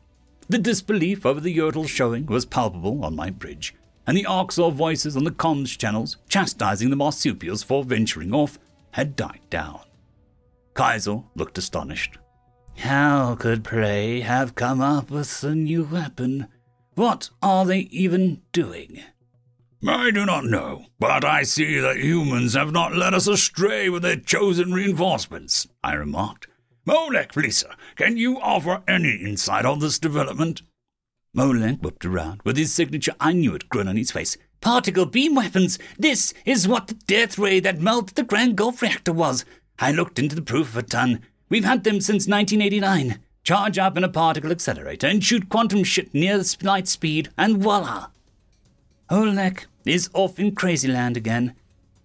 [0.48, 3.74] The disbelief over the Yotul showing was palpable on my bridge,
[4.06, 8.58] and the Arxur voices on the comms channels chastising the marsupials for venturing off
[8.92, 9.80] had died down.
[10.74, 12.18] Kaisel looked astonished.
[12.76, 16.46] How could Prey have come up with a new weapon?
[16.94, 19.02] What are they even doing?
[19.88, 24.02] I do not know, but I see that humans have not led us astray with
[24.02, 26.48] their chosen reinforcements, I remarked.
[26.86, 30.62] Molek, Lisa, can you offer any insight on this development?
[31.36, 34.36] Molek whipped around with his signature I knew it grin on his face.
[34.60, 35.78] Particle beam weapons!
[35.98, 39.44] This is what the death ray that melted the Grand Gulf reactor was.
[39.78, 41.20] I looked into the proof of a ton.
[41.48, 43.20] We've had them since 1989.
[43.44, 48.08] Charge up in a particle accelerator and shoot quantum shit near light speed, and voila!
[49.08, 51.54] Oleg is off in crazy land again.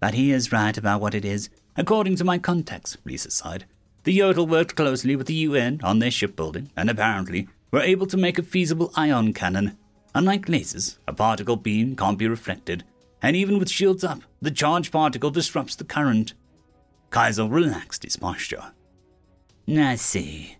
[0.00, 3.64] But he is right about what it is, according to my contacts, Lisa sighed.
[4.04, 8.16] The Yotul worked closely with the UN on their shipbuilding, and apparently were able to
[8.16, 9.78] make a feasible ion cannon.
[10.14, 12.84] Unlike lasers, a particle beam can't be reflected,
[13.22, 16.34] and even with shields up, the charged particle disrupts the current.
[17.10, 18.72] Kaisel relaxed his posture.
[19.68, 20.56] I see.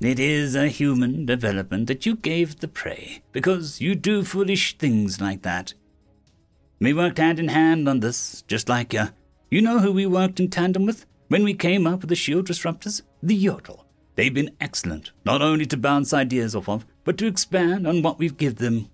[0.00, 5.20] It is a human development that you gave the prey, because you do foolish things
[5.20, 5.72] like that.
[6.78, 9.08] We worked hand in hand on this, just like you.
[9.50, 12.46] You know who we worked in tandem with when we came up with the shield
[12.46, 13.02] disruptors?
[13.22, 13.84] The Yotul.
[14.14, 18.18] They've been excellent, not only to bounce ideas off of, but to expand on what
[18.18, 18.90] we've given them.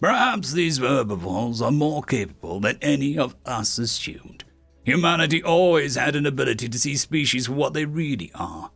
[0.00, 4.44] Perhaps these herbivores are more capable than any of us assumed.
[4.84, 8.70] Humanity always had an ability to see species for what they really are.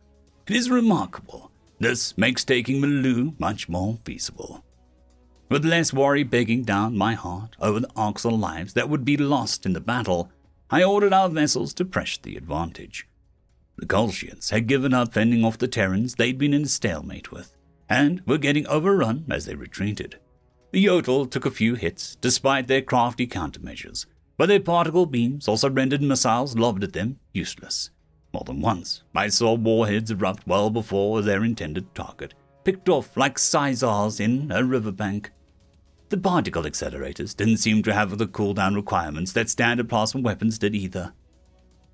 [0.47, 4.63] It is remarkable this makes taking Malu much more feasible.
[5.49, 9.65] With less worry begging down my heart over the Arxur lives that would be lost
[9.65, 10.31] in the battle,
[10.69, 13.07] I ordered our vessels to press the advantage.
[13.77, 17.55] The Kolshians had given up fending off the Terrans they'd been in a stalemate with,
[17.89, 20.19] and were getting overrun as they retreated.
[20.71, 24.05] The Yotul took a few hits, despite their crafty countermeasures,
[24.37, 27.89] but their particle beams also rendered missiles lobbed at them useless.
[28.33, 33.37] More than once, I saw warheads erupt well before their intended target, picked off like
[33.37, 35.31] sizars in a riverbank.
[36.09, 40.75] The particle accelerators didn't seem to have the cooldown requirements that standard plasma weapons did
[40.75, 41.13] either.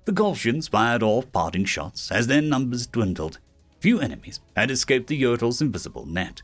[0.06, 3.38] The Kolshians fired off parting shots as their numbers dwindled.
[3.80, 6.42] Few enemies had escaped the Yotul's invisible net,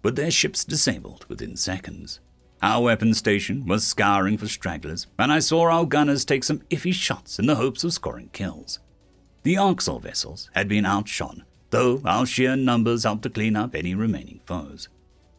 [0.00, 2.20] but their ships disabled within seconds.
[2.62, 6.92] Our weapons station was scouring for stragglers, and I saw our gunners take some iffy
[6.92, 8.78] shots in the hopes of scoring kills.
[9.42, 13.94] The Arxur vessels had been outshone, though our sheer numbers helped to clean up any
[13.94, 14.88] remaining foes.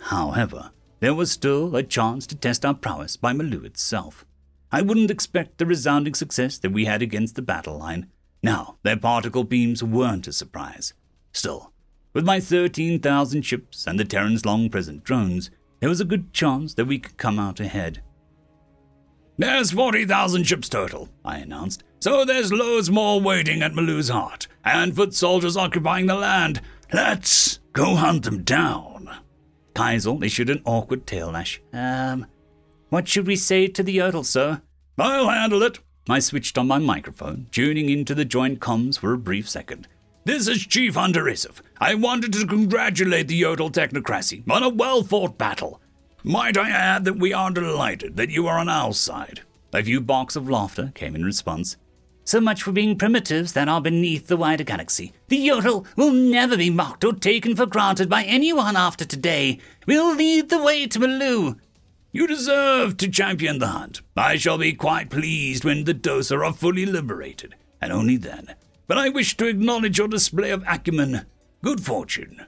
[0.01, 4.25] However, there was still a chance to test our prowess by Malu itself.
[4.71, 8.07] I wouldn't expect the resounding success that we had against the battle line.
[8.43, 10.93] Now, their particle beams weren't a surprise.
[11.31, 11.71] Still,
[12.13, 16.73] with my 13,000 ships and the Terran's long present drones, there was a good chance
[16.73, 18.01] that we could come out ahead.
[19.37, 24.95] There's 40,000 ships total, I announced, so there's loads more waiting at Malu's heart, and
[24.95, 26.59] foot soldiers occupying the land.
[26.91, 28.96] Let's go hunt them down.
[29.77, 31.61] Kaisel issued an awkward tail lash.
[31.71, 32.25] Um,
[32.89, 34.63] what should we say to the Yotul, sir?
[34.97, 35.77] I'll handle it.
[36.09, 39.87] I switched on my microphone, tuning into the joint comms for a brief second.
[40.25, 41.31] This is Chief Hunter.
[41.79, 45.79] I wanted to congratulate the Yotul technocracy on a well fought battle.
[46.23, 49.41] Might I add that we are delighted that you are on our side?
[49.73, 51.77] A few barks of laughter came in response.
[52.27, 55.13] So much for being primitives that are beneath the wider galaxy.
[55.29, 59.59] The Yotul will never be mocked or taken for granted by anyone after today.
[59.85, 61.55] We'll lead the way to Malu.
[62.11, 64.01] You deserve to champion the hunt.
[64.17, 68.55] I shall be quite pleased when the Dossur are fully liberated, and only then.
[68.87, 71.25] But I wish to acknowledge your display of acumen.
[71.63, 72.45] Good fortune.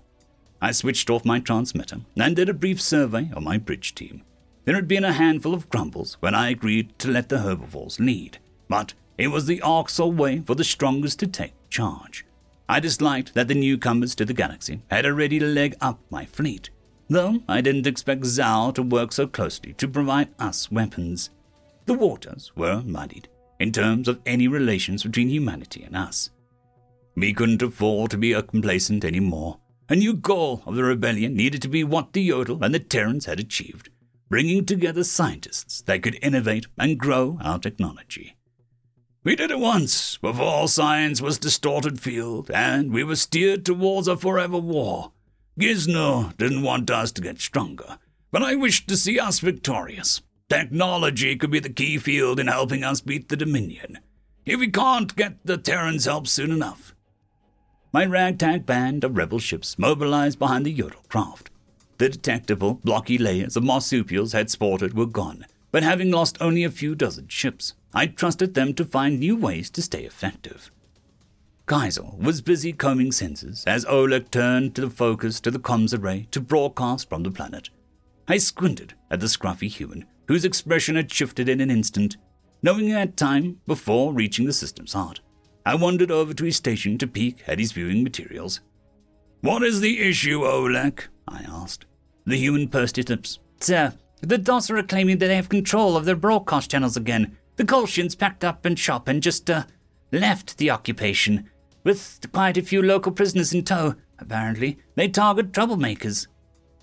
[0.61, 4.23] I switched off my transmitter and did a brief survey of my bridge team.
[4.65, 8.39] There had been a handful of grumbles when I agreed to let the herbivores lead,
[8.67, 12.25] but it was the Arxur way for the strongest to take charge.
[12.69, 16.69] I disliked that the newcomers to the galaxy had already leg up my fleet,
[17.09, 21.31] though I didn't expect Zhao to work so closely to provide us weapons.
[21.85, 23.27] The waters were muddied
[23.59, 26.29] in terms of any relations between humanity and us.
[27.15, 29.59] We couldn't afford to be complacent any more.
[29.89, 33.25] A new goal of the rebellion needed to be what the Yotul and the Terrans
[33.25, 33.89] had achieved,
[34.29, 38.37] bringing together scientists that could innovate and grow our technology.
[39.21, 44.15] We did it once, before science was distorted field, and we were steered towards a
[44.15, 45.11] forever war.
[45.59, 47.97] Giznel didn't want us to get stronger,
[48.31, 50.21] but I wished to see us victorious.
[50.47, 53.99] Technology could be the key field in helping us beat the Dominion.
[54.45, 56.95] If we can't get the Terrans' help soon enough.
[57.91, 61.49] My ragtag band of rebel ships mobilized behind the Yotul craft.
[61.97, 66.71] The detectable, blocky layers of marsupials had sported were gone, but having lost only a
[66.71, 70.71] few dozen ships, I trusted them to find new ways to stay effective.
[71.65, 76.27] Kaisel was busy combing sensors as Oleg turned to the focus to the comms array
[76.31, 77.69] to broadcast from the planet.
[78.27, 82.17] I squinted at the scruffy human, whose expression had shifted in an instant,
[82.61, 85.21] knowing he had time before reaching the system's heart.
[85.65, 88.61] I wandered over to his station to peek at his viewing materials.
[89.41, 91.05] What is the issue, Oleg?
[91.27, 91.85] I asked.
[92.25, 93.39] The human pursed his lips.
[93.59, 97.37] Sir, the DOS are claiming that they have control of their broadcast channels again.
[97.59, 99.65] The Kolshians packed up and shop and just, uh,
[100.13, 101.49] left the occupation.
[101.83, 104.77] With quite a few local prisoners in tow, apparently.
[104.95, 106.27] They target troublemakers.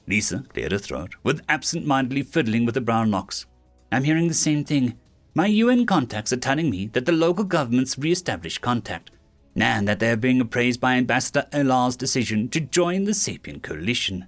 [0.06, 3.46] Lisa cleared her throat, with absent mindedly fiddling with the brown locks.
[3.90, 4.98] I'm hearing the same thing.
[5.34, 9.10] My UN contacts are telling me that the local government's re established contact,
[9.56, 14.26] and that they're being appraised by Ambassador Elar's decision to join the Sapien Coalition.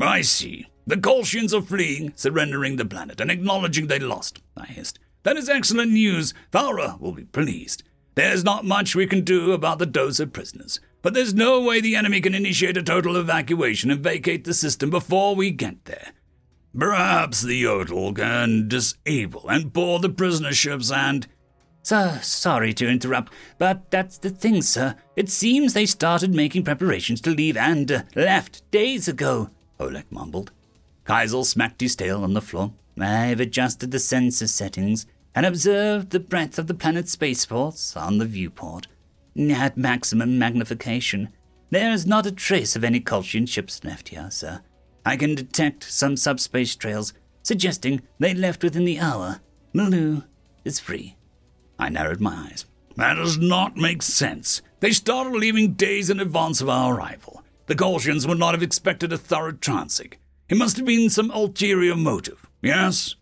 [0.00, 0.66] I see.
[0.88, 4.98] The Kolshians are fleeing, surrendering the planet, and acknowledging they lost, I hissed.
[5.22, 6.34] That is excellent news.
[6.52, 7.82] Felra will be pleased.
[8.14, 11.80] There's not much we can do about the dose of prisoners, but there's no way
[11.80, 16.12] the enemy can initiate a total evacuation and vacate the system before we get there.
[16.76, 21.26] Perhaps the Yodel can disable and board the prisoner ships and.
[21.82, 24.96] Sir, sorry to interrupt, but that's the thing, sir.
[25.16, 29.50] It seems they started making preparations to leave and uh, left days ago,
[29.80, 30.52] Oleg mumbled.
[31.06, 32.72] Kaisel smacked his tail on the floor.
[33.02, 38.24] I've adjusted the sensor settings and observed the breadth of the planet's spaceports on the
[38.24, 38.88] viewport.
[39.38, 41.28] At maximum magnification,
[41.70, 44.62] there is not a trace of any Kolshian ships left here, sir.
[45.04, 49.40] I can detect some subspace trails suggesting they left within the hour.
[49.72, 50.22] Malu
[50.64, 51.16] is free.
[51.78, 52.66] I narrowed my eyes.
[52.96, 54.60] That does not make sense.
[54.80, 57.42] They started leaving days in advance of our arrival.
[57.66, 60.16] The Kolshians would not have expected a thorough transit.
[60.48, 63.14] It must have been some ulterior motive, yes?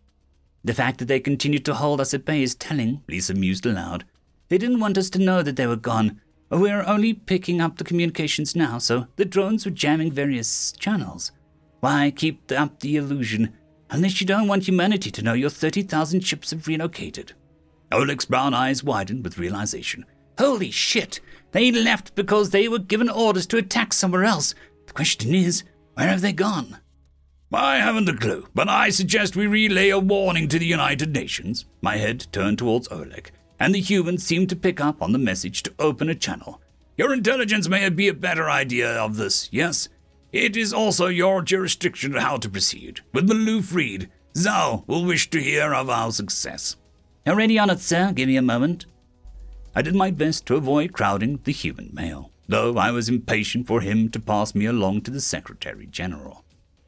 [0.65, 4.05] The fact that they continued to hold us at bay is telling, Lisa mused aloud.
[4.49, 6.21] They didn't want us to know that they were gone.
[6.51, 11.33] We're only picking up the communications now, so the drones were jamming various channels.
[11.81, 13.53] Why keep up the illusion
[13.91, 17.33] unless you don't want humanity to know your 30,000 ships have relocated?
[17.93, 20.05] Oleg's brown eyes widened with realization.
[20.39, 21.21] Holy shit!
[21.53, 24.55] They left because they were given orders to attack somewhere else.
[24.87, 25.63] The question is,
[25.95, 26.79] where have they gone?
[27.53, 31.65] I haven't a clue, but I suggest we relay a warning to the United Nations.
[31.81, 33.31] My head turned towards Oleg,
[33.61, 36.61] and the human seemed to pick up on the message to open a channel.
[36.97, 39.89] Your intelligence may be a better idea of this, yes?
[40.33, 43.01] It is also your jurisdiction how to proceed.
[43.13, 46.77] With Malu freed, Zhao will wish to hear of our success.
[47.27, 48.13] Already on it, sir.
[48.13, 48.87] Give me a moment.
[49.75, 53.83] I did my best to avoid crowding the human male, though I was impatient for
[53.83, 56.45] him to pass me along to the Secretary General.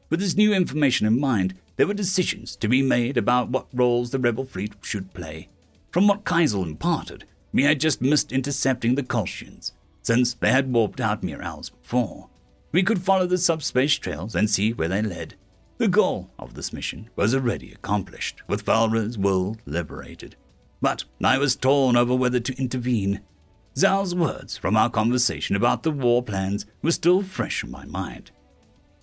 [0.09, 4.09] With this new information in mind, there were decisions to be made about what roles
[4.09, 5.49] the rebel fleet should play.
[5.91, 10.99] From what Kaisel imparted, we had just missed intercepting the Kolshians, since they had warped
[10.99, 12.29] out mere hours before.
[12.71, 15.35] We could follow the subspace trails and see where they led.
[15.77, 20.35] The goal of this mission was already accomplished, with Felra's world liberated.
[20.81, 23.21] But I was torn over whether to intervene.
[23.75, 28.31] Zhao's words from our conversation about the war plans were still fresh in my mind.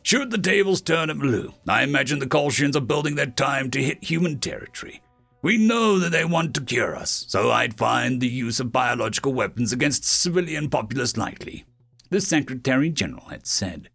[0.06, 3.82] Should the tables turn at Malu, I imagine the Kolshians are building their time to
[3.82, 5.02] hit human territory.
[5.42, 9.34] We know that they want to cure us, so I'd find the use of biological
[9.34, 11.64] weapons against civilian populace likely,
[12.08, 13.88] the Secretary General had said.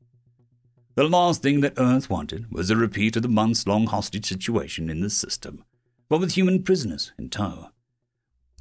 [0.96, 4.90] The last thing that Earth wanted was a repeat of the months long hostage situation
[4.90, 5.64] in the system,
[6.10, 7.70] but with human prisoners in tow.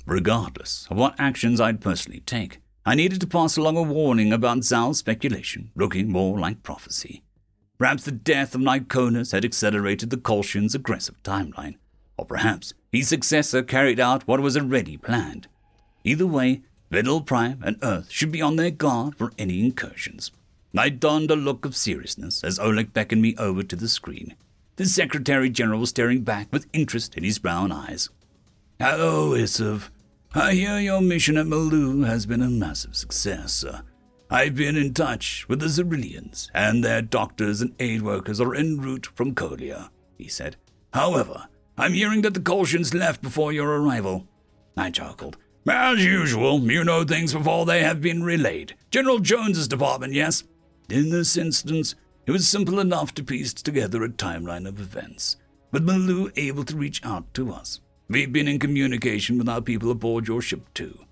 [0.07, 4.59] Regardless of what actions I'd personally take, I needed to pass along a warning about
[4.59, 7.25] Zhao's speculation looking more like prophecy.
[7.81, 11.77] Perhaps the death of Niconus had accelerated the Kolshian's aggressive timeline,
[12.19, 15.49] or perhaps his successor carried out what was already planned.
[16.05, 16.61] Either way,
[16.93, 20.31] Venlil Prime and Earth should be on their guard for any incursions.
[20.77, 24.35] I donned a look of seriousness as Oleg beckoned me over to the screen.
[24.77, 28.11] The Secretary General was staring back with interest in his brown eyes.
[28.79, 29.89] Hello, Isif.
[30.35, 33.81] I hear your mission at Malu has been a massive success, sir.
[34.33, 38.81] I've been in touch with the Zerillians, and their doctors and aid workers are en
[38.81, 40.55] route from Kolia, he said.
[40.95, 44.29] However, I'm hearing that the Kolshians left before your arrival.
[44.77, 45.37] I chuckled.
[45.69, 48.77] As usual, you know things before they have been relayed.
[48.93, 50.45] General Jones's department, yes?
[50.89, 55.39] In this instance, it was simple enough to piece together a timeline of events,
[55.73, 57.81] with Malu able to reach out to us.
[58.09, 61.05] We've been in communication with our people aboard your ship, too.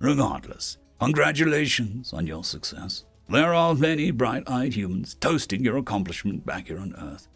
[0.00, 3.04] Regardless, Congratulations on your success.
[3.28, 7.28] There are many bright eyed humans toasting your accomplishment back here on Earth.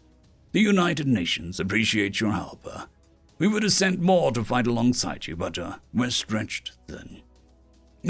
[0.53, 2.65] The United Nations appreciate your help.
[2.65, 2.85] Uh,
[3.37, 7.21] we would have sent more to fight alongside you, but uh, we're stretched thin.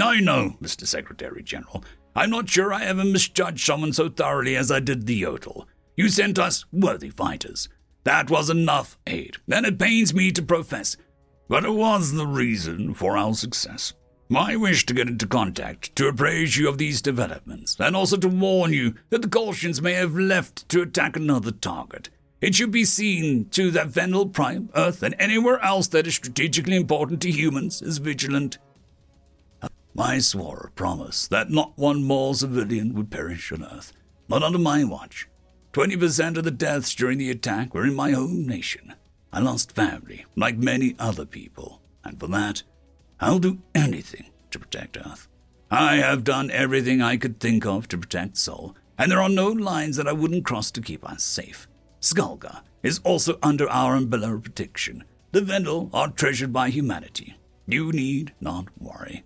[0.00, 0.86] I know, Mr.
[0.86, 1.84] Secretary General.
[2.16, 5.66] I'm not sure I ever misjudged someone so thoroughly as I did the Yotul.
[5.94, 7.68] You sent us worthy fighters.
[8.04, 10.96] That was enough aid, and it pains me to profess,
[11.48, 13.92] but it was the reason for our success.
[14.32, 18.28] My wish to get into contact, to appraise you of these developments, and also to
[18.28, 22.10] warn you that the Kolshians may have left to attack another target.
[22.40, 26.76] It should be seen to that Venlil Prime, Earth, and anywhere else that is strategically
[26.76, 28.58] important to humans is vigilant.
[29.98, 33.92] I swore a promise that not one more civilian would perish on Earth,
[34.28, 35.28] not under my watch.
[35.72, 38.94] Twenty percent of the deaths during the attack were in my own nation.
[39.32, 42.62] I lost family, like many other people, and for that,
[43.20, 45.28] I'll do anything to protect Earth.
[45.70, 49.48] I have done everything I could think of to protect Sol, and there are no
[49.48, 51.68] lines that I wouldn't cross to keep us safe.
[52.00, 55.04] Skulga is also under our umbrella of protection.
[55.32, 57.36] The Venlil are treasured by humanity.
[57.66, 59.24] You need not worry.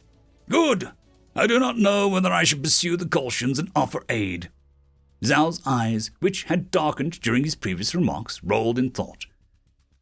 [0.51, 0.91] Good!
[1.37, 4.51] I do not know whether I should pursue the Kolshians and offer aid.
[5.23, 9.27] Zhao's eyes, which had darkened during his previous remarks, rolled in thought.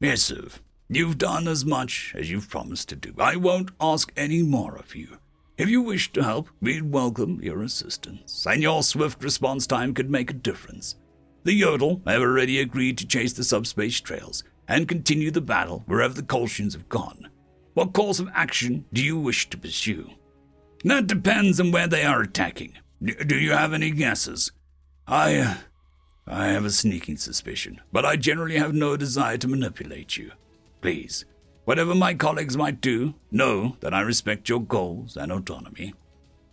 [0.01, 0.49] Yes, sir.
[0.95, 3.15] You've done as much as you've promised to do.
[3.19, 5.17] I won't ask any more of you.
[5.57, 10.11] If you wish to help, we'd welcome your assistance, and your swift response time could
[10.11, 10.97] make a difference.
[11.45, 16.13] The Yotul have already agreed to chase the subspace trails and continue the battle wherever
[16.13, 17.31] the Kolshians have gone.
[17.73, 20.11] What course of action do you wish to pursue?
[20.85, 22.77] That depends on where they are attacking.
[23.03, 24.53] Do you have any guesses?
[25.07, 25.37] I.
[25.37, 25.55] Uh,
[26.27, 30.33] I have a sneaking suspicion, but I generally have no desire to manipulate you.
[30.83, 31.25] Please,
[31.65, 35.95] whatever my colleagues might do, know that I respect your goals and autonomy.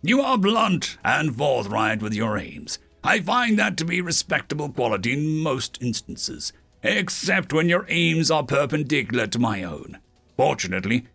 [0.02, 2.78] You are blunt and forthright with your aims.
[3.04, 6.52] I find that to be respectable quality in most instances,
[6.82, 9.98] except when your aims are perpendicular to my own.
[10.36, 11.06] Fortunately,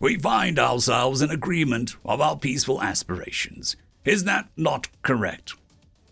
[0.00, 3.76] we find ourselves in agreement of our peaceful aspirations.
[4.04, 5.54] Is that not correct?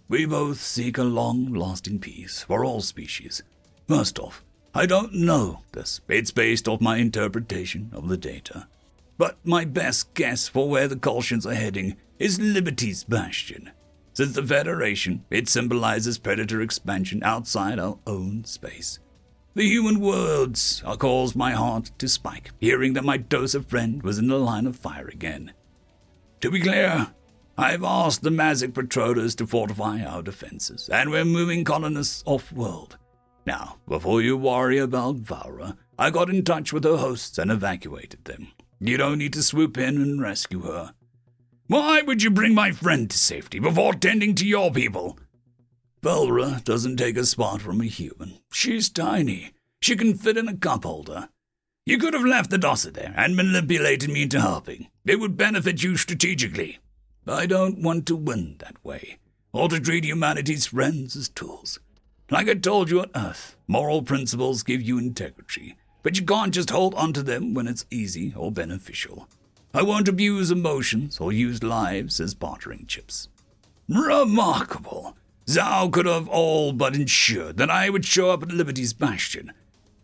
[0.08, 3.42] We both seek a long lasting peace for all species.
[3.88, 6.00] First off, I don't know this.
[6.08, 8.68] It's based off my interpretation of the data.
[9.18, 13.72] But my best guess for where the Kolshians are heading is Liberty's Bastion.
[14.12, 19.00] Since the Federation, it symbolizes predator expansion outside our own space.
[19.54, 24.28] The human worlds caused my heart to spike, hearing that my Dossur friend was in
[24.28, 25.52] the line of fire again.
[26.42, 27.08] To be clear,
[27.58, 32.96] I've asked the Mazic patrollers to fortify our defenses, and we're moving colonists off world.
[33.50, 38.24] Now, before you worry about Felra, I got in touch with her hosts and evacuated
[38.24, 38.52] them.
[38.78, 40.94] You don't need to swoop in and rescue her.
[41.66, 45.18] Why would you bring my friend to safety before tending to your people?
[46.00, 48.38] Felra doesn't take a spot from a human.
[48.52, 49.50] She's tiny.
[49.80, 51.28] She can fit in a cup holder.
[51.84, 54.86] You could have left the Dossur there and manipulated me into helping.
[55.04, 56.78] It would benefit you strategically.
[57.26, 59.18] I don't want to win that way,
[59.52, 61.80] or to treat humanity's friends as tools.
[62.30, 66.70] Like I told you on Earth, moral principles give you integrity, but you can't just
[66.70, 69.28] hold onto them when it's easy or beneficial.
[69.74, 73.28] I won't abuse emotions or use lives as bartering chips.
[73.88, 75.16] Remarkable!
[75.46, 79.52] Zhao could have all but ensured that I would show up at Liberty's Bastion,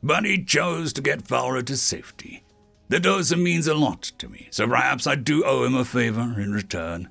[0.02, 2.42] but he chose to get Fowler to safety.
[2.88, 6.40] The Dossur means a lot to me, so perhaps I do owe him a favor
[6.40, 7.10] in return.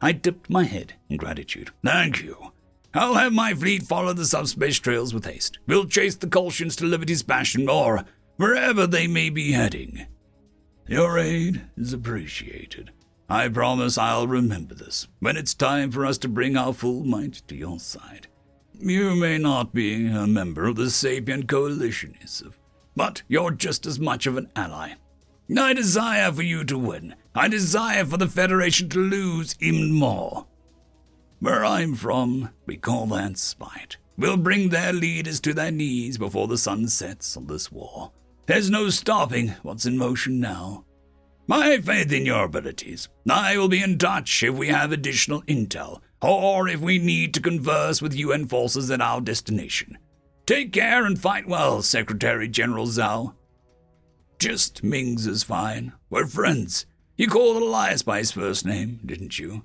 [0.00, 1.70] I dipped my head in gratitude.
[1.84, 2.51] Thank you.
[2.94, 5.58] I'll have my fleet follow the subspace trails with haste.
[5.66, 8.04] We'll chase the Kolshians to Liberty's Bastion or
[8.36, 10.06] wherever they may be heading.
[10.86, 12.90] Your aid is appreciated.
[13.30, 17.42] I promise I'll remember this when it's time for us to bring our full might
[17.48, 18.26] to your side.
[18.78, 22.14] You may not be a member of the Sapient Coalition,
[22.94, 24.94] but you're just as much of an ally.
[25.56, 27.14] I desire for you to win.
[27.34, 30.46] I desire for the Federation to lose even more.
[31.42, 33.96] Where I'm from, we call that spite.
[34.16, 38.12] We'll bring their leaders to their knees before the sun sets on this war.
[38.46, 40.84] There's no stopping what's in motion now.
[41.48, 43.08] My faith in your abilities.
[43.28, 47.40] I will be in touch if we have additional intel, or if we need to
[47.40, 49.98] converse with UN forces at our destination.
[50.46, 53.34] Take care and fight well, Secretary General Zhao.
[54.38, 55.92] Just Mings is fine.
[56.08, 56.86] We're friends.
[57.16, 59.64] You called Elias by his first name, didn't you?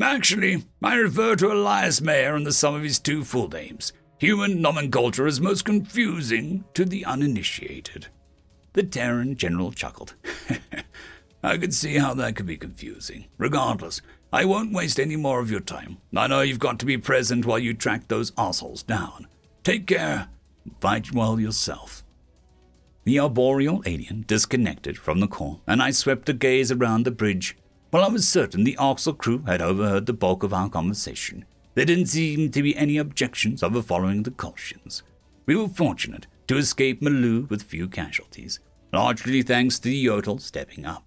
[0.00, 3.92] Actually, I refer to Elias Mayer and the sum of his two full names.
[4.18, 8.08] Human nomenclature is most confusing to the uninitiated.
[8.72, 10.14] The Terran general chuckled.
[11.44, 13.26] I could see how that could be confusing.
[13.38, 14.00] Regardless,
[14.32, 15.98] I won't waste any more of your time.
[16.16, 19.28] I know you've got to be present while you track those assholes down.
[19.62, 20.28] Take care.
[20.80, 22.02] Fight well yourself.
[23.04, 27.56] The arboreal alien disconnected from the call, and I swept a gaze around the bridge.
[27.94, 31.44] While I was certain the Arxur crew had overheard the bulk of our conversation,
[31.74, 35.04] there didn't seem to be any objections over following the cautions.
[35.46, 38.58] We were fortunate to escape Malu with few casualties,
[38.92, 41.04] largely thanks to the Yotul stepping up.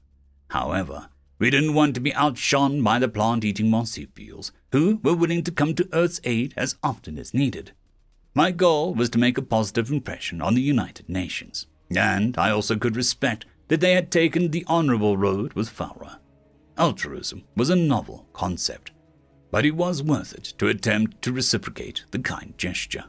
[0.51, 1.09] However,
[1.39, 5.51] we didn't want to be outshone by the plant eating marsupials, who were willing to
[5.51, 7.73] come to Earth's aid as often as needed.
[8.34, 12.77] My goal was to make a positive impression on the United Nations, and I also
[12.77, 16.19] could respect that they had taken the honorable road with Felra.
[16.77, 18.91] Altruism was a novel concept,
[19.51, 23.05] but it was worth it to attempt to reciprocate the kind gesture.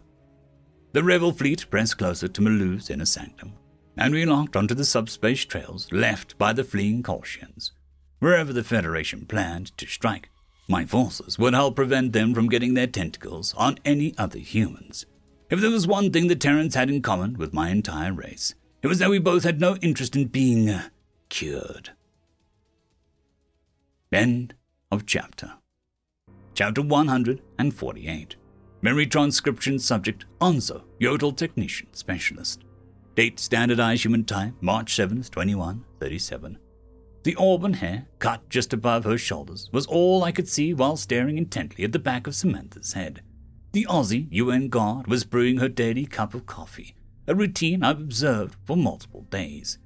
[0.92, 3.52] The rebel fleet pressed closer to Malu's inner sanctum,
[3.96, 7.72] and we locked onto the subspace trails left by the fleeing Kolshians.
[8.20, 10.30] Wherever the Federation planned to strike,
[10.66, 15.04] my forces would help prevent them from getting their tentacles on any other humans.
[15.50, 18.86] If there was one thing the Terrans had in common with my entire race, it
[18.86, 20.88] was that we both had no interest in being uh,
[21.28, 21.90] cured.
[24.10, 24.54] End
[24.90, 25.52] of chapter.
[26.54, 28.36] Chapter 148.
[28.80, 32.64] Memory transcription subject Onso, Yotul Technician Specialist.
[33.16, 36.58] Date standardized human time March 7th, 2137.
[37.24, 41.36] The auburn hair, cut just above her shoulders, was all I could see while staring
[41.36, 43.20] intently at the back of Samantha's head.
[43.72, 46.94] The Aussie UN guard was brewing her daily cup of coffee,
[47.26, 49.76] a routine I've observed for multiple days.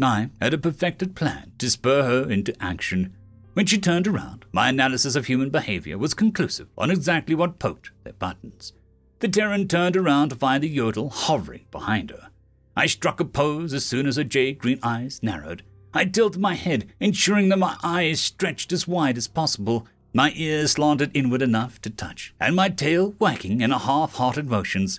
[0.00, 3.16] I had a perfected plan to spur her into action.
[3.54, 7.90] When she turned around, my analysis of human behavior was conclusive on exactly what poked
[8.02, 8.72] their buttons.
[9.18, 12.30] The Terran turned around to find the Yotul hovering behind her.
[12.74, 15.62] I struck a pose as soon as her jade green eyes narrowed.
[15.92, 20.72] I tilted my head, ensuring that my eyes stretched as wide as possible, my ears
[20.72, 24.98] slanted inward enough to touch, and my tail wagging in a half hearted motions.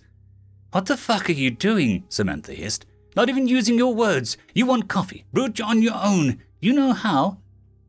[0.71, 2.03] What the fuck are you doing?
[2.09, 2.85] Samantha hissed.
[3.15, 4.38] Not even using your words.
[4.53, 5.25] You want coffee.
[5.34, 6.41] Brewed on your own.
[6.61, 7.39] You know how.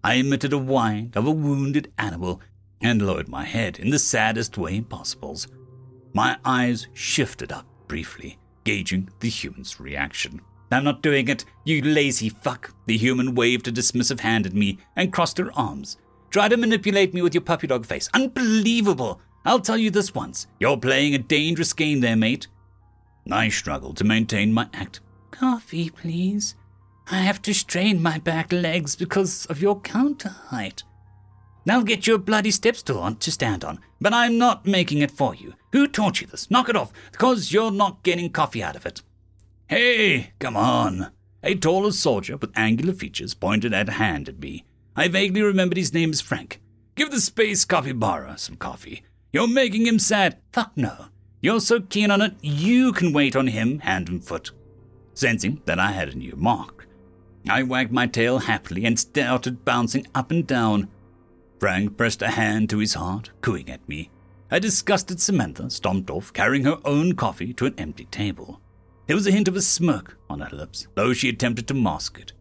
[0.05, 2.43] I emitted a whine of a wounded animal
[2.83, 5.41] and lowered my head in the saddest way possible.
[6.13, 10.43] My eyes shifted up briefly, gauging the human's reaction.
[10.71, 12.75] I'm not doing it, you lazy fuck.
[12.85, 15.97] The human waved a dismissive hand at me and crossed her arms.
[16.29, 18.11] Try to manipulate me with your puppy dog face.
[18.13, 19.23] Unbelievable!
[19.47, 20.49] I'll tell you this once.
[20.61, 22.49] You're playing a dangerous game there, mate.
[23.31, 25.01] I struggled to maintain my act.
[25.31, 26.57] Coffee, please.
[27.11, 30.83] I have to strain my back legs because of your counter height.
[31.67, 35.11] Now get your bloody step stool on to stand on, but I'm not making it
[35.11, 35.55] for you.
[35.73, 36.51] Who taught you this?
[36.51, 39.03] Knock it off, because you're not getting coffee out of it.
[39.67, 41.11] Hey, come on.
[41.43, 44.65] A taller soldier with angular features pointed at a hand at me.
[44.97, 46.61] I vaguely remembered his name is Frank.
[46.95, 49.03] Give the space coffee capybara uh, some coffee.
[49.33, 50.39] You're making him sad.
[50.53, 51.07] Fuck no.
[51.43, 54.53] You're so keen on it, you can wait on him hand and foot.
[55.13, 56.74] Sensing that I had a new mark,
[57.49, 60.89] I wagged my tail happily and started bouncing up and down.
[61.61, 64.11] Frank pressed a hand to his heart, cooing at me.
[64.51, 68.61] A disgusted Samantha stomped off, carrying her own coffee to an empty table.
[69.07, 72.19] There was a hint of a smirk on her lips, though she attempted to mask
[72.19, 72.33] it.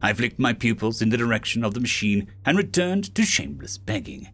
[0.00, 4.28] I flicked my pupils in the direction of the machine and returned to shameless begging.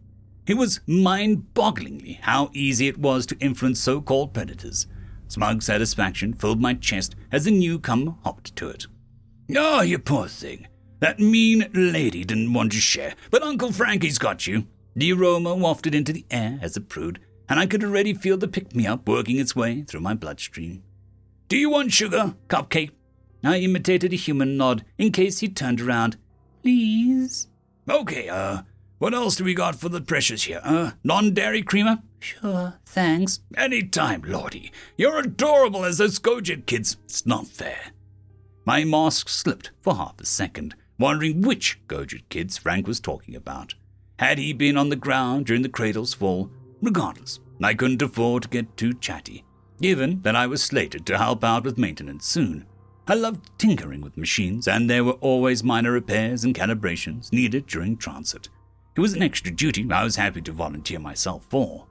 [0.45, 4.87] It was mind bogglingly how easy it was to influence so called predators.
[5.27, 8.85] Smug satisfaction filled my chest as the newcomer hopped to it.
[9.55, 10.67] Oh, you poor thing.
[10.99, 14.67] That mean lady didn't want to share, but Uncle Frankie's got you.
[14.95, 18.47] The aroma wafted into the air as it brewed, and I could already feel the
[18.47, 20.83] pick me up working its way through my bloodstream.
[21.49, 22.91] Do you want sugar, cupcake?
[23.43, 26.17] I imitated a human nod in case he turned around.
[26.61, 27.49] Please.
[27.89, 28.61] Okay, uh,
[28.99, 30.91] what else do we got for the precious here, uh?
[31.03, 32.01] Non dairy creamer?
[32.19, 33.41] Sure, thanks.
[33.57, 34.71] Any time, Lordy.
[34.95, 36.95] You're adorable as those Gojid kids.
[37.03, 37.91] It's not fair.
[38.65, 43.75] My mask slipped for half a second, wondering which Gojid kids Frank was talking about.
[44.19, 46.49] Had he been on the ground during the cradle's fall?
[46.81, 49.43] Regardless, I couldn't afford to get too chatty
[49.83, 52.65] given that I was slated to help out with maintenance soon.
[53.05, 57.97] I loved tinkering with machines, and there were always minor repairs and calibrations needed during
[57.97, 58.47] transit.
[58.95, 61.85] It was an extra duty I was happy to volunteer myself for.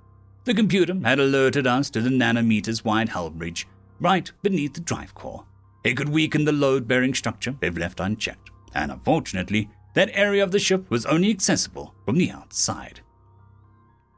[0.45, 3.69] The computer had alerted us to the nanometers wide hull bridge
[4.01, 5.45] right beneath the drive core.
[5.85, 10.53] It could weaken the load bearing structure if left unchecked, and unfortunately, that area of
[10.53, 13.01] the ship was only accessible from the outside.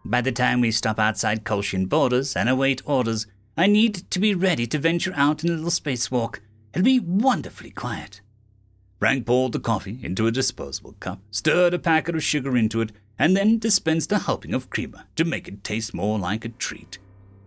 [0.04, 3.26] By the time we stop outside Kolshian borders and await orders,
[3.56, 6.40] I need to be ready to venture out in a little spacewalk.
[6.74, 8.20] It'll be wonderfully quiet.
[8.98, 12.92] Frank poured the coffee into a disposable cup, stirred a packet of sugar into it,
[13.18, 16.98] and then dispensed a helping of creamer to make it taste more like a treat.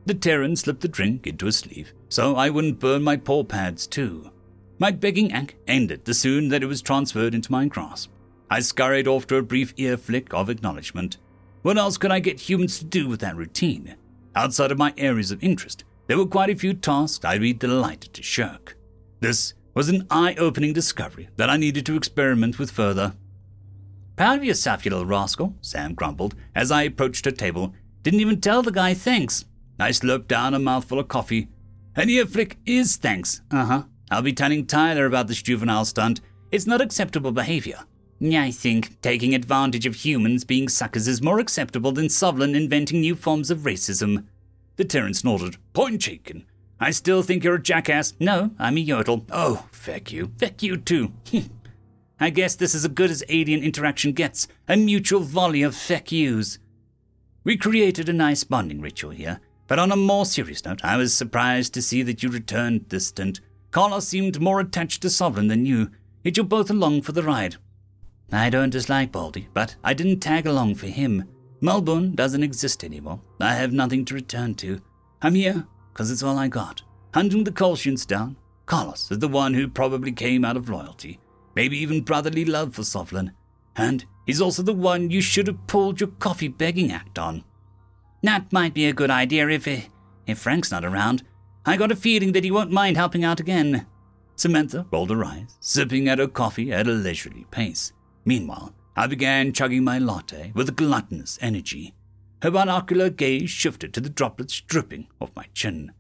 [0.08, 3.86] The Terran slipped the drink into his sleeve, so I wouldn't burn my paw pads
[3.86, 4.32] too.
[4.80, 8.10] My begging act ended the soon that it was transferred into my grasp.
[8.50, 11.18] I scurried off to a brief ear flick of acknowledgement.
[11.62, 13.98] What else could I get humans to do with that routine?
[14.34, 18.14] Outside of my areas of interest, there were quite a few tasks I'd be delighted
[18.14, 18.78] to shirk.
[19.20, 23.16] This was an eye opening discovery that I needed to experiment with further.
[24.16, 27.74] Proud of yourself, you little rascal, Sam grumbled as I approached her table.
[28.04, 29.44] Didn't even tell the guy thanks.
[29.80, 31.48] I slurped down a mouthful of coffee.
[31.96, 33.42] An ear flick is thanks.
[33.52, 33.84] Uh huh.
[34.10, 36.22] I'll be telling Tyler about this juvenile stunt.
[36.52, 37.80] It's not acceptable behavior.
[38.22, 43.16] I think taking advantage of humans being suckers is more acceptable than Sovlin inventing new
[43.16, 44.26] forms of racism.
[44.78, 46.46] The Terran snorted, point taken.
[46.80, 48.14] I still think you're a jackass.
[48.20, 49.26] No, I'm a Yotul.
[49.32, 50.32] Oh, feck you.
[50.38, 51.12] Feck you too.
[52.20, 56.12] I guess this is as good as alien interaction gets a mutual volley of feck
[56.12, 56.58] yous.
[57.44, 61.14] We created a nice bonding ritual here, but on a more serious note, I was
[61.14, 63.42] surprised to see that you returned distant.
[63.72, 65.92] Carlos seemed more attached to Sovlin than you,
[66.24, 67.58] yet you're both along for the ride.
[68.32, 71.26] I don't dislike Baldy, but I didn't tag along for him.
[71.62, 73.22] Melbourne doesn't exist anymore.
[73.40, 74.82] I have nothing to return to.
[75.22, 76.82] I'm here because it's all I got.
[77.14, 78.38] Hunting the Kolshians down.
[78.66, 81.20] Carlos is the one who probably came out of loyalty,
[81.56, 83.32] maybe even brotherly love for Sovlin.
[83.76, 87.44] And he's also the one you should have pulled your coffee begging act on.
[88.28, 89.84] That might be a good idea if, eh,
[90.26, 91.24] if Frank's not around.
[91.66, 93.86] I got a feeling that he won't mind helping out again.
[94.36, 97.94] Samantha rolled her eyes, sipping at her coffee at a leisurely pace.
[98.26, 101.96] Meanwhile, I began chugging my latte with gluttonous energy.
[102.42, 105.94] Her binocular gaze shifted to the droplets dripping off my chin.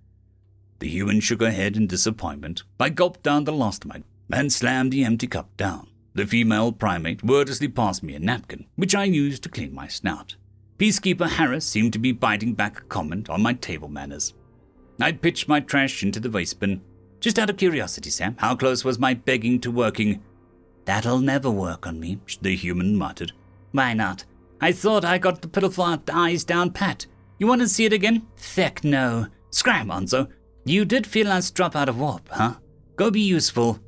[0.79, 2.63] The human shook her head in disappointment.
[2.77, 5.87] I gulped down the last of my and slammed the empty cup down.
[6.13, 10.35] The female primate wordlessly passed me a napkin, which I used to clean my snout.
[10.77, 14.35] Peacekeeper Harris seemed to be biting back a comment on my table manners.
[15.01, 16.81] I pitched my trash into the waste bin.
[17.19, 20.23] Just out of curiosity, Sam, how close was my begging to working?
[20.85, 23.31] That'll never work on me, the human muttered.
[23.71, 24.25] Why not?
[24.61, 27.07] I thought I got the pitiful eyes down pat.
[27.39, 28.27] You want to see it again?
[28.35, 29.27] Feck no.
[29.49, 30.29] Scram, Onso.
[30.63, 32.55] You did feel us drop out of warp, huh?
[32.95, 33.79] Go be useful.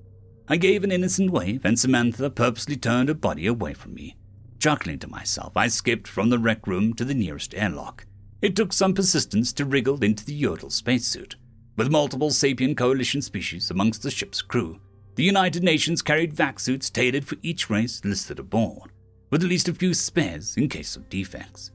[0.47, 4.15] I gave an innocent wave, and Samantha purposely turned her body away from me.
[4.59, 8.05] Chuckling to myself, I skipped from the rec room to the nearest airlock.
[8.41, 11.37] It took some persistence to wriggle into the Yotul spacesuit.
[11.77, 14.81] With multiple sapient coalition species amongst the ship's crew,
[15.15, 18.91] the United Nations carried vac suits tailored for each race listed aboard,
[19.29, 21.71] with at least a few spares in case of defects.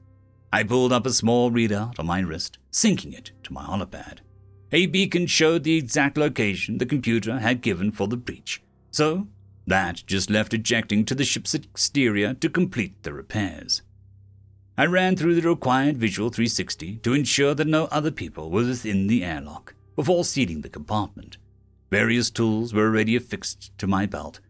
[0.53, 4.19] I pulled up a small readout on my wrist, syncing it to my holopad.
[4.73, 9.27] A beacon showed the exact location the computer had given for the breach, so
[9.67, 13.83] that just left ejecting to the ship's exterior to complete the repairs.
[14.77, 19.07] I ran through the required visual 360 to ensure that no other people were within
[19.07, 21.37] the airlock before sealing the compartment.
[21.91, 24.41] Various tools were already affixed to my belt,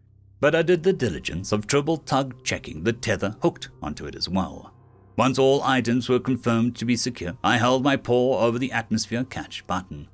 [0.40, 4.28] but I did the diligence of triple tug checking the tether hooked onto it as
[4.28, 4.72] well.
[5.16, 9.24] Once all items were confirmed to be secure, I held my paw over the atmosphere
[9.24, 10.08] catch button.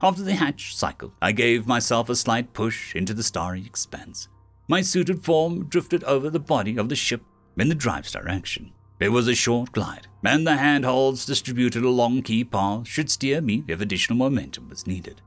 [0.00, 4.28] After the hatch cycled, I gave myself a slight push into the starry expanse.
[4.68, 7.22] My suited form drifted over the body of the ship
[7.56, 8.72] in the drive's direction.
[9.00, 13.64] It was a short glide, and the handholds distributed along key paths should steer me
[13.66, 15.20] if additional momentum was needed.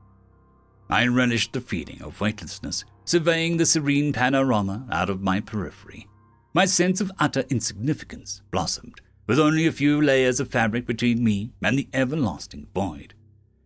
[0.88, 6.06] I relished the feeling of weightlessness, surveying the serene panorama out of my periphery.
[6.54, 11.50] My sense of utter insignificance blossomed, with only a few layers of fabric between me
[11.62, 13.12] and the everlasting void.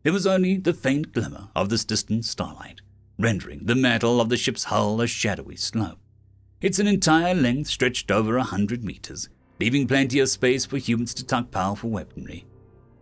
[0.03, 2.81] There was only the faint glimmer of this distant starlight,
[3.21, 5.99] rendering the metal of the ship's hull a shadowy slope.
[6.61, 9.29] Its an entire length stretched over a hundred meters,
[9.59, 12.45] leaving plenty of space for humans to tuck powerful weaponry.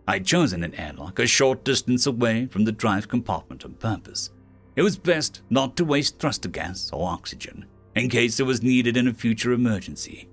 [0.07, 4.31] I'd chosen an airlock a short distance away from the drive compartment on purpose.
[4.75, 7.65] It was best not to waste thruster gas or oxygen,
[7.95, 10.29] in case it was needed in a future emergency.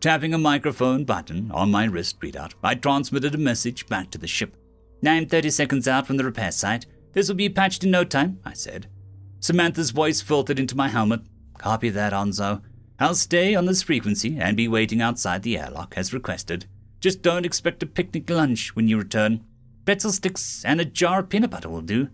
[0.00, 4.26] Tapping a microphone button on my wrist readout, I transmitted a message back to the
[4.26, 4.56] ship.
[5.06, 6.86] I'm 30 seconds out from the repair site.
[7.12, 8.88] This will be patched in no time, I said.
[9.46, 11.20] Samantha's voice filtered into my helmet.
[11.56, 12.62] Copy that, Onzo.
[12.98, 16.66] I'll stay on this frequency and be waiting outside the airlock as requested.
[16.98, 19.44] Just don't expect a picnic lunch when you return.
[19.84, 22.08] Pretzel sticks and a jar of peanut butter will do.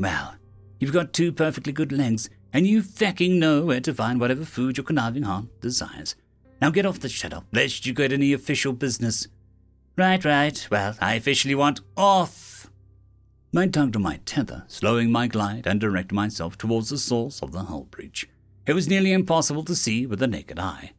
[0.00, 0.34] Well,
[0.80, 4.76] you've got two perfectly good legs, and you fecking know where to find whatever food
[4.76, 6.16] your conniving heart desires.
[6.60, 9.28] Now get off the shuttle, lest you get any official business.
[9.96, 10.66] Right, right.
[10.72, 12.53] Well, I officially want off.
[13.56, 17.52] I tugged on my tether, slowing my glide and directed myself towards the source of
[17.52, 18.28] the hull breach.
[18.66, 20.92] It was nearly impossible to see with the naked eye.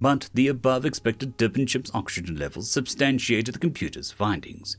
[0.00, 4.76] But the above expected in ship's oxygen levels substantiated the computer's findings.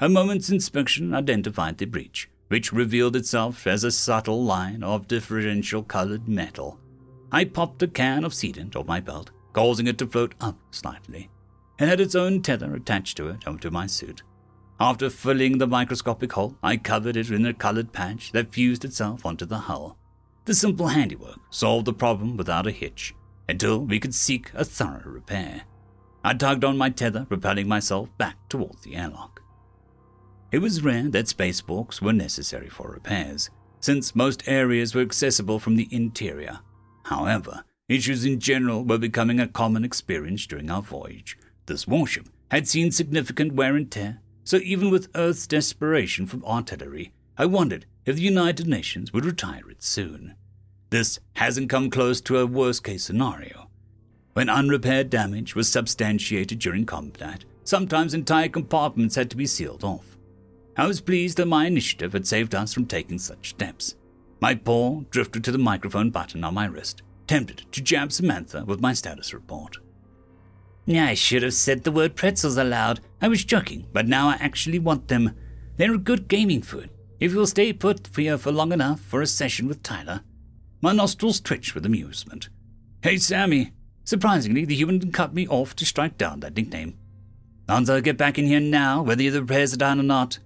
[0.00, 5.82] A moment's inspection identified the breach, which revealed itself as a subtle line of differential
[5.82, 6.78] colored metal.
[7.30, 11.30] I popped a can of sealant off my belt, causing it to float up slightly.
[11.78, 14.22] It had its own tether attached to it onto my suit.
[14.80, 19.26] After filling the microscopic hole, I covered it in a colored patch that fused itself
[19.26, 19.98] onto the hull.
[20.44, 23.12] The simple handiwork solved the problem without a hitch
[23.48, 25.62] until we could seek a thorough repair.
[26.22, 29.42] I tugged on my tether, propelling myself back towards the airlock.
[30.52, 33.50] It was rare that spacewalks were necessary for repairs,
[33.80, 36.60] since most areas were accessible from the interior.
[37.04, 41.36] However, issues in general were becoming a common experience during our voyage.
[41.66, 47.12] This warship had seen significant wear and tear, so even with Earth's desperation from artillery,
[47.36, 50.36] I wondered if the United Nations would retire it soon.
[50.88, 53.68] This hasn't come close to a worst case scenario.
[54.32, 60.16] When unrepaired damage was substantiated during combat, sometimes entire compartments had to be sealed off.
[60.78, 63.96] I was pleased that my initiative had saved us from taking such steps.
[64.40, 68.80] My paw drifted to the microphone button on my wrist, tempted to jab Samantha with
[68.80, 69.76] my status report.
[70.96, 73.00] I should have said the word pretzels aloud.
[73.20, 75.34] I was joking, but now I actually want them.
[75.76, 76.90] They're a good gaming food.
[77.20, 80.22] If you'll stay put here for long enough for a session with Tyler.
[80.80, 82.48] My nostrils twitched with amusement.
[83.02, 83.72] Hey, Sammy!
[84.04, 86.96] Surprisingly, the human cut me off to strike down that nickname.
[87.68, 90.38] Onso, get back in here now, whether the repairs are done or not.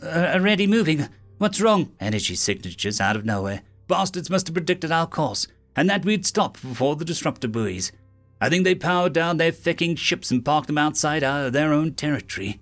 [0.00, 1.08] Uh, already moving.
[1.38, 1.92] What's wrong?
[1.98, 3.62] Energy signatures out of nowhere.
[3.88, 7.90] Bastards must have predicted our course, and that we'd stop before the disruptor buoys.
[8.40, 11.92] I think they powered down their fecking ships and parked them outside our, their own
[11.92, 12.60] territory.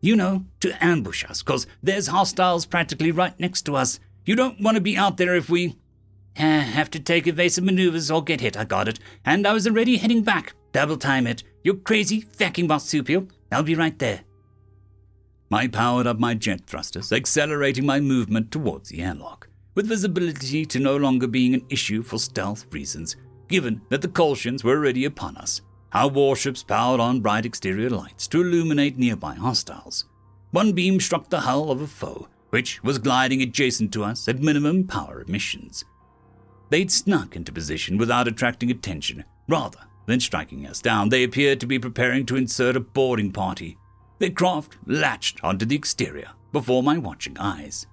[0.00, 4.00] You know, to ambush us, 'cause there's hostiles practically right next to us.
[4.24, 5.76] You don't want to be out there if we.
[6.38, 9.00] Uh, have to take evasive maneuvers or get hit, I got it.
[9.24, 10.54] And I was already heading back.
[10.72, 11.42] Double time it.
[11.64, 13.26] You're crazy, fecking marsupial.
[13.50, 14.20] I'll be right there.
[15.50, 20.78] I powered up my jet thrusters, accelerating my movement towards the airlock, with visibility to
[20.78, 23.16] no longer being an issue for stealth reasons
[23.48, 25.62] given that the Kolshians were already upon us.
[25.92, 30.04] Our warships powered on bright exterior lights to illuminate nearby hostiles.
[30.50, 34.40] One beam struck the hull of a foe, which was gliding adjacent to us at
[34.40, 35.84] minimum power emissions.
[36.70, 39.24] They'd snuck into position without attracting attention.
[39.48, 43.78] Rather than striking us down, they appeared to be preparing to insert a boarding party.
[44.18, 47.86] Their craft latched onto the exterior before my watching eyes.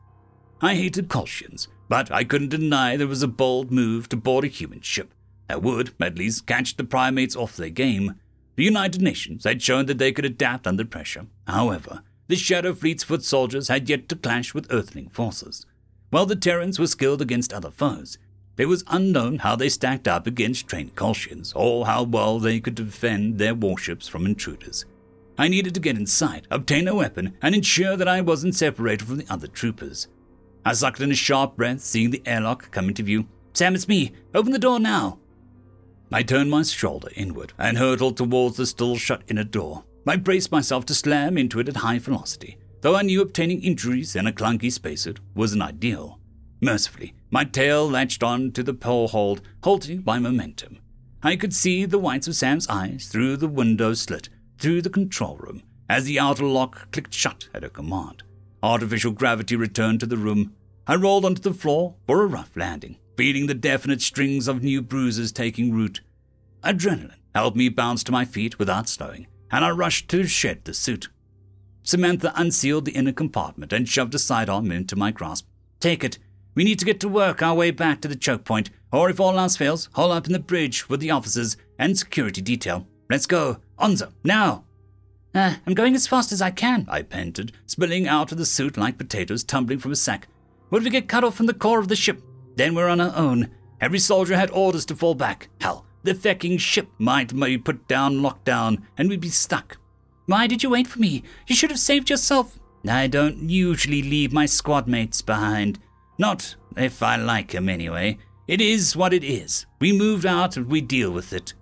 [0.62, 4.48] I hated Kolshians, but I couldn't deny there was a bold move to board a
[4.48, 5.14] human ship
[5.48, 8.16] that would, at least, catch the primates off their game.
[8.56, 11.28] The United Nations had shown that they could adapt under pressure.
[11.48, 15.66] However, the Shadow Fleet's foot soldiers had yet to clash with Earthling forces.
[16.10, 18.18] While the Terrans were skilled against other foes,
[18.58, 22.76] it was unknown how they stacked up against trained Kolshians, or how well they could
[22.76, 24.86] defend their warships from intruders.
[25.38, 29.18] I needed to get inside, obtain a weapon, and ensure that I wasn't separated from
[29.18, 30.08] the other troopers.
[30.64, 33.28] I sucked in a sharp breath, seeing the airlock come into view.
[33.54, 34.14] Sam, it's me.
[34.34, 35.20] Open the door now.
[36.12, 39.84] I turned my shoulder inward and hurtled towards the still shut inner door.
[40.08, 44.16] I braced myself to slam into it at high velocity, though I knew obtaining injuries
[44.16, 46.20] in a clunky spacesuit wasn't ideal.
[46.62, 50.78] Mercifully, my tail latched on to the pole hold, halting by momentum.
[51.24, 54.30] I could see the whites of Sam's eyes through the window slit
[54.60, 58.24] through the control room as the outer lock clicked shut at her command.
[58.62, 60.56] Artificial gravity returned to the room.
[60.88, 64.82] I rolled onto the floor for a rough landing feeling the definite strings of new
[64.82, 66.02] bruises taking root.
[66.64, 70.74] Adrenaline helped me bounce to my feet without slowing, and I rushed to shed the
[70.74, 71.10] suit.
[71.84, 75.48] Samantha unsealed the inner compartment and shoved a sidearm into my grasp.
[75.80, 76.18] Take it.
[76.56, 79.20] We need to get to work our way back to the choke point, or if
[79.20, 82.88] all else fails, hole up in the bridge with the officers and security detail.
[83.10, 83.58] Let's go.
[83.78, 84.64] Onso, now!
[85.36, 88.78] Uh, I'm going as fast as I can, I panted, spilling out of the suit
[88.78, 90.30] like potatoes tumbling from a sack.
[90.72, 92.22] If we get cut off from the core of the ship?
[92.56, 93.50] Then we're on our own.
[93.82, 95.50] Every soldier had orders to fall back.
[95.60, 99.78] Hell, the fecking ship might be put down, locked down, and we'd be stuck.
[100.26, 101.24] Why did you wait for me?
[101.48, 102.60] You should have saved yourself.
[102.88, 105.80] I don't usually leave my squad mates behind.
[106.18, 108.18] Not if I like 'em, anyway.
[108.48, 109.66] It is what it is.
[109.80, 111.54] We moved out and we deal with it.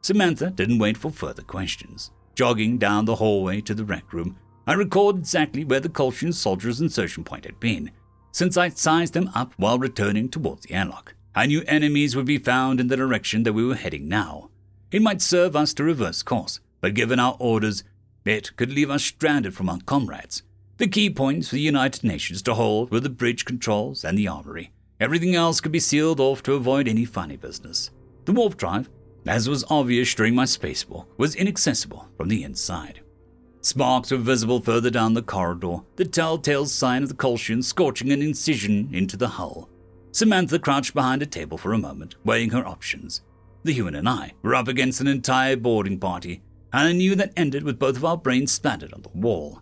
[0.00, 2.10] Samantha didn't wait for further questions.
[2.34, 4.36] Jogging down the hallway to the rec room,
[4.66, 7.90] I recalled exactly where the Kolshian soldier's insertion point had been
[8.32, 11.14] since I sized them up while returning towards the airlock.
[11.34, 14.50] I knew enemies would be found in the direction that we were heading now.
[14.90, 17.84] It might serve us to reverse course, but given our orders,
[18.24, 20.42] it could leave us stranded from our comrades.
[20.78, 24.28] The key points for the United Nations to hold were the bridge controls and the
[24.28, 24.72] armory.
[24.98, 27.90] Everything else could be sealed off to avoid any funny business.
[28.24, 28.90] The warp drive,
[29.26, 33.00] as was obvious during my spacewalk, was inaccessible from the inside.
[33.62, 38.22] Sparks were visible further down the corridor, the telltale sign of the Kolshian scorching an
[38.22, 39.68] incision into the hull.
[40.12, 43.22] Samantha crouched behind a table for a moment, weighing her options.
[43.62, 46.42] The human and I were up against an entire boarding party,
[46.72, 49.60] and I knew that ended with both of our brains splattered on the wall.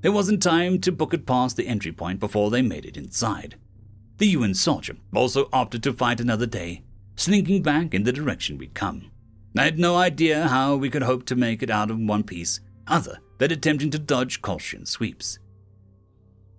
[0.00, 3.56] There wasn't time to book it past the entry point before they made it inside.
[4.18, 6.82] The UN soldier also opted to fight another day,
[7.14, 9.12] slinking back in the direction we'd come.
[9.56, 12.60] I had no idea how we could hope to make it out of one piece,
[12.86, 15.38] other than attempting to dodge caution sweeps.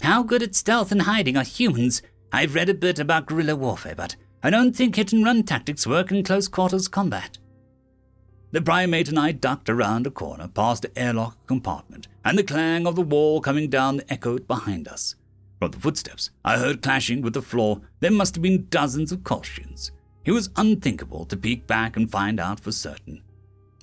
[0.02, 2.02] How good at stealth and hiding are humans?
[2.32, 5.88] I've read a bit about guerrilla warfare, but I don't think hit and run tactics
[5.88, 7.38] work in close quarters combat.
[8.52, 12.88] The primate and I ducked around a corner past the airlock compartment, and the clang
[12.88, 15.16] of the wall coming down echoed behind us.
[15.60, 19.20] From the footsteps I heard clashing with the floor, there must have been dozens of
[19.20, 19.92] Kolshians.
[20.24, 23.22] It was unthinkable to peek back and find out for certain.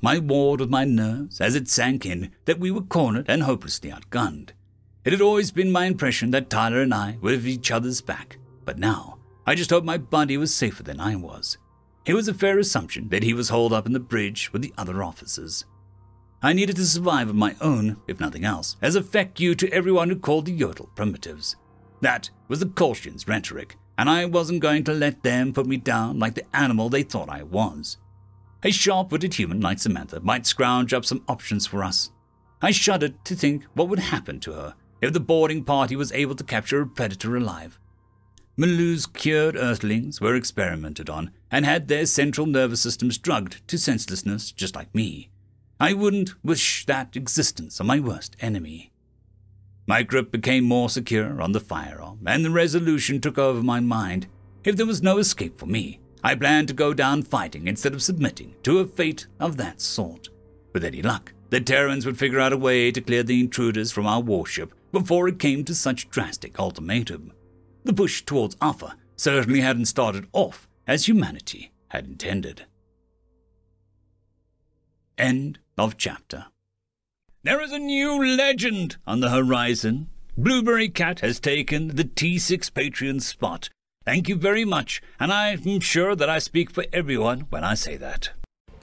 [0.05, 3.91] My ward with my nerves as it sank in that we were cornered and hopelessly
[3.91, 4.51] outgunned.
[5.03, 8.37] It had always been my impression that Tyler and I were of each other's back,
[8.67, 11.57] but now I just hoped my buddy was safer than I was.
[12.05, 14.75] It was a fair assumption that he was holed up in the bridge with the
[14.77, 15.65] other officers.
[16.43, 19.73] I needed to survive on my own, if nothing else, as a feck you to
[19.73, 21.57] everyone who called the Yotul primitives.
[22.03, 26.19] That was the Kolshians' rhetoric, and I wasn't going to let them put me down
[26.19, 27.97] like the animal they thought I was.
[28.65, 32.11] A sharp witted human like Samantha might scrounge up some options for us.
[32.63, 36.35] I shuddered to think what would happen to her if the boarding party was able
[36.35, 37.79] to capture a predator alive.
[38.57, 44.51] Malu's cured earthlings were experimented on and had their central nervous systems drugged to senselessness
[44.51, 45.29] just like me.
[45.79, 48.93] I wouldn't wish that existence on my worst enemy.
[49.87, 54.29] My grip became more secure on the firearm, and the resolution took over my mind.
[54.63, 58.03] If there was no escape for me, I planned to go down fighting instead of
[58.03, 60.31] submitting to a fate of that sort.
[60.73, 64.07] With any luck, the Terrans would figure out a way to clear the intruders from
[64.07, 67.33] our warship before it came to such drastic ultimatum.
[67.85, 72.65] The push towards Alpha certainly hadn't started off as humanity had intended.
[75.19, 76.47] End of chapter.
[77.43, 80.09] There is a new legend on the horizon.
[80.39, 83.69] Blueberry Cat has taken the T6 Patreon spot.
[84.05, 87.97] Thank you very much, and I'm sure that I speak for everyone when I say
[87.97, 88.31] that.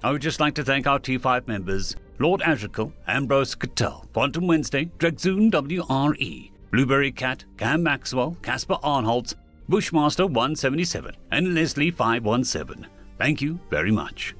[0.03, 4.85] I would just like to thank our T5 members Lord Azrakel, Ambrose Cattell, Quantum Wednesday,
[4.97, 9.35] Drexoon WRE, Blueberry Cat, Cam Maxwell, Casper Arnholtz,
[9.69, 12.87] Bushmaster 177, and Leslie 517.
[13.19, 14.35] Thank you very much.